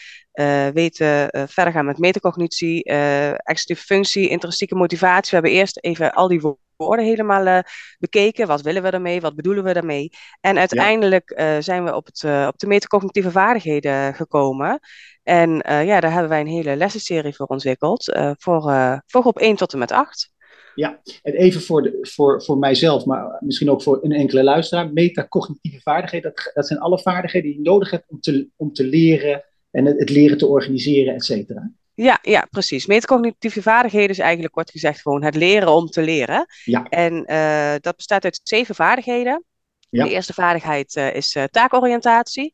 weten, 0.73 1.29
verder 1.49 1.73
gaan 1.73 1.85
met 1.85 1.97
metacognitie, 1.97 2.83
executieve 2.83 3.83
functie, 3.85 4.29
intrinsieke 4.29 4.75
motivatie. 4.75 5.29
We 5.29 5.35
hebben 5.35 5.51
eerst 5.51 5.83
even 5.83 6.13
al 6.13 6.27
die 6.27 6.55
woorden 6.75 7.05
helemaal 7.05 7.63
bekeken. 7.99 8.47
Wat 8.47 8.61
willen 8.61 8.83
we 8.83 8.91
daarmee? 8.91 9.21
Wat 9.21 9.35
bedoelen 9.35 9.63
we 9.63 9.73
daarmee? 9.73 10.09
En 10.41 10.57
uiteindelijk 10.57 11.41
zijn 11.59 11.83
we 11.83 11.95
op, 11.95 12.05
het, 12.05 12.23
op 12.47 12.59
de 12.59 12.67
metacognitieve 12.67 13.31
vaardigheden 13.31 14.13
gekomen. 14.13 14.79
En 15.23 15.49
ja, 15.85 15.99
daar 15.99 16.11
hebben 16.11 16.29
wij 16.29 16.39
een 16.39 16.47
hele 16.47 16.75
lessenserie 16.75 17.35
voor 17.35 17.47
ontwikkeld. 17.47 18.03
voor, 18.39 18.61
voor 19.05 19.21
groep 19.21 19.39
1 19.39 19.55
tot 19.55 19.73
en 19.73 19.79
met 19.79 19.91
8. 19.91 20.33
Ja, 20.75 21.01
en 21.21 21.33
even 21.33 21.61
voor, 21.61 21.83
de, 21.83 21.97
voor, 22.01 22.43
voor 22.43 22.57
mijzelf, 22.57 23.05
maar 23.05 23.37
misschien 23.39 23.69
ook 23.69 23.81
voor 23.81 23.99
een 24.01 24.11
enkele 24.11 24.43
luisteraar. 24.43 24.93
Metacognitieve 24.93 25.81
vaardigheden, 25.81 26.33
dat, 26.35 26.51
dat 26.53 26.67
zijn 26.67 26.79
alle 26.79 26.99
vaardigheden 26.99 27.49
die 27.49 27.57
je 27.59 27.69
nodig 27.69 27.91
hebt 27.91 28.05
om 28.07 28.19
te, 28.19 28.47
om 28.55 28.73
te 28.73 28.83
leren 28.83 29.43
en 29.71 29.85
het, 29.85 29.99
het 29.99 30.09
leren 30.09 30.37
te 30.37 30.47
organiseren, 30.47 31.13
et 31.13 31.23
cetera. 31.23 31.71
Ja, 31.93 32.19
ja, 32.21 32.47
precies. 32.49 32.85
Metacognitieve 32.85 33.61
vaardigheden 33.61 34.09
is 34.09 34.19
eigenlijk 34.19 34.53
kort 34.53 34.71
gezegd 34.71 35.01
gewoon 35.01 35.23
het 35.23 35.35
leren 35.35 35.71
om 35.75 35.87
te 35.87 36.01
leren. 36.01 36.45
Ja. 36.63 36.83
En 36.89 37.31
uh, 37.31 37.75
dat 37.81 37.95
bestaat 37.95 38.23
uit 38.23 38.39
zeven 38.43 38.75
vaardigheden. 38.75 39.43
Ja. 39.89 40.03
De 40.03 40.09
eerste 40.09 40.33
vaardigheid 40.33 40.95
uh, 40.95 41.15
is 41.15 41.35
uh, 41.35 41.43
taakoriëntatie. 41.43 42.53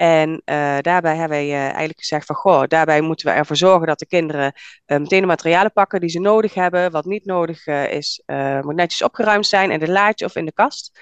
En 0.00 0.30
uh, 0.30 0.78
daarbij 0.80 1.16
hebben 1.16 1.28
wij 1.28 1.46
uh, 1.46 1.62
eigenlijk 1.62 1.98
gezegd 1.98 2.26
van, 2.26 2.36
goh, 2.36 2.62
daarbij 2.66 3.00
moeten 3.00 3.26
we 3.26 3.32
ervoor 3.32 3.56
zorgen 3.56 3.86
dat 3.86 3.98
de 3.98 4.06
kinderen 4.06 4.52
uh, 4.86 4.98
meteen 4.98 5.20
de 5.20 5.26
materialen 5.26 5.72
pakken 5.72 6.00
die 6.00 6.08
ze 6.08 6.20
nodig 6.20 6.54
hebben. 6.54 6.90
Wat 6.90 7.04
niet 7.04 7.24
nodig 7.24 7.66
is, 7.66 8.22
moet 8.60 8.74
netjes 8.74 9.02
opgeruimd 9.02 9.46
zijn 9.46 9.70
in 9.70 9.78
de 9.78 9.90
laadje 9.90 10.24
of 10.24 10.36
in 10.36 10.44
de 10.44 10.52
kast. 10.52 11.00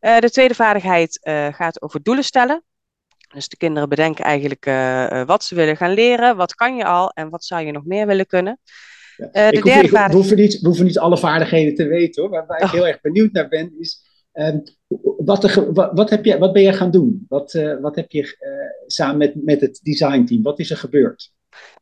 de 0.00 0.30
tweede 0.30 0.54
vaardigheid 0.54 1.20
gaat 1.54 1.82
over 1.82 2.02
doelen 2.02 2.24
stellen. 2.24 2.64
Dus 3.34 3.48
de 3.48 3.56
kinderen 3.56 3.88
bedenken 3.88 4.24
eigenlijk 4.24 4.64
wat 5.26 5.44
ze 5.44 5.54
willen 5.54 5.76
gaan 5.76 5.92
leren, 5.92 6.36
wat 6.36 6.54
kan 6.54 6.76
je 6.76 6.84
al 6.84 7.10
en 7.10 7.30
wat 7.30 7.44
zou 7.44 7.66
je 7.66 7.72
nog 7.72 7.84
meer 7.84 8.06
willen 8.06 8.26
kunnen. 8.26 8.60
Ja. 9.16 9.50
de 9.50 9.56
ik, 9.56 9.64
derde 9.64 9.88
hoef, 9.88 10.00
ik, 10.00 10.06
we, 10.06 10.14
hoeven 10.14 10.36
niet, 10.36 10.60
we 10.60 10.66
hoeven 10.66 10.84
niet 10.84 10.98
alle 10.98 11.18
vaardigheden 11.18 11.74
te 11.74 11.86
weten 11.86 12.22
hoor. 12.22 12.30
Waar, 12.30 12.46
waar 12.46 12.58
ik 12.58 12.64
oh. 12.64 12.72
heel 12.72 12.86
erg 12.86 13.00
benieuwd 13.00 13.32
naar 13.32 13.48
ben, 13.48 13.72
is 13.78 14.05
Ehm, 14.36 14.58
wat, 15.18 15.54
wat, 15.92 16.10
heb 16.10 16.24
je, 16.24 16.38
wat 16.38 16.52
ben 16.52 16.62
je 16.62 16.72
gaan 16.72 16.90
doen? 16.90 17.24
Wat, 17.28 17.54
uh, 17.54 17.80
wat 17.80 17.96
heb 17.96 18.10
je 18.10 18.22
uh, 18.22 18.86
samen 18.86 19.16
met, 19.16 19.44
met 19.44 19.60
het 19.60 19.80
designteam? 19.82 20.42
Wat 20.42 20.58
is 20.58 20.70
er 20.70 20.76
gebeurd? 20.76 21.32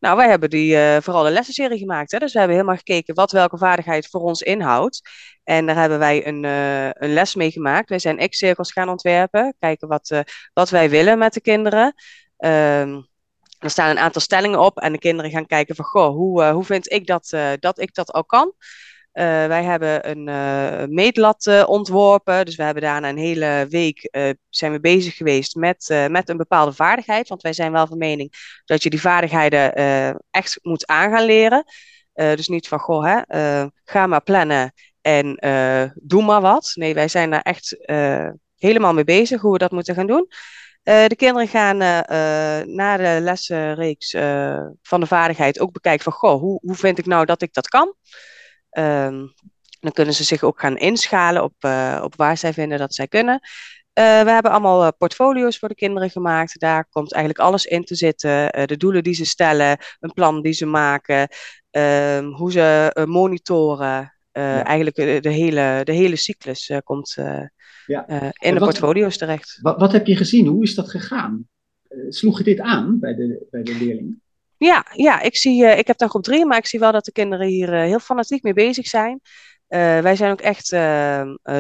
Nou, 0.01 0.17
wij 0.17 0.29
hebben 0.29 0.51
die, 0.51 0.75
uh, 0.75 0.97
vooral 1.01 1.23
de 1.23 1.31
lessenserie 1.31 1.79
gemaakt. 1.79 2.13
Hè? 2.13 2.19
Dus 2.19 2.33
we 2.33 2.39
hebben 2.39 2.57
helemaal 2.57 2.77
gekeken 2.77 3.15
wat 3.15 3.33
welke 3.33 3.59
vaardigheid 3.59 4.07
voor 4.07 4.21
ons 4.21 4.43
inhoudt. 4.43 5.01
En 5.45 5.67
daar 5.67 5.77
hebben 5.77 5.99
wij 5.99 6.27
een, 6.27 6.45
een 7.05 7.13
les 7.13 7.35
mee 7.35 7.51
gemaakt. 7.51 7.89
Wij 7.89 7.99
zijn 7.99 8.29
X-cirkels 8.29 8.73
gaan 8.73 8.89
ontwerpen. 8.89 9.55
Kijken 9.59 9.89
wat, 9.89 10.23
wat 10.53 10.71
wij 10.71 10.91
willen 10.91 11.19
met 11.19 11.33
de 11.33 11.41
kinderen. 11.41 11.95
Um, 12.39 13.07
er 13.59 13.71
staan 13.71 13.91
een 13.91 13.99
aantal 13.99 14.21
stellingen 14.21 14.61
op 14.61 14.79
en 14.79 14.93
de 14.93 14.99
kinderen 14.99 15.31
gaan 15.31 15.47
kijken 15.47 15.75
van, 15.75 15.85
goh, 15.85 16.15
hoe, 16.15 16.45
hoe 16.45 16.65
vind 16.65 16.93
ik 16.93 17.07
dat, 17.07 17.37
dat 17.61 17.81
ik 17.81 17.95
dat 17.95 18.13
al 18.13 18.25
kan? 18.25 18.55
Uh, 19.15 19.47
wij 19.47 19.63
hebben 19.65 20.11
een 20.11 20.29
uh, 20.29 20.87
meetlat 20.89 21.47
uh, 21.47 21.65
ontworpen. 21.67 22.45
Dus 22.45 22.57
we 22.57 22.63
hebben 22.63 22.83
daarna 22.83 23.09
een 23.09 23.19
hele 23.19 23.67
week 23.71 24.09
zijn 24.49 24.73
we 24.73 24.81
bezig 24.81 25.17
geweest 25.17 25.55
met, 25.55 26.07
met 26.11 26.29
een 26.29 26.37
bepaalde 26.37 26.73
vaardigheid. 26.73 27.29
Want 27.29 27.43
wij 27.43 27.53
zijn 27.53 27.73
wel 27.73 27.87
van 27.87 27.99
mening 27.99 28.61
dat 28.65 28.83
je 28.83 28.91
die 28.91 29.01
vaardigheden 29.01 29.73
echt 30.31 30.59
moet 30.63 30.87
aan 30.87 31.11
gaan 31.11 31.25
leren. 31.25 31.65
dus 32.13 32.49
niet 32.49 32.69
van, 32.69 32.79
goh, 32.79 33.05
hè, 33.05 33.21
ga 33.85 34.07
maar 34.07 34.23
plannen 34.23 34.73
en 35.01 35.37
doe 35.95 36.23
maar 36.23 36.41
wat. 36.41 36.73
Nee, 36.75 36.95
wij 36.95 37.09
zijn 37.09 37.31
daar 37.31 37.43
echt 37.43 37.77
helemaal 38.57 38.95
mee 38.95 39.05
bezig 39.05 39.41
hoe 39.41 39.53
we 39.53 39.59
dat 39.59 39.71
moeten 39.71 39.95
gaan 39.95 40.07
doen. 40.07 40.29
de 40.83 41.15
kinderen 41.17 41.49
gaan 41.49 41.77
na 42.75 42.97
de 42.97 43.19
lessenreeks 43.21 44.11
van 44.83 45.01
de 45.01 45.07
vaardigheid 45.07 45.61
ook 45.61 45.73
bekijken 45.73 46.05
van, 46.05 46.13
goh, 46.13 46.41
hoe, 46.41 46.61
hoe 46.63 46.77
vind 46.77 46.99
ik 46.99 47.07
nou 47.07 47.25
dat 47.25 47.43
ik 47.43 47.53
dat 47.53 47.69
kan? 47.69 47.95
Um, 48.79 49.33
dan 49.85 49.93
kunnen 49.93 50.15
ze 50.15 50.25
zich 50.25 50.43
ook 50.43 50.61
gaan 50.61 50.77
inschalen 50.77 51.43
op, 51.43 51.55
uh, 51.61 52.01
op 52.03 52.17
waar 52.17 52.37
zij 52.37 52.53
vinden 52.53 52.79
dat 52.79 52.95
zij 52.95 53.09
kunnen. 53.09 53.35
Uh, 53.35 54.23
we 54.23 54.31
hebben 54.31 54.51
allemaal 54.51 54.85
uh, 54.85 54.89
portfolio's 54.99 55.59
voor 55.59 55.69
de 55.69 55.75
kinderen 55.75 56.11
gemaakt. 56.11 56.61
Daar 56.61 56.87
komt 56.91 57.13
eigenlijk 57.13 57.45
alles 57.45 57.65
in 57.65 57.85
te 57.85 57.95
zitten. 57.95 58.67
de 58.67 58.77
doelen 58.77 59.03
die 59.03 59.15
ze 59.15 59.25
stellen, 59.25 59.79
een 60.01 60.13
plan 60.13 60.43
die 60.43 60.53
ze 60.53 60.67
maken, 60.67 61.29
um, 61.71 62.33
hoe 62.33 62.53
ze 62.53 63.05
monitoren. 63.09 64.13
Ja. 64.33 64.65
Eigenlijk 64.65 64.97
de, 64.97 65.19
de, 65.21 65.29
hele, 65.29 65.81
de 65.85 65.93
hele 65.93 66.17
cyclus 66.17 66.71
komt 66.85 67.15
ja. 67.87 68.07
in 68.39 68.55
de 68.55 68.61
portfolio's 68.61 69.17
terecht. 69.17 69.59
Wat, 69.63 69.79
wat, 69.79 69.93
heb 69.93 70.07
je 70.07 70.17
gezien? 70.17 70.47
Hoe 70.47 70.63
is 70.63 70.75
dat 70.75 70.91
gegaan? 70.91 71.49
sloeg 72.09 72.39
je 72.39 72.45
dit 72.45 72.61
aan 72.61 72.99
bij 73.01 73.15
de, 73.15 73.47
bij 73.51 73.63
de 73.63 73.75
leerlingen? 73.75 74.23
Ja, 74.65 74.87
ja 74.93 75.21
ik, 75.21 75.37
zie, 75.37 75.63
uh, 75.63 75.79
ik 75.79 75.87
heb 75.87 75.99
dan 75.99 76.09
groep 76.09 76.23
drie, 76.23 76.47
maar 76.47 76.59
ik 76.59 76.67
zie 76.67 76.79
wel 76.79 76.93
dat 76.93 77.05
de 77.05 77.13
kinderen 77.13 77.47
hier 77.47 77.73
uh, 77.73 77.81
heel 77.81 77.99
fanatiek 77.99 78.43
mee 78.43 78.53
bezig 78.53 78.87
zijn. 78.87 79.21
Uh, 79.69 79.99
wij 79.99 80.17
zijn 80.17 80.33
ook 80.33 80.41
echt 80.41 80.71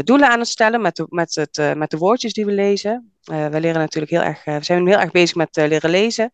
doelen 0.05 0.29
aan 0.29 0.39
het 0.39 0.49
stellen 0.49 0.81
met 0.81 0.97
de, 0.97 1.07
met 1.09 1.35
het, 1.35 1.77
met 1.77 1.91
de 1.91 1.99
woordjes 1.99 2.33
die 2.33 2.45
we 2.47 2.53
lezen. 2.53 3.13
we 3.25 3.61
leren 3.61 3.81
natuurlijk 3.81 4.13
heel 4.13 4.23
erg, 4.23 4.45
we 4.45 4.65
zijn 4.65 4.87
heel 4.87 4.99
erg 4.99 5.11
bezig 5.11 5.37
met 5.37 5.57
leren 5.57 5.91
lezen. 5.91 6.31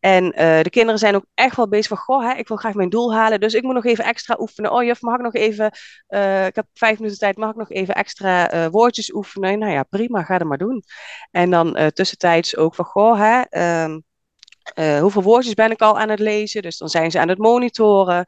En 0.00 0.30
de 0.62 0.70
kinderen 0.70 0.98
zijn 0.98 1.14
ook 1.14 1.26
echt 1.34 1.56
wel 1.56 1.68
bezig 1.68 1.88
van, 1.88 1.96
goh, 1.96 2.22
hè, 2.22 2.34
ik 2.34 2.48
wil 2.48 2.56
graag 2.56 2.74
mijn 2.74 2.88
doel 2.88 3.14
halen, 3.14 3.40
dus 3.40 3.54
ik 3.54 3.62
moet 3.62 3.74
nog 3.74 3.84
even 3.84 4.04
extra 4.04 4.36
oefenen. 4.40 4.72
Oh 4.72 4.82
juf, 4.82 5.00
mag 5.00 5.14
ik 5.14 5.22
nog 5.22 5.34
even, 5.34 5.66
ik 6.46 6.54
heb 6.54 6.66
vijf 6.74 6.98
minuten 6.98 7.18
tijd, 7.18 7.36
mag 7.36 7.50
ik 7.50 7.56
nog 7.56 7.70
even 7.70 7.94
extra 7.94 8.70
woordjes 8.70 9.14
oefenen? 9.14 9.58
Nou 9.58 9.72
ja, 9.72 9.82
prima, 9.82 10.22
ga 10.22 10.38
dat 10.38 10.48
maar 10.48 10.58
doen. 10.58 10.82
En 11.30 11.50
dan 11.50 11.92
tussentijds 11.92 12.56
ook 12.56 12.74
van, 12.74 12.84
goh, 12.84 13.18
hè, 13.18 13.40
ehm, 13.40 13.98
uh, 14.74 15.00
hoeveel 15.00 15.22
woordjes 15.22 15.54
ben 15.54 15.70
ik 15.70 15.80
al 15.80 15.98
aan 15.98 16.08
het 16.08 16.18
lezen? 16.18 16.62
Dus 16.62 16.78
dan 16.78 16.88
zijn 16.88 17.10
ze 17.10 17.20
aan 17.20 17.28
het 17.28 17.38
monitoren. 17.38 18.26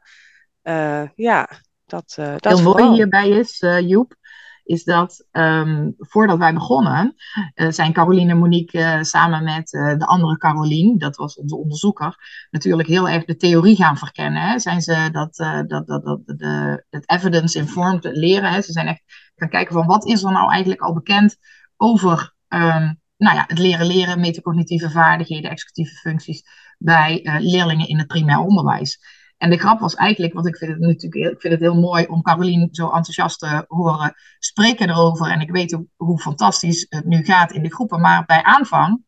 Uh, 0.63 1.03
ja, 1.15 1.49
dat, 1.85 2.15
uh, 2.19 2.33
dat 2.37 2.59
Heel 2.59 2.73
mooi 2.73 2.93
hierbij 2.93 3.29
is, 3.29 3.63
Joep, 3.81 4.15
is 4.63 4.83
dat 4.83 5.25
um, 5.31 5.95
voordat 5.97 6.37
wij 6.37 6.53
begonnen, 6.53 7.15
zijn 7.55 7.93
Caroline 7.93 8.31
en 8.31 8.37
Monique 8.37 8.97
samen 9.01 9.43
met 9.43 9.69
de 9.69 10.05
andere 10.05 10.37
Caroline, 10.37 10.97
dat 10.97 11.15
was 11.15 11.35
onze 11.35 11.55
onderzoeker, 11.55 12.15
natuurlijk 12.51 12.87
heel 12.87 13.09
erg 13.09 13.25
de 13.25 13.35
theorie 13.35 13.75
gaan 13.75 13.97
verkennen. 13.97 14.41
Hè? 14.41 14.59
Zijn 14.59 14.81
ze 14.81 15.09
dat, 15.11 15.35
dat, 15.67 15.87
dat, 15.87 16.03
dat 16.03 16.19
de, 16.25 16.85
het 16.89 17.09
evidence-informed 17.09 18.03
leren? 18.03 18.51
Hè? 18.51 18.61
Ze 18.61 18.71
zijn 18.71 18.87
echt 18.87 19.31
gaan 19.35 19.49
kijken 19.49 19.73
van 19.73 19.85
wat 19.85 20.05
is 20.05 20.23
er 20.23 20.31
nou 20.31 20.51
eigenlijk 20.51 20.81
al 20.81 20.93
bekend 20.93 21.37
over 21.77 22.33
um, 22.47 23.01
nou 23.23 23.35
ja, 23.35 23.43
het 23.47 23.59
leren 23.59 23.85
leren, 23.85 24.19
metacognitieve 24.19 24.89
vaardigheden, 24.89 25.51
executieve 25.51 25.95
functies 25.95 26.43
bij 26.77 27.19
uh, 27.23 27.35
leerlingen 27.39 27.87
in 27.87 27.97
het 27.97 28.07
primair 28.07 28.39
onderwijs. 28.39 28.99
En 29.37 29.49
de 29.49 29.57
grap 29.57 29.79
was 29.79 29.95
eigenlijk, 29.95 30.33
want 30.33 30.47
ik 30.47 30.57
vind 30.57 30.71
het 30.71 30.79
natuurlijk 30.79 31.33
ik 31.33 31.41
vind 31.41 31.53
het 31.53 31.61
heel 31.61 31.79
mooi 31.79 32.05
om 32.05 32.21
Carolien 32.21 32.67
zo 32.71 32.85
enthousiast 32.85 33.39
te 33.39 33.65
horen 33.67 34.13
spreken 34.39 34.89
erover. 34.89 35.31
En 35.31 35.41
ik 35.41 35.51
weet 35.51 35.77
hoe, 35.95 36.19
fantastisch 36.19 36.85
het 36.89 37.05
nu 37.05 37.23
gaat 37.23 37.51
in 37.51 37.63
de 37.63 37.73
groepen. 37.73 38.01
Maar 38.01 38.25
bij 38.25 38.43
aanvang 38.43 39.03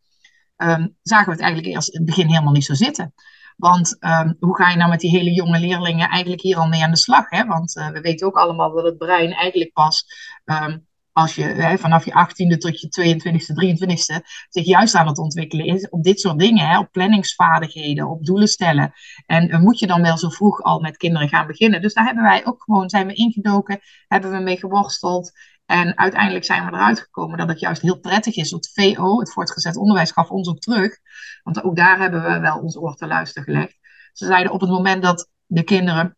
um, 0.57 0.97
zagen 1.01 1.25
we 1.25 1.31
het 1.31 1.41
eigenlijk 1.41 1.73
eerst 1.73 1.89
in 1.89 1.97
het 1.97 2.09
begin 2.09 2.27
helemaal 2.27 2.53
niet 2.53 2.65
zo 2.65 2.73
zitten. 2.73 3.13
Want 3.55 3.97
um, 3.99 4.35
hoe 4.39 4.55
ga 4.55 4.69
je 4.69 4.77
nou 4.77 4.89
met 4.89 4.99
die 4.99 5.17
hele 5.17 5.33
jonge 5.33 5.59
leerlingen 5.59 6.09
eigenlijk 6.09 6.41
hier 6.41 6.57
al 6.57 6.67
mee 6.67 6.83
aan 6.83 6.91
de 6.91 6.97
slag? 6.97 7.29
Hè? 7.29 7.45
Want 7.45 7.75
uh, 7.75 7.89
we 7.89 8.01
weten 8.01 8.27
ook 8.27 8.37
allemaal 8.37 8.71
dat 8.73 8.83
het 8.83 8.97
brein 8.97 9.31
eigenlijk 9.31 9.73
pas 9.73 10.05
um, 10.45 10.87
als 11.15 11.35
je 11.35 11.75
vanaf 11.79 12.05
je 12.05 12.11
18e 12.11 12.57
tot 12.57 12.81
je 12.81 12.87
22e, 12.87 13.53
23e 13.53 14.25
zich 14.49 14.65
juist 14.65 14.95
aan 14.95 15.07
het 15.07 15.17
ontwikkelen 15.17 15.65
is 15.65 15.89
op 15.89 16.03
dit 16.03 16.19
soort 16.19 16.39
dingen, 16.39 16.67
hè, 16.67 16.79
op 16.79 16.91
planningsvaardigheden, 16.91 18.09
op 18.09 18.25
doelen 18.25 18.47
stellen. 18.47 18.93
En 19.25 19.49
uh, 19.49 19.59
moet 19.59 19.79
je 19.79 19.87
dan 19.87 20.01
wel 20.01 20.17
zo 20.17 20.29
vroeg 20.29 20.61
al 20.61 20.79
met 20.79 20.97
kinderen 20.97 21.29
gaan 21.29 21.47
beginnen. 21.47 21.81
Dus 21.81 21.93
daar 21.93 22.05
hebben 22.05 22.23
wij 22.23 22.45
ook 22.45 22.63
gewoon, 22.63 22.89
zijn 22.89 23.07
we 23.07 23.13
ingedoken, 23.13 23.79
hebben 24.07 24.31
we 24.31 24.39
mee 24.39 24.57
geworsteld. 24.57 25.31
En 25.65 25.97
uiteindelijk 25.97 26.45
zijn 26.45 26.65
we 26.65 26.71
eruit 26.71 26.99
gekomen 26.99 27.37
dat 27.37 27.47
het 27.47 27.59
juist 27.59 27.81
heel 27.81 27.99
prettig 27.99 28.35
is. 28.35 28.51
Het 28.51 28.71
VO, 28.73 29.19
het 29.19 29.33
voortgezet 29.33 29.75
onderwijs, 29.75 30.11
gaf 30.11 30.29
ons 30.29 30.49
ook 30.49 30.59
terug. 30.59 30.97
Want 31.43 31.63
ook 31.63 31.75
daar 31.75 31.99
hebben 31.99 32.23
we 32.23 32.39
wel 32.39 32.59
ons 32.59 32.77
oor 32.77 32.95
te 32.95 33.07
luisteren 33.07 33.43
gelegd. 33.43 33.77
Ze 34.13 34.25
zeiden 34.25 34.51
op 34.51 34.61
het 34.61 34.69
moment 34.69 35.03
dat 35.03 35.29
de 35.45 35.63
kinderen 35.63 36.17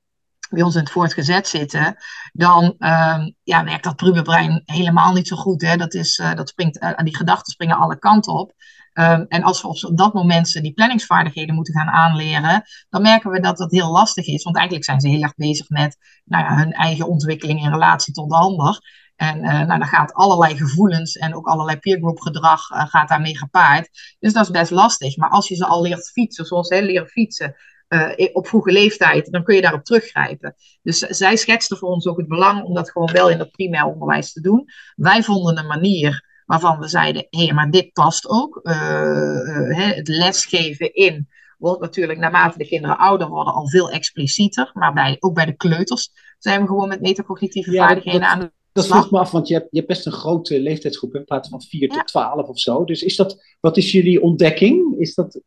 bij 0.50 0.62
ons 0.62 0.76
in 0.76 0.82
het 0.82 0.92
voortgezet 0.92 1.48
zitten, 1.48 1.96
dan 2.34 2.76
uh, 2.80 3.28
ja, 3.44 3.64
werkt 3.64 3.84
dat 3.84 4.24
brein 4.24 4.62
helemaal 4.66 5.14
niet 5.14 5.28
zo 5.28 5.36
goed. 5.36 5.62
Hè? 5.62 5.76
Dat, 5.76 5.94
is, 5.94 6.18
uh, 6.18 6.34
dat 6.34 6.50
springt, 6.50 6.84
uh, 6.84 6.98
die 6.98 7.16
gedachten 7.16 7.52
springen 7.52 7.78
alle 7.78 8.00
kanten 8.00 8.34
op. 8.34 8.54
Um, 8.94 9.26
en 9.28 9.44
als 9.44 9.62
we 9.62 9.68
op 9.68 9.98
dat 9.98 10.14
moment 10.14 10.50
ze 10.50 10.62
die 10.62 10.74
planningsvaardigheden 10.74 11.56
moeten 11.56 11.74
gaan 11.74 11.88
aanleren, 11.88 12.64
dan 12.90 13.02
merken 13.02 13.32
we 13.32 13.40
dat 13.40 13.58
dat 13.58 13.72
heel 13.72 13.92
lastig 13.92 14.28
is. 14.28 14.44
Want 14.44 14.56
eigenlijk 14.56 14.86
zijn 14.86 15.02
ze 15.02 15.08
heel 15.08 15.22
erg 15.22 15.36
bezig 15.36 15.70
met 15.70 15.98
nou 16.24 16.44
ja, 16.44 16.56
hun 16.56 16.72
eigen 16.72 17.08
ontwikkeling 17.08 17.64
in 17.64 17.72
relatie 17.72 18.14
tot 18.14 18.30
de 18.30 18.36
ander. 18.36 18.80
En 19.16 19.38
uh, 19.38 19.52
nou, 19.52 19.80
dan 19.80 19.86
gaat 19.86 20.14
allerlei 20.14 20.58
gevoelens 20.58 21.16
en 21.16 21.36
ook 21.36 21.48
allerlei 21.48 21.78
peergroup 21.78 22.20
gedrag 22.20 22.62
gaat 22.68 23.10
daarmee 23.10 23.38
gepaard. 23.38 23.90
Dus 24.20 24.34
dat 24.34 24.44
is 24.44 24.52
best 24.52 24.72
lastig. 24.72 25.18
Maar 25.18 25.30
als 25.30 25.48
je 25.48 25.56
ze 25.56 25.66
al 25.66 25.82
leert 25.82 26.10
fietsen, 26.10 26.46
zoals 26.46 26.70
hè, 26.70 26.80
leren 26.80 27.08
fietsen, 27.08 27.56
op 28.34 28.48
vroege 28.48 28.72
leeftijd, 28.72 29.32
dan 29.32 29.44
kun 29.44 29.56
je 29.56 29.62
daarop 29.62 29.84
teruggrijpen. 29.84 30.56
Dus 30.82 30.98
zij 30.98 31.36
schetste 31.36 31.76
voor 31.76 31.90
ons 31.90 32.08
ook 32.08 32.18
het 32.18 32.28
belang 32.28 32.64
om 32.64 32.74
dat 32.74 32.92
gewoon 32.92 33.12
wel 33.12 33.30
in 33.30 33.40
het 33.40 33.52
primair 33.52 33.86
onderwijs 33.86 34.34
te 34.34 34.42
doen. 34.42 34.66
Wij 34.96 35.24
vonden 35.24 35.58
een 35.58 35.68
manier 35.68 36.26
waarvan 36.46 36.80
we 36.80 36.88
zeiden, 36.88 37.28
hé, 37.30 37.44
hey, 37.46 37.54
maar 37.54 37.72
dit 37.72 37.94
past 37.94 38.28
ook. 38.28 38.60
het 39.96 40.08
lesgeven 40.08 40.94
in 40.94 41.28
wordt 41.58 41.82
natuurlijk 41.82 42.20
naarmate 42.20 42.58
de 42.58 42.68
kinderen 42.68 42.98
ouder 42.98 43.28
worden 43.28 43.54
al 43.54 43.70
veel 43.70 43.92
explicieter. 43.92 44.72
Maar 44.74 44.94
bij, 44.94 45.18
ook 45.20 45.34
bij 45.34 45.46
de 45.46 45.56
kleuters 45.56 46.10
zijn 46.40 46.62
we 46.62 46.68
gewoon 46.68 46.88
met 46.88 47.02
metacognitieve 47.02 47.76
vaardigheden 47.76 48.28
aan 48.28 48.52
dat 48.78 48.88
vroeg 48.88 49.12
me 49.12 49.20
af, 49.20 49.32
want 49.32 49.48
je 49.48 49.54
hebt, 49.54 49.68
je 49.72 49.78
hebt 49.78 49.90
best 49.90 50.06
een 50.06 50.12
grote 50.12 50.60
leeftijdsgroep 50.60 51.16
in 51.16 51.24
plaats 51.24 51.50
van 51.50 51.62
4 51.62 51.90
tot 51.90 52.08
12 52.08 52.48
of 52.48 52.60
zo. 52.60 52.86
Dus 52.86 53.02
is 53.02 53.16
dat, 53.16 53.44
wat 53.60 53.78
is 53.78 53.92
jullie 53.92 54.22
ontdekking? 54.22 55.00
Is 55.00 55.16
dat, 55.16 55.42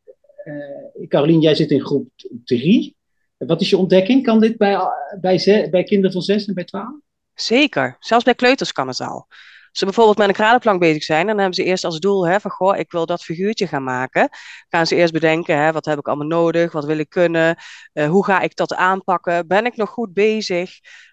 Carolien, 1.09 1.41
jij 1.41 1.55
zit 1.55 1.71
in 1.71 1.81
groep 1.81 2.09
3. 2.45 2.97
Wat 3.37 3.61
is 3.61 3.71
je 3.71 3.77
ontdekking? 3.77 4.23
Kan 4.25 4.41
dit 4.41 4.57
bij, 4.57 4.79
bij, 5.21 5.69
bij 5.71 5.83
kinderen 5.83 6.13
van 6.13 6.23
6 6.23 6.47
en 6.47 6.55
bij 6.55 6.65
12? 6.65 6.89
Zeker, 7.35 7.97
zelfs 8.01 8.25
bij 8.25 8.35
kleuters 8.35 8.73
kan 8.73 8.89
het 8.89 9.01
al. 9.01 9.27
Als 9.71 9.79
ze 9.79 9.85
bijvoorbeeld 9.85 10.19
met 10.19 10.29
een 10.29 10.35
kralenplank 10.35 10.81
bezig 10.81 11.03
zijn, 11.03 11.27
dan 11.27 11.37
hebben 11.39 11.55
ze 11.55 11.65
eerst 11.65 11.85
als 11.85 11.99
doel 11.99 12.27
hè, 12.27 12.41
van 12.41 12.51
goh, 12.51 12.79
ik 12.79 12.91
wil 12.91 13.07
dat 13.07 13.25
figuurtje 13.25 13.67
gaan 13.67 13.85
maken. 13.85 14.29
Gaan 14.69 14.87
ze 14.87 14.97
eerst 14.97 15.13
bedenken, 15.13 15.59
hè, 15.59 15.73
wat 15.73 15.85
heb 15.85 15.99
ik 15.99 16.09
allemaal 16.09 16.27
nodig, 16.27 16.73
wat 16.73 16.85
wil 16.85 16.99
ik 16.99 17.09
kunnen, 17.09 17.57
uh, 17.95 18.09
hoe 18.09 18.25
ga 18.25 18.41
ik 18.41 18.57
dat 18.57 18.75
aanpakken, 18.75 19.47
ben 19.47 19.67
ik 19.67 19.77
nog 19.77 19.91
goed 19.91 20.13
bezig, 20.13 20.71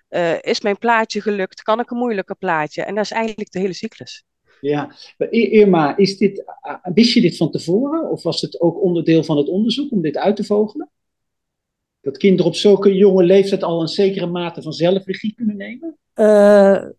uh, 0.10 0.42
is 0.42 0.62
mijn 0.62 0.78
plaatje 0.78 1.22
gelukt, 1.22 1.62
kan 1.62 1.80
ik 1.80 1.92
een 1.92 1.98
moeilijker 1.98 2.36
plaatje? 2.36 2.84
En 2.84 2.96
dat 2.96 3.04
is 3.04 3.12
eigenlijk 3.12 3.52
de 3.52 3.60
hele 3.60 3.74
cyclus. 3.74 4.24
Ja, 4.62 4.96
Irma, 5.30 5.98
is 5.98 6.18
dit, 6.18 6.44
wist 6.94 7.14
je 7.14 7.22
dit 7.22 7.38
van 7.38 7.52
tevoren 7.52 8.10
of 8.10 8.24
was 8.24 8.42
het 8.42 8.62
ook 8.62 8.82
onderdeel 8.82 9.24
van 9.24 9.38
het 9.38 9.48
onderzoek 9.48 9.92
om 9.92 10.02
dit 10.02 10.18
uit 10.18 10.36
te 10.36 10.44
vogelen? 10.44 10.90
Dat 12.02 12.18
kinderen 12.18 12.46
op 12.46 12.56
zulke 12.56 12.96
jonge 12.96 13.24
leeftijd 13.24 13.64
al 13.64 13.82
een 13.82 13.88
zekere 13.88 14.26
mate 14.26 14.62
van 14.62 14.74
zelfregie 14.74 15.34
kunnen 15.36 15.58
nemen? 15.58 15.98
Uh, 16.16 16.90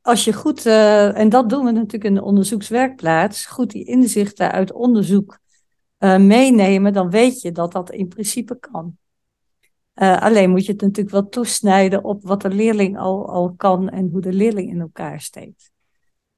als 0.00 0.24
je 0.24 0.32
goed, 0.32 0.66
uh, 0.66 1.18
en 1.18 1.28
dat 1.28 1.48
doen 1.48 1.64
we 1.64 1.70
natuurlijk 1.70 2.04
in 2.04 2.14
de 2.14 2.22
onderzoekswerkplaats, 2.22 3.46
goed 3.46 3.70
die 3.70 3.84
inzichten 3.84 4.52
uit 4.52 4.72
onderzoek 4.72 5.38
uh, 5.98 6.18
meenemen, 6.18 6.92
dan 6.92 7.10
weet 7.10 7.40
je 7.40 7.52
dat 7.52 7.72
dat 7.72 7.90
in 7.90 8.08
principe 8.08 8.58
kan. 8.58 8.96
Alleen 9.94 10.50
moet 10.50 10.66
je 10.66 10.72
het 10.72 10.80
natuurlijk 10.80 11.14
wel 11.14 11.28
toesnijden 11.28 12.04
op 12.04 12.22
wat 12.22 12.42
de 12.42 12.50
leerling 12.50 12.98
al, 12.98 13.28
al 13.28 13.54
kan 13.56 13.88
en 13.88 14.08
hoe 14.12 14.20
de 14.20 14.32
leerling 14.32 14.70
in 14.70 14.80
elkaar 14.80 15.20
steekt. 15.20 15.71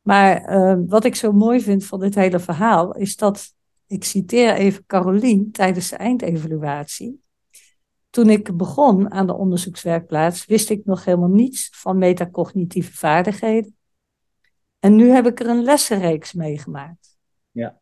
Maar 0.04 0.86
wat 0.86 1.04
ik 1.04 1.14
zo 1.14 1.32
mooi 1.32 1.60
vind 1.60 1.84
van 1.84 2.00
dit 2.00 2.14
hele 2.14 2.38
verhaal 2.38 2.94
is 2.94 3.16
dat, 3.16 3.54
ik 3.86 4.04
citeer 4.04 4.54
even 4.54 4.86
Carolien 4.86 5.52
tijdens 5.52 5.88
de 5.88 5.96
eindevaluatie. 5.96 7.22
Toen 8.10 8.30
ik 8.30 8.56
begon 8.56 9.10
aan 9.10 9.26
de 9.26 9.34
onderzoekswerkplaats, 9.34 10.46
wist 10.46 10.70
ik 10.70 10.84
nog 10.84 11.04
helemaal 11.04 11.28
niets 11.28 11.68
van 11.72 11.98
metacognitieve 11.98 12.92
vaardigheden. 12.92 13.76
En 14.78 14.96
nu 14.96 15.10
heb 15.10 15.26
ik 15.26 15.40
er 15.40 15.48
een 15.48 15.62
lessenreeks 15.62 16.32
meegemaakt. 16.32 17.16
Ja. 17.50 17.78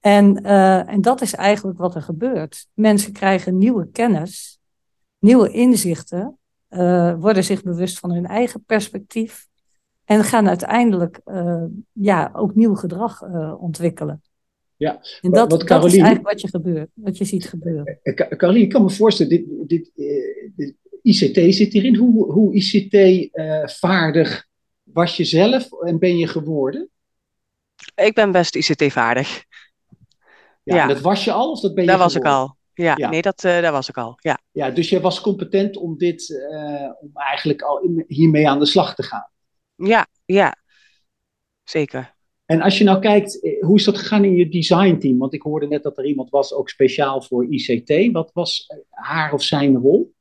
En, 0.00 0.44
uh, 0.46 0.88
en 0.88 1.00
dat 1.00 1.20
is 1.20 1.34
eigenlijk 1.34 1.78
wat 1.78 1.94
er 1.94 2.02
gebeurt. 2.02 2.66
Mensen 2.72 3.12
krijgen 3.12 3.58
nieuwe 3.58 3.90
kennis, 3.90 4.60
nieuwe 5.18 5.50
inzichten, 5.50 6.38
uh, 6.70 7.14
worden 7.18 7.44
zich 7.44 7.62
bewust 7.62 7.98
van 7.98 8.12
hun 8.12 8.26
eigen 8.26 8.64
perspectief 8.64 9.48
en 10.04 10.24
gaan 10.24 10.48
uiteindelijk 10.48 11.20
uh, 11.24 11.64
ja, 11.92 12.30
ook 12.32 12.54
nieuw 12.54 12.74
gedrag 12.74 13.22
ontwikkelen. 13.58 14.22
Ja, 14.82 15.00
en 15.20 15.30
dat, 15.30 15.50
wat 15.50 15.68
dat 15.68 15.84
is 15.84 15.92
eigenlijk 15.92 16.28
wat 16.28 16.40
je, 16.40 16.48
gebeurt, 16.48 16.90
wat 16.94 17.18
je 17.18 17.24
ziet 17.24 17.48
gebeuren. 17.48 17.98
Eh, 18.02 18.20
eh, 18.20 18.28
Caroline, 18.28 18.64
ik 18.64 18.70
kan 18.70 18.82
me 18.82 18.90
voorstellen, 18.90 19.30
dit, 19.30 19.68
dit, 19.68 19.90
eh, 19.96 20.50
dit 20.56 20.74
ICT 21.02 21.54
zit 21.54 21.72
hierin. 21.72 21.96
Hoe, 21.96 22.32
hoe 22.32 22.54
ICT-vaardig 22.54 24.46
was 24.82 25.16
je 25.16 25.24
zelf 25.24 25.72
en 25.72 25.98
ben 25.98 26.16
je 26.16 26.26
geworden? 26.26 26.90
Ik 27.94 28.14
ben 28.14 28.32
best 28.32 28.54
ICT-vaardig. 28.54 29.44
Ja, 30.62 30.74
ja. 30.76 30.86
dat 30.86 31.00
was 31.00 31.24
je 31.24 31.32
al 31.32 31.50
of 31.50 31.60
dat 31.60 31.74
ben 31.74 31.84
je 31.84 31.90
Dat 31.90 31.98
was 31.98 32.14
ik 32.14 32.24
al. 32.24 32.56
Ja, 32.74 32.94
ja. 32.96 33.08
nee, 33.08 33.22
dat, 33.22 33.44
uh, 33.44 33.60
dat 33.60 33.72
was 33.72 33.88
ik 33.88 33.96
al. 33.96 34.14
Ja. 34.20 34.38
ja, 34.50 34.70
dus 34.70 34.88
je 34.88 35.00
was 35.00 35.20
competent 35.20 35.76
om 35.76 35.98
dit, 35.98 36.28
uh, 36.28 36.90
om 37.00 37.10
eigenlijk 37.12 37.62
al 37.62 37.80
in, 37.80 38.04
hiermee 38.06 38.48
aan 38.48 38.58
de 38.58 38.66
slag 38.66 38.94
te 38.94 39.02
gaan. 39.02 39.31
Ja, 39.84 40.06
ja, 40.24 40.56
zeker. 41.64 42.14
En 42.44 42.60
als 42.60 42.78
je 42.78 42.84
nou 42.84 43.00
kijkt, 43.00 43.42
eh, 43.42 43.62
hoe 43.62 43.78
is 43.78 43.84
dat 43.84 43.98
gegaan 43.98 44.24
in 44.24 44.34
je 44.34 44.48
designteam? 44.48 45.18
Want 45.18 45.34
ik 45.34 45.42
hoorde 45.42 45.66
net 45.66 45.82
dat 45.82 45.98
er 45.98 46.06
iemand 46.06 46.30
was 46.30 46.54
ook 46.54 46.68
speciaal 46.68 47.22
voor 47.22 47.46
ICT. 47.48 48.12
Wat 48.12 48.30
was 48.34 48.66
eh, 48.66 48.78
haar 48.90 49.32
of 49.32 49.42
zijn 49.42 49.76
rol? 49.76 50.14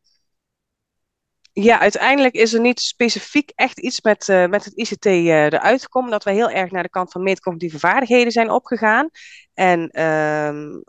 Ja, 1.54 1.80
uiteindelijk 1.80 2.36
is 2.36 2.54
er 2.54 2.62
niet 2.62 2.80
specifiek 2.80 3.52
echt 3.56 3.80
iets 3.80 4.02
met, 4.02 4.28
uh, 4.28 4.48
met 4.48 4.66
het 4.66 4.74
ICT 4.74 5.06
uh, 5.06 5.44
eruit 5.44 5.82
gekomen. 5.82 6.12
Dat 6.12 6.24
wij 6.24 6.34
heel 6.34 6.50
erg 6.50 6.72
naar 6.72 6.84
de 6.84 6.90
kant 6.90 7.12
van 7.12 7.24
meetcognitieve 7.24 7.80
vaardigheden 7.80 8.32
zijn 8.32 8.52
opgegaan. 8.52 9.10
En 9.54 9.80
uh, 9.80 10.80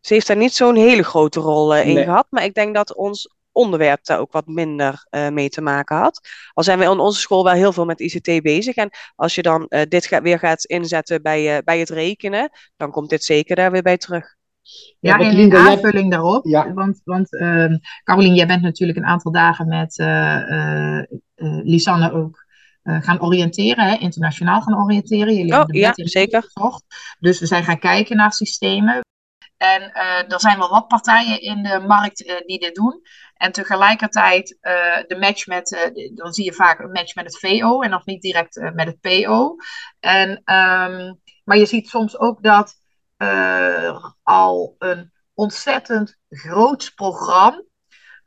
ze 0.00 0.14
heeft 0.14 0.26
daar 0.26 0.36
niet 0.36 0.54
zo'n 0.54 0.76
hele 0.76 1.02
grote 1.02 1.40
rol 1.40 1.76
in 1.76 1.94
nee. 1.94 2.04
gehad. 2.04 2.26
Maar 2.30 2.44
ik 2.44 2.54
denk 2.54 2.74
dat 2.74 2.96
ons 2.96 3.28
onderwerp 3.52 4.04
daar 4.04 4.18
ook 4.18 4.32
wat 4.32 4.46
minder 4.46 5.06
uh, 5.10 5.28
mee 5.28 5.48
te 5.48 5.60
maken 5.60 5.96
had. 5.96 6.28
Al 6.52 6.62
zijn 6.62 6.78
we 6.78 6.84
in 6.84 6.98
onze 6.98 7.20
school 7.20 7.44
wel 7.44 7.52
heel 7.52 7.72
veel 7.72 7.84
met 7.84 8.00
ICT 8.00 8.42
bezig. 8.42 8.74
En 8.74 8.90
als 9.14 9.34
je 9.34 9.42
dan 9.42 9.66
uh, 9.68 9.80
dit 9.88 10.06
ga, 10.06 10.22
weer 10.22 10.38
gaat 10.38 10.64
inzetten 10.64 11.22
bij, 11.22 11.56
uh, 11.56 11.62
bij 11.64 11.78
het 11.78 11.90
rekenen, 11.90 12.50
dan 12.76 12.90
komt 12.90 13.10
dit 13.10 13.24
zeker 13.24 13.56
daar 13.56 13.70
weer 13.70 13.82
bij 13.82 13.98
terug. 13.98 14.34
Ja, 15.00 15.18
en 15.18 15.36
in 15.36 15.56
aanvulling 15.56 16.10
daarop, 16.10 16.46
ja. 16.46 16.72
want, 16.72 17.00
want 17.04 17.32
uh, 17.32 17.66
Carolien, 18.04 18.34
jij 18.34 18.46
bent 18.46 18.62
natuurlijk 18.62 18.98
een 18.98 19.04
aantal 19.04 19.32
dagen 19.32 19.68
met 19.68 19.96
Lisanne 21.64 22.12
ook 22.12 22.44
gaan 22.82 23.22
oriënteren, 23.22 23.84
hè, 23.84 23.96
internationaal 23.96 24.60
gaan 24.60 24.84
oriënteren. 24.84 25.34
Jullie 25.34 25.52
oh, 25.52 25.64
ja, 25.66 25.92
zeker. 25.94 26.42
Gezocht. 26.42 26.84
Dus 27.20 27.40
we 27.40 27.46
zijn 27.46 27.64
gaan 27.64 27.78
kijken 27.78 28.16
naar 28.16 28.32
systemen. 28.32 29.00
En 29.62 29.82
uh, 29.82 30.32
er 30.32 30.40
zijn 30.40 30.58
wel 30.58 30.68
wat 30.68 30.88
partijen 30.88 31.40
in 31.40 31.62
de 31.62 31.80
markt 31.86 32.26
uh, 32.26 32.34
die 32.46 32.58
dit 32.58 32.74
doen. 32.74 33.02
En 33.34 33.52
tegelijkertijd 33.52 34.58
uh, 34.62 34.72
de 35.06 35.16
match 35.18 35.46
met, 35.46 35.92
dan 36.14 36.32
zie 36.32 36.44
je 36.44 36.52
vaak 36.52 36.78
een 36.78 36.90
match 36.90 37.14
met 37.14 37.24
het 37.24 37.38
VO 37.38 37.80
en 37.80 37.90
nog 37.90 38.04
niet 38.04 38.22
direct 38.22 38.60
met 38.74 38.86
het 38.86 39.00
PO. 39.00 39.56
En, 40.00 40.30
um, 40.30 41.20
maar 41.44 41.56
je 41.56 41.66
ziet 41.66 41.88
soms 41.88 42.18
ook 42.18 42.42
dat 42.42 42.74
al 44.22 44.74
een 44.78 45.12
ontzettend 45.34 46.16
groot 46.28 46.92
programma 46.94 47.62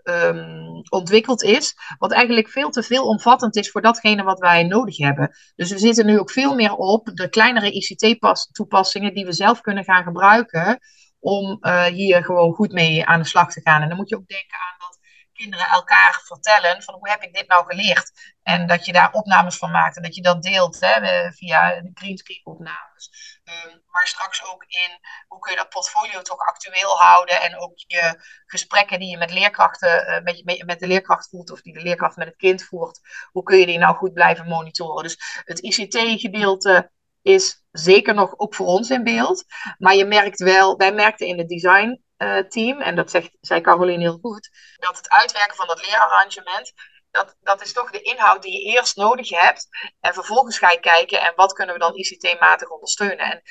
um, 0.04 0.82
ontwikkeld 0.90 1.44
is, 1.44 1.76
wat 1.98 2.12
eigenlijk 2.12 2.50
veel 2.50 2.70
te 2.70 2.84
veel 2.84 3.08
omvattend 3.08 3.56
is 3.56 3.72
voor 3.72 3.82
datgene 3.82 4.24
wat 4.24 4.40
wij 4.40 4.64
nodig 4.64 4.98
hebben. 4.98 5.32
Dus 5.56 5.72
we 5.72 5.78
zitten 5.78 6.06
nu 6.06 6.20
ook 6.20 6.32
veel 6.32 6.56
meer 6.56 6.74
op 6.74 7.12
de 7.14 7.30
kleinere 7.30 7.72
ICT-toepassingen 7.72 9.14
die 9.14 9.26
we 9.26 9.34
zelf 9.34 9.62
kunnen 9.62 9.84
gaan 9.84 10.04
gebruiken 10.04 10.80
om 11.26 11.58
uh, 11.62 11.84
hier 11.84 12.24
gewoon 12.24 12.54
goed 12.54 12.72
mee 12.72 13.06
aan 13.06 13.20
de 13.20 13.28
slag 13.28 13.52
te 13.52 13.62
gaan. 13.62 13.82
En 13.82 13.88
dan 13.88 13.98
moet 13.98 14.10
je 14.10 14.16
ook 14.16 14.28
denken 14.28 14.58
aan 14.58 14.76
dat 14.78 15.00
kinderen 15.34 15.68
elkaar 15.68 16.22
vertellen 16.26 16.84
van 16.84 16.94
hoe 16.94 17.10
heb 17.10 17.22
ik 17.24 17.34
dit 17.34 17.48
nou 17.48 17.66
geleerd? 17.66 18.12
En 18.44 18.68
dat 18.68 18.86
je 18.86 18.94
daar 18.94 19.12
opnames 19.12 19.58
van 19.58 19.72
maakt 19.72 19.96
en 19.96 20.04
dat 20.04 20.16
je 20.16 20.22
dat 20.22 20.42
deelt 20.44 20.80
hè, 20.80 21.32
via 21.32 21.82
de 21.82 21.92
greenscreen 21.94 22.42
opnames. 22.44 23.10
Um, 23.44 23.84
maar 23.88 24.08
straks 24.08 24.46
ook 24.46 24.64
in 24.68 25.00
hoe 25.28 25.40
kun 25.40 25.52
je 25.52 25.58
dat 25.58 25.70
portfolio 25.70 26.22
toch 26.22 26.40
actueel 26.40 26.98
houden 26.98 27.42
en 27.42 27.58
ook 27.58 27.74
je 27.76 28.20
gesprekken 28.46 29.00
die 29.00 29.10
je 29.10 29.18
met 29.18 29.32
leerkrachten, 29.32 30.10
uh, 30.10 30.22
met, 30.44 30.66
met 30.66 30.80
de 30.80 30.88
leerkracht 30.88 31.30
voert 31.30 31.52
of 31.52 31.62
die 31.62 31.74
de 31.74 31.82
leerkracht 31.82 32.16
met 32.16 32.28
het 32.28 32.38
kind 32.38 32.64
voert, 32.64 33.00
hoe 33.32 33.44
kun 33.44 33.58
je 33.58 33.66
die 33.66 33.78
nou 33.78 33.96
goed 33.96 34.14
blijven 34.14 34.48
monitoren? 34.48 35.04
Dus 35.04 35.42
het 35.44 35.60
ICT-gedeelte 35.60 36.92
is 37.26 37.64
zeker 37.72 38.14
nog 38.14 38.34
ook 38.38 38.56
voor 38.56 38.66
ons 38.66 38.90
in 38.90 39.04
beeld. 39.04 39.44
Maar 39.78 39.96
je 39.96 40.06
merkt 40.06 40.40
wel, 40.40 40.78
wij 40.78 40.94
merkten 40.94 41.28
in 41.28 41.38
het 41.38 41.50
design 41.50 42.02
uh, 42.18 42.38
team, 42.38 42.82
en 42.82 42.96
dat 42.96 43.12
zegt, 43.12 43.38
zei 43.42 43.62
Caroline 43.62 44.02
heel 44.02 44.18
goed, 44.22 44.50
dat 44.76 44.98
het 44.98 45.10
uitwerken 45.10 45.56
van 45.56 45.68
dat 45.68 45.86
leerarrangement, 45.86 46.74
dat, 47.12 47.36
dat 47.42 47.62
is 47.62 47.74
toch 47.74 47.92
de 47.92 48.02
inhoud 48.02 48.42
die 48.42 48.52
je 48.52 48.74
eerst 48.74 48.96
nodig 48.96 49.30
hebt. 49.30 49.68
En 50.00 50.14
vervolgens 50.14 50.58
ga 50.58 50.72
je 50.72 50.80
kijken 50.80 51.22
en 51.22 51.34
wat 51.36 51.54
kunnen 51.54 51.74
we 51.74 51.80
dan 51.80 51.96
ICT-matig 51.96 52.70
ondersteunen. 52.70 53.18
En 53.18 53.42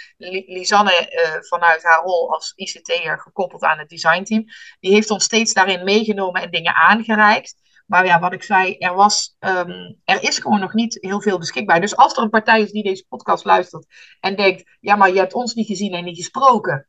Lisanne 0.47 1.13
uh, 1.13 1.43
vanuit 1.49 1.83
haar 1.83 2.03
rol 2.03 2.33
als 2.33 2.53
ICT'er 2.55 3.21
gekoppeld 3.21 3.63
aan 3.63 3.79
het 3.79 3.89
designteam, 3.89 4.45
die 4.81 4.93
heeft 4.93 5.11
ons 5.11 5.25
steeds 5.25 5.53
daarin 5.53 5.85
meegenomen 5.85 6.43
en 6.43 6.51
dingen 6.51 6.75
aangereikt. 6.75 7.55
Maar 7.87 8.07
ja, 8.07 8.21
wat 8.21 8.33
ik 8.33 8.43
zei, 8.43 8.77
er, 8.79 8.95
was, 8.95 9.37
um, 9.41 9.97
er 10.05 10.23
is 10.23 10.39
gewoon 10.39 10.61
nog 10.61 10.75
niet 10.75 10.99
heel 11.01 11.21
veel 11.21 11.39
beschikbaar. 11.39 11.81
Dus 11.81 11.97
als 11.97 12.17
er 12.17 12.23
een 12.23 12.31
partij 12.31 12.61
is 12.61 12.71
die 12.71 12.83
deze 12.83 13.05
podcast 13.09 13.45
luistert 13.45 13.87
en 14.21 14.37
denkt, 14.37 14.77
ja, 14.81 14.97
maar 14.97 15.13
je 15.13 15.19
hebt 15.19 15.35
ons 15.35 15.55
niet 15.55 15.67
gezien 15.67 15.93
en 15.93 16.05
niet 16.05 16.17
gesproken. 16.17 16.89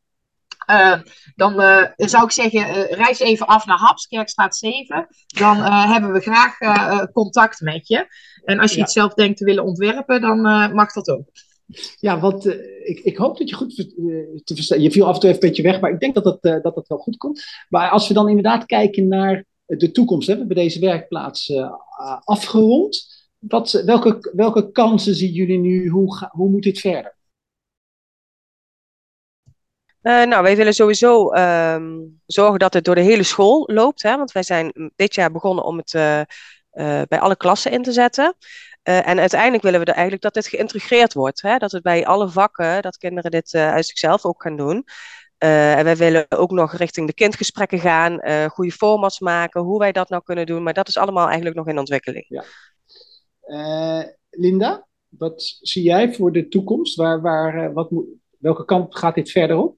Uh, 0.69 0.95
dan 1.35 1.61
uh, 1.61 1.83
zou 1.95 2.23
ik 2.23 2.31
zeggen, 2.31 2.59
uh, 2.59 2.91
reis 2.91 3.19
even 3.19 3.47
af 3.47 3.65
naar 3.65 3.77
Haps, 3.77 4.07
Kerkstraat 4.07 4.55
7. 4.55 5.07
Dan 5.27 5.57
hebben 5.63 6.13
we 6.13 6.19
graag 6.19 6.57
contact 7.11 7.61
met 7.61 7.87
je. 7.87 8.07
En 8.43 8.59
als 8.59 8.71
je 8.71 8.77
ja. 8.77 8.83
iets 8.83 8.93
zelf 8.93 9.13
denkt 9.13 9.37
te 9.37 9.45
willen 9.45 9.63
ontwerpen, 9.63 10.21
dan 10.21 10.41
mag 10.73 10.93
dat 10.93 11.09
ook. 11.09 11.29
Ja, 11.99 12.19
want 12.19 12.45
ik, 12.83 12.99
ik 13.03 13.17
hoop 13.17 13.37
dat 13.37 13.49
je 13.49 13.55
goed 13.55 13.75
te 14.43 14.55
verstaan. 14.55 14.81
Je 14.81 14.91
viel 14.91 15.05
af 15.07 15.13
en 15.13 15.19
toe 15.19 15.29
even 15.29 15.43
een 15.43 15.49
beetje 15.49 15.63
weg, 15.63 15.79
maar 15.79 15.91
ik 15.91 15.99
denk 15.99 16.13
dat 16.13 16.23
dat, 16.23 16.41
dat, 16.41 16.75
dat 16.75 16.87
wel 16.87 16.97
goed 16.97 17.17
komt. 17.17 17.43
Maar 17.69 17.89
als 17.89 18.07
we 18.07 18.13
dan 18.13 18.29
inderdaad 18.29 18.65
kijken 18.65 19.07
naar 19.07 19.45
de 19.65 19.91
toekomst, 19.91 20.27
hè, 20.27 20.33
we 20.33 20.39
hebben 20.39 20.57
deze 20.57 20.79
werkplaats 20.79 21.53
afgerond. 22.23 23.13
Wat, 23.39 23.71
welke, 23.71 24.31
welke 24.35 24.71
kansen 24.71 25.15
zien 25.15 25.31
jullie 25.31 25.59
nu? 25.59 25.87
Hoe, 25.89 26.29
hoe 26.31 26.49
moet 26.49 26.63
dit 26.63 26.79
verder? 26.79 27.15
Uh, 30.01 30.23
nou, 30.23 30.43
wij 30.43 30.55
willen 30.55 30.73
sowieso 30.73 31.29
ehm, 31.29 32.01
zorgen 32.25 32.59
dat 32.59 32.73
het 32.73 32.85
door 32.85 32.95
de 32.95 33.01
hele 33.01 33.23
school 33.23 33.63
loopt. 33.73 34.03
Hè, 34.03 34.17
want 34.17 34.31
wij 34.31 34.43
zijn 34.43 34.91
dit 34.95 35.15
jaar 35.15 35.31
begonnen 35.31 35.63
om 35.63 35.77
het 35.77 35.93
uh, 35.93 36.21
bij 37.07 37.19
alle 37.19 37.35
klassen 37.35 37.71
in 37.71 37.83
te 37.83 37.91
zetten. 37.91 38.35
en 38.83 39.19
uiteindelijk 39.19 39.63
willen 39.63 39.79
we 39.79 39.85
eigenlijk 39.85 40.21
dat 40.21 40.33
dit 40.33 40.47
geïntegreerd 40.47 41.13
wordt. 41.13 41.41
Hè, 41.41 41.57
dat 41.57 41.71
het 41.71 41.83
bij 41.83 42.05
alle 42.05 42.29
vakken, 42.29 42.81
dat 42.81 42.97
kinderen 42.97 43.31
dit 43.31 43.53
uit 43.53 43.85
zichzelf 43.85 44.25
ook 44.25 44.41
gaan 44.41 44.57
doen. 44.57 44.85
En 45.37 45.83
wij 45.83 45.97
willen 45.97 46.25
ook 46.29 46.51
nog 46.51 46.73
richting 46.73 47.07
de 47.07 47.13
kindgesprekken 47.13 47.79
gaan, 47.79 48.19
goede 48.49 48.71
formats 48.71 49.19
maken, 49.19 49.61
hoe 49.61 49.79
wij 49.79 49.91
dat 49.91 50.09
nou 50.09 50.23
kunnen 50.23 50.45
doen. 50.45 50.63
Maar 50.63 50.73
dat 50.73 50.87
is 50.87 50.97
allemaal 50.97 51.25
eigenlijk 51.25 51.55
nog 51.55 51.67
in 51.67 51.79
ontwikkeling. 51.79 52.25
Ja. 52.27 52.43
Linda, 54.29 54.87
wat 55.09 55.57
zie 55.61 55.83
jij 55.83 56.13
voor 56.13 56.31
de 56.31 56.47
toekomst? 56.47 56.95
Waar, 56.95 57.21
waar, 57.21 57.73
wat 57.73 57.91
moet, 57.91 58.05
welke 58.39 58.65
kant 58.65 58.97
gaat 58.97 59.15
dit 59.15 59.31
verder 59.31 59.57
op? 59.57 59.77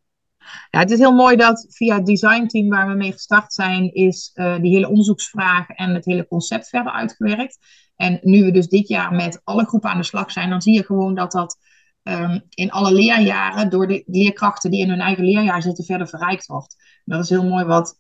Ja, 0.70 0.80
het 0.80 0.92
is 0.92 1.00
heel 1.00 1.16
mooi 1.16 1.36
dat 1.36 1.66
via 1.70 1.96
het 1.96 2.06
designteam 2.06 2.70
waar 2.70 2.88
we 2.88 2.94
mee 2.94 3.12
gestart 3.12 3.54
zijn, 3.54 3.94
is 3.94 4.32
uh, 4.36 4.60
die 4.60 4.74
hele 4.74 4.90
onderzoeksvraag 4.90 5.70
en 5.70 5.94
het 5.94 6.06
hele 6.06 6.28
concept 6.28 6.70
verder 6.70 6.92
uitgewerkt. 6.92 7.58
En 7.96 8.20
nu 8.22 8.44
we 8.44 8.52
dus 8.52 8.68
dit 8.68 8.88
jaar 8.88 9.14
met 9.14 9.42
alle 9.44 9.66
groepen 9.66 9.90
aan 9.90 9.98
de 9.98 10.04
slag 10.04 10.32
zijn, 10.32 10.50
dan 10.50 10.62
zie 10.62 10.74
je 10.74 10.86
gewoon 10.86 11.16
dat 11.16 11.32
dat 11.32 11.58
um, 12.08 12.42
in 12.50 12.72
alle 12.72 12.92
leerjaren 12.92 13.70
door 13.70 13.88
de 13.88 14.04
leerkrachten 14.06 14.72
die 14.72 14.82
in 14.82 14.90
hun 14.90 15.00
eigen 15.00 15.24
leerjaar 15.26 15.62
zitten 15.62 15.86
verder 15.86 16.08
verrijkt 16.08 16.46
wordt. 16.46 16.76
Dat 17.06 17.24
is 17.24 17.30
heel 17.30 17.48
mooi 17.48 17.66
wat 17.66 18.00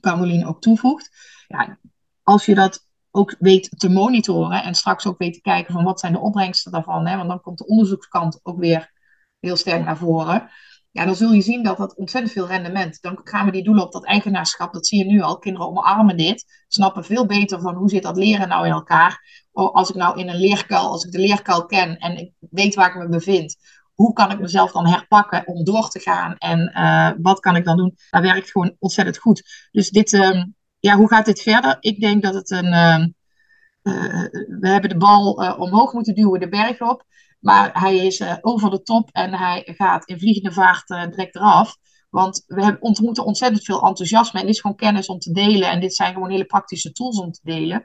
Caroline 0.00 0.46
ook 0.46 0.60
toevoegt. 0.60 1.10
Ja, 1.46 1.78
als 2.22 2.46
je 2.46 2.54
dat 2.54 2.86
ook 3.10 3.36
weet 3.38 3.78
te 3.78 3.88
monitoren 3.88 4.62
en 4.62 4.74
straks 4.74 5.06
ook 5.06 5.18
weet 5.18 5.34
te 5.34 5.40
kijken 5.40 5.72
van 5.72 5.84
wat 5.84 6.00
zijn 6.00 6.12
de 6.12 6.18
opbrengsten 6.18 6.72
daarvan, 6.72 7.06
hè, 7.06 7.16
want 7.16 7.28
dan 7.28 7.40
komt 7.40 7.58
de 7.58 7.66
onderzoekskant 7.66 8.40
ook 8.42 8.58
weer 8.58 8.92
heel 9.38 9.56
sterk 9.56 9.84
naar 9.84 9.96
voren 9.96 10.50
ja, 10.94 11.04
dan 11.04 11.14
zul 11.14 11.32
je 11.32 11.40
zien 11.40 11.62
dat 11.62 11.76
dat 11.76 11.94
ontzettend 11.94 12.32
veel 12.32 12.46
rendement. 12.46 13.02
Dan 13.02 13.20
gaan 13.24 13.44
we 13.44 13.52
die 13.52 13.64
doelen 13.64 13.84
op 13.84 13.92
dat 13.92 14.04
eigenaarschap, 14.04 14.72
dat 14.72 14.86
zie 14.86 14.98
je 14.98 15.04
nu 15.04 15.20
al. 15.20 15.38
Kinderen 15.38 15.68
omarmen 15.68 16.16
dit, 16.16 16.64
snappen 16.68 17.04
veel 17.04 17.26
beter 17.26 17.60
van 17.60 17.74
hoe 17.74 17.88
zit 17.88 18.02
dat 18.02 18.16
leren 18.16 18.48
nou 18.48 18.66
in 18.66 18.72
elkaar. 18.72 19.44
Oh, 19.52 19.74
als 19.74 19.88
ik 19.88 19.94
nou 19.94 20.18
in 20.18 20.28
een 20.28 20.40
leerkuil, 20.40 20.90
als 20.90 21.04
ik 21.04 21.12
de 21.12 21.18
leerkuil 21.18 21.66
ken 21.66 21.98
en 21.98 22.16
ik 22.16 22.32
weet 22.50 22.74
waar 22.74 22.88
ik 22.88 22.94
me 22.94 23.08
bevind, 23.08 23.56
hoe 23.94 24.12
kan 24.12 24.30
ik 24.30 24.40
mezelf 24.40 24.72
dan 24.72 24.86
herpakken 24.86 25.46
om 25.46 25.64
door 25.64 25.88
te 25.88 26.00
gaan 26.00 26.36
en 26.38 26.72
uh, 26.74 27.10
wat 27.22 27.40
kan 27.40 27.56
ik 27.56 27.64
dan 27.64 27.76
doen? 27.76 27.96
Dat 28.10 28.22
werkt 28.22 28.50
gewoon 28.50 28.76
ontzettend 28.78 29.18
goed. 29.18 29.68
Dus 29.72 29.90
dit, 29.90 30.12
uh, 30.12 30.42
ja, 30.78 30.96
hoe 30.96 31.08
gaat 31.08 31.24
dit 31.24 31.42
verder? 31.42 31.76
Ik 31.80 32.00
denk 32.00 32.22
dat 32.22 32.34
het 32.34 32.50
een. 32.50 32.72
Uh, 32.72 33.04
we 34.60 34.68
hebben 34.68 34.90
de 34.90 34.96
bal 34.96 35.32
omhoog 35.58 35.92
moeten 35.92 36.14
duwen, 36.14 36.40
de 36.40 36.48
berg 36.48 36.80
op. 36.80 37.04
Maar 37.44 37.80
hij 37.80 37.96
is 37.96 38.20
uh, 38.20 38.36
over 38.40 38.70
de 38.70 38.82
top 38.82 39.08
en 39.12 39.34
hij 39.34 39.62
gaat 39.64 40.08
in 40.08 40.18
vliegende 40.18 40.52
vaart 40.52 40.90
uh, 40.90 41.06
direct 41.06 41.34
eraf. 41.34 41.76
Want 42.10 42.42
we 42.46 42.62
hebben, 42.62 42.82
ontmoeten 42.82 43.24
ontzettend 43.24 43.64
veel 43.64 43.82
enthousiasme. 43.82 44.40
En 44.40 44.46
dit 44.46 44.54
is 44.54 44.60
gewoon 44.60 44.76
kennis 44.76 45.06
om 45.06 45.18
te 45.18 45.32
delen. 45.32 45.70
En 45.70 45.80
dit 45.80 45.94
zijn 45.94 46.12
gewoon 46.12 46.30
hele 46.30 46.44
praktische 46.44 46.92
tools 46.92 47.18
om 47.18 47.32
te 47.32 47.40
delen. 47.42 47.82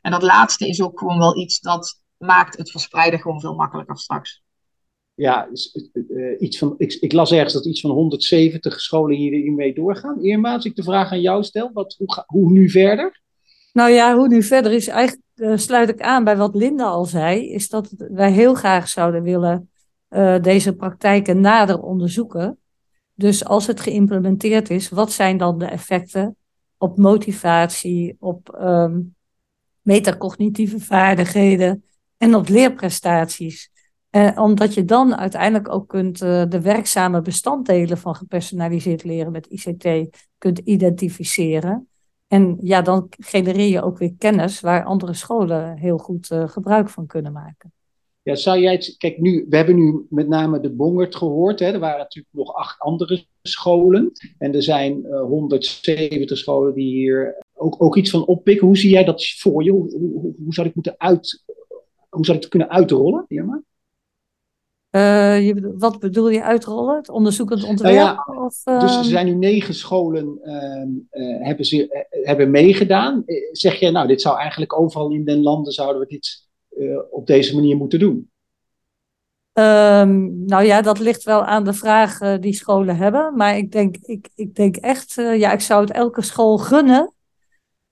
En 0.00 0.10
dat 0.10 0.22
laatste 0.22 0.68
is 0.68 0.82
ook 0.82 0.98
gewoon 0.98 1.18
wel 1.18 1.38
iets 1.38 1.60
dat 1.60 2.02
maakt 2.16 2.56
het 2.56 2.70
verspreiden 2.70 3.20
gewoon 3.20 3.40
veel 3.40 3.54
makkelijker 3.54 3.98
straks. 3.98 4.42
Ja, 5.14 5.48
uh, 5.92 6.40
iets 6.40 6.58
van, 6.58 6.74
ik, 6.76 6.92
ik, 6.92 7.12
las 7.12 7.32
ergens 7.32 7.52
dat 7.52 7.66
iets 7.66 7.80
van 7.80 7.90
170 7.90 8.80
scholen 8.80 9.16
hiermee 9.16 9.74
doorgaan. 9.74 10.24
Irma, 10.24 10.52
als 10.52 10.64
ik 10.64 10.76
de 10.76 10.82
vraag 10.82 11.12
aan 11.12 11.20
jou 11.20 11.44
stel, 11.44 11.70
wat, 11.72 11.94
hoe, 11.98 12.24
hoe 12.26 12.50
nu 12.50 12.70
verder? 12.70 13.20
Nou 13.72 13.90
ja, 13.90 14.16
hoe 14.16 14.28
nu 14.28 14.42
verder 14.42 14.72
is 14.72 14.88
eigenlijk, 14.88 15.26
uh, 15.42 15.56
sluit 15.56 15.88
ik 15.88 16.00
aan 16.00 16.24
bij 16.24 16.36
wat 16.36 16.54
Linda 16.54 16.84
al 16.84 17.04
zei, 17.04 17.50
is 17.50 17.68
dat 17.68 17.94
wij 17.96 18.32
heel 18.32 18.54
graag 18.54 18.88
zouden 18.88 19.22
willen 19.22 19.70
uh, 20.10 20.40
deze 20.40 20.74
praktijken 20.76 21.40
nader 21.40 21.80
onderzoeken. 21.80 22.58
Dus 23.14 23.44
als 23.44 23.66
het 23.66 23.80
geïmplementeerd 23.80 24.70
is, 24.70 24.88
wat 24.88 25.12
zijn 25.12 25.36
dan 25.36 25.58
de 25.58 25.64
effecten 25.64 26.36
op 26.78 26.98
motivatie, 26.98 28.16
op 28.18 28.58
um, 28.60 29.14
metacognitieve 29.80 30.80
vaardigheden 30.80 31.84
en 32.16 32.34
op 32.34 32.48
leerprestaties? 32.48 33.70
Uh, 34.10 34.30
omdat 34.34 34.74
je 34.74 34.84
dan 34.84 35.16
uiteindelijk 35.16 35.72
ook 35.74 35.88
kunt 35.88 36.18
de 36.18 36.60
werkzame 36.62 37.20
bestanddelen 37.20 37.98
van 37.98 38.14
gepersonaliseerd 38.14 39.04
leren 39.04 39.32
met 39.32 39.46
ICT 39.46 40.16
kunt 40.38 40.58
identificeren. 40.58 41.88
En 42.32 42.58
ja, 42.60 42.82
dan 42.82 43.06
genereer 43.18 43.68
je 43.68 43.82
ook 43.82 43.98
weer 43.98 44.14
kennis 44.18 44.60
waar 44.60 44.84
andere 44.84 45.14
scholen 45.14 45.76
heel 45.76 45.98
goed 45.98 46.30
uh, 46.30 46.48
gebruik 46.48 46.88
van 46.88 47.06
kunnen 47.06 47.32
maken. 47.32 47.72
Ja, 48.22 48.34
zou 48.34 48.58
jij 48.58 48.72
het, 48.72 48.94
kijk, 48.98 49.18
nu, 49.18 49.46
we 49.48 49.56
hebben 49.56 49.74
nu 49.74 50.06
met 50.08 50.28
name 50.28 50.60
de 50.60 50.70
Bongert 50.70 51.16
gehoord. 51.16 51.58
Hè, 51.58 51.66
er 51.72 51.78
waren 51.78 51.98
natuurlijk 51.98 52.34
nog 52.34 52.54
acht 52.54 52.80
andere 52.80 53.26
scholen. 53.42 54.12
En 54.38 54.54
er 54.54 54.62
zijn 54.62 54.98
uh, 55.04 55.12
eh, 55.12 55.20
170 55.20 56.38
scholen 56.38 56.74
die 56.74 56.94
hier 56.94 57.44
ook, 57.54 57.82
ook 57.82 57.96
iets 57.96 58.10
van 58.10 58.26
oppikken. 58.26 58.66
Hoe 58.66 58.78
zie 58.78 58.90
jij 58.90 59.04
dat 59.04 59.28
voor 59.28 59.64
je? 59.64 59.70
Hoe, 59.70 59.90
hoe, 59.90 60.34
hoe 60.42 60.54
zou 60.54 60.66
ik 60.66 60.74
moeten 60.74 60.94
uit, 60.98 61.44
hoe 62.08 62.24
zou 62.24 62.36
ik 62.36 62.42
het 62.42 62.52
kunnen 62.52 62.70
uitrollen, 62.70 63.24
Irma? 63.28 63.62
Uh, 64.92 65.46
je, 65.46 65.74
wat 65.78 65.98
bedoel 65.98 66.28
je 66.28 66.42
uitrollen? 66.42 66.96
Het 66.96 67.08
onderzoekend 67.08 67.64
ontwerp? 67.64 67.94
Nou 67.94 68.06
ja, 68.06 68.44
of, 68.44 68.60
uh... 68.64 68.80
Dus 68.80 68.90
er 68.90 68.98
ehm? 68.98 69.08
zijn 69.08 69.26
nu 69.26 69.34
negen 69.34 69.74
scholen 69.74 70.38
uh, 70.42 71.46
hebben, 71.46 71.64
ze, 71.64 71.88
eh, 71.88 72.26
hebben 72.26 72.50
meegedaan. 72.50 73.24
Zeg 73.52 73.74
je, 73.74 73.90
nou, 73.90 74.06
dit 74.06 74.20
zou 74.20 74.38
eigenlijk 74.38 74.78
overal 74.78 75.10
in 75.10 75.24
den 75.24 75.42
landen 75.42 75.72
zouden 75.72 76.00
we 76.00 76.06
dit 76.06 76.48
op 77.10 77.26
deze 77.26 77.54
manier 77.54 77.76
moeten 77.76 77.98
doen? 77.98 78.30
Um, 79.52 80.44
nou 80.44 80.64
ja, 80.64 80.82
dat 80.82 80.98
ligt 80.98 81.22
wel 81.22 81.44
aan 81.44 81.64
de 81.64 81.72
vraag 81.72 82.38
die 82.40 82.54
scholen 82.54 82.96
hebben. 82.96 83.36
Maar 83.36 83.56
ik 83.56 83.72
denk, 83.72 83.96
ik, 83.96 84.28
ik 84.34 84.54
denk 84.54 84.76
echt, 84.76 85.14
ja, 85.14 85.52
ik 85.52 85.60
zou 85.60 85.80
het 85.80 85.92
elke 85.92 86.22
school 86.22 86.58
gunnen 86.58 87.12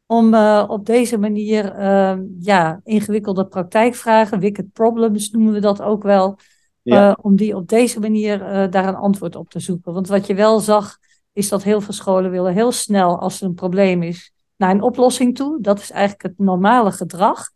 om 0.06 0.34
op 0.68 0.86
deze 0.86 1.18
manier 1.18 1.72
ehm, 1.72 2.24
ja, 2.38 2.80
ingewikkelde 2.84 3.46
praktijkvragen, 3.46 4.40
wicked 4.40 4.72
problems 4.72 5.30
noemen 5.30 5.52
we 5.52 5.60
dat 5.60 5.82
ook 5.82 6.02
wel, 6.02 6.38
Uh, 6.84 7.12
om 7.20 7.36
die 7.36 7.56
op 7.56 7.68
deze 7.68 8.00
manier 8.00 8.40
uh, 8.40 8.70
daar 8.70 8.88
een 8.88 8.94
antwoord 8.94 9.36
op 9.36 9.50
te 9.50 9.60
zoeken. 9.60 9.92
Want 9.92 10.08
wat 10.08 10.26
je 10.26 10.34
wel 10.34 10.60
zag, 10.60 10.98
is 11.32 11.48
dat 11.48 11.62
heel 11.62 11.80
veel 11.80 11.92
scholen 11.92 12.30
willen 12.30 12.52
heel 12.52 12.72
snel, 12.72 13.18
als 13.18 13.40
er 13.40 13.46
een 13.46 13.54
probleem 13.54 14.02
is, 14.02 14.32
naar 14.56 14.70
een 14.70 14.82
oplossing 14.82 15.36
toe. 15.36 15.60
Dat 15.60 15.78
is 15.78 15.90
eigenlijk 15.90 16.22
het 16.22 16.38
normale 16.46 16.92
gedrag. 16.92 17.50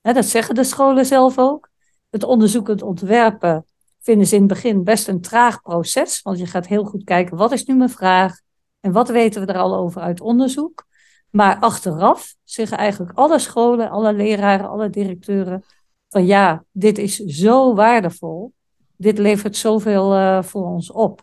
Hè, 0.00 0.12
dat 0.12 0.24
zeggen 0.24 0.54
de 0.54 0.64
scholen 0.64 1.06
zelf 1.06 1.38
ook. 1.38 1.68
Het 2.10 2.24
onderzoekend 2.24 2.82
ontwerpen 2.82 3.64
vinden 4.00 4.26
ze 4.26 4.34
in 4.34 4.40
het 4.40 4.50
begin 4.50 4.84
best 4.84 5.08
een 5.08 5.20
traag 5.20 5.62
proces. 5.62 6.22
Want 6.22 6.38
je 6.38 6.46
gaat 6.46 6.66
heel 6.66 6.84
goed 6.84 7.04
kijken, 7.04 7.36
wat 7.36 7.52
is 7.52 7.64
nu 7.64 7.74
mijn 7.74 7.90
vraag? 7.90 8.40
En 8.80 8.92
wat 8.92 9.08
weten 9.08 9.46
we 9.46 9.52
er 9.52 9.58
al 9.58 9.76
over 9.76 10.00
uit 10.00 10.20
onderzoek? 10.20 10.86
Maar 11.30 11.58
achteraf 11.58 12.34
zeggen 12.44 12.78
eigenlijk 12.78 13.18
alle 13.18 13.38
scholen, 13.38 13.90
alle 13.90 14.12
leraren, 14.12 14.68
alle 14.68 14.90
directeuren 14.90 15.64
van 16.08 16.26
ja, 16.26 16.64
dit 16.72 16.98
is 16.98 17.16
zo 17.16 17.74
waardevol 17.74 18.52
dit 18.98 19.18
levert 19.18 19.56
zoveel 19.56 20.14
uh, 20.14 20.42
voor 20.42 20.64
ons 20.64 20.92
op. 20.92 21.22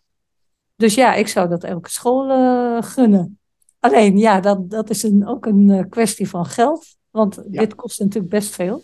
Dus 0.75 0.95
ja, 0.95 1.13
ik 1.13 1.27
zou 1.27 1.49
dat 1.49 1.63
elke 1.63 1.89
school 1.89 2.29
uh, 2.29 2.81
gunnen. 2.81 3.39
Alleen 3.79 4.17
ja, 4.17 4.39
dat, 4.39 4.69
dat 4.69 4.89
is 4.89 5.03
een, 5.03 5.27
ook 5.27 5.45
een 5.45 5.69
uh, 5.69 5.83
kwestie 5.89 6.29
van 6.29 6.45
geld. 6.45 6.85
Want 7.09 7.41
ja. 7.51 7.59
dit 7.59 7.75
kost 7.75 7.99
natuurlijk 7.99 8.33
best 8.33 8.53
veel. 8.55 8.83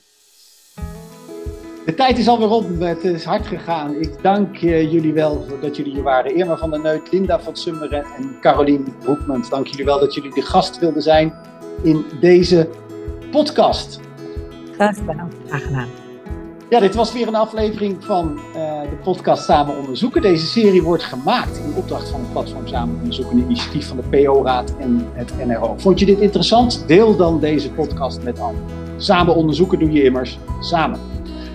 De 1.86 1.94
tijd 1.96 2.18
is 2.18 2.28
alweer 2.28 2.50
op, 2.50 2.80
het 2.80 3.04
is 3.04 3.24
hard 3.24 3.48
gegaan. 3.48 3.96
Ik 3.96 4.24
dank 4.24 4.56
jullie 4.58 5.14
wel 5.14 5.46
dat 5.62 5.76
jullie 5.76 5.94
hier 5.94 6.04
waren. 6.04 6.36
Irma 6.36 6.58
van 6.58 6.70
der 6.70 6.80
Neut, 6.80 7.12
Linda 7.12 7.40
van 7.40 7.56
Summeren 7.56 8.04
en 8.04 8.40
Caroline 8.42 8.84
Broekmans. 9.00 9.50
Dank 9.50 9.68
jullie 9.68 9.86
wel 9.86 10.00
dat 10.00 10.14
jullie 10.14 10.34
de 10.34 10.42
gast 10.42 10.80
wilden 10.80 11.02
zijn 11.02 11.34
in 11.84 12.06
deze 12.20 12.70
podcast. 13.32 14.00
Graag 14.72 14.98
gedaan. 14.98 15.32
Graag 15.48 15.64
gedaan. 15.64 16.01
Ja, 16.72 16.80
dit 16.80 16.96
was 16.96 17.14
weer 17.14 17.28
een 17.28 17.36
aflevering 17.36 18.04
van 18.04 18.40
uh, 18.50 18.82
de 18.82 18.96
podcast 19.04 19.44
Samen 19.44 19.78
Onderzoeken. 19.78 20.22
Deze 20.22 20.46
serie 20.46 20.84
wordt 20.84 21.04
gemaakt 21.04 21.58
in 21.58 21.74
opdracht 21.76 22.10
van 22.10 22.20
het 22.20 22.32
platform 22.32 22.68
Samen 22.68 22.96
Onderzoeken, 22.96 23.38
een 23.38 23.44
initiatief 23.44 23.88
van 23.88 23.98
de 23.98 24.04
PO-raad 24.24 24.76
en 24.78 25.08
het 25.14 25.46
NRO. 25.46 25.74
Vond 25.78 26.00
je 26.00 26.06
dit 26.06 26.20
interessant? 26.20 26.84
Deel 26.88 27.16
dan 27.16 27.40
deze 27.40 27.72
podcast 27.72 28.24
met 28.24 28.40
anderen. 28.40 28.68
Samen 28.98 29.36
onderzoeken 29.36 29.80
doe 29.80 29.92
je 29.92 30.04
immers 30.04 30.40
samen. 30.60 31.00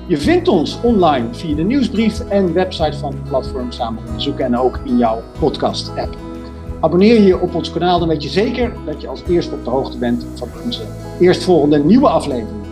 Je 0.07 0.19
vindt 0.19 0.49
ons 0.49 0.79
online 0.83 1.27
via 1.31 1.55
de 1.55 1.64
nieuwsbrief 1.64 2.21
en 2.21 2.53
website 2.53 2.99
van 2.99 3.12
het 3.12 3.29
platform 3.29 3.73
Samen 3.73 4.03
Onderzoeken 4.07 4.45
en 4.45 4.59
ook 4.59 4.81
in 4.85 4.99
jouw 4.99 5.23
podcast-app. 5.39 6.17
Abonneer 6.81 7.21
je 7.21 7.41
op 7.41 7.55
ons 7.55 7.73
kanaal, 7.73 7.99
dan 7.99 8.09
weet 8.09 8.23
je 8.23 8.29
zeker 8.29 8.73
dat 8.85 9.01
je 9.01 9.09
als 9.09 9.23
eerste 9.29 9.55
op 9.55 9.64
de 9.64 9.71
hoogte 9.71 9.99
bent 9.99 10.27
van 10.35 10.49
onze 10.64 10.83
eerstvolgende 11.21 11.79
nieuwe 11.79 12.09
aflevering. 12.09 12.66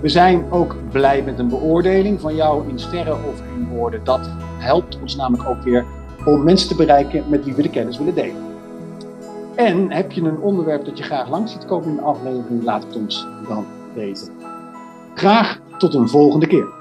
We 0.00 0.08
zijn 0.08 0.50
ook 0.50 0.76
blij 0.90 1.22
met 1.22 1.38
een 1.38 1.48
beoordeling 1.48 2.20
van 2.20 2.34
jou 2.34 2.68
in 2.68 2.78
sterren 2.78 3.14
of 3.14 3.42
in 3.56 3.68
woorden. 3.68 4.04
Dat 4.04 4.30
helpt 4.58 4.98
ons 5.00 5.16
namelijk 5.16 5.48
ook 5.48 5.62
weer 5.62 5.84
om 6.24 6.44
mensen 6.44 6.68
te 6.68 6.76
bereiken 6.76 7.24
met 7.28 7.44
wie 7.44 7.54
we 7.54 7.62
de 7.62 7.70
kennis 7.70 7.98
willen 7.98 8.14
delen. 8.14 8.42
En 9.54 9.92
heb 9.92 10.12
je 10.12 10.22
een 10.22 10.38
onderwerp 10.38 10.84
dat 10.84 10.98
je 10.98 11.04
graag 11.04 11.28
langs 11.28 11.52
ziet 11.52 11.64
komen 11.64 11.88
in 11.88 11.96
de 11.96 12.02
aflevering, 12.02 12.64
laat 12.64 12.84
het 12.84 12.96
ons 12.96 13.26
dan 13.48 13.66
weten. 13.94 14.28
Graag 15.14 15.60
tot 15.78 15.94
een 15.94 16.08
volgende 16.08 16.46
keer. 16.46 16.77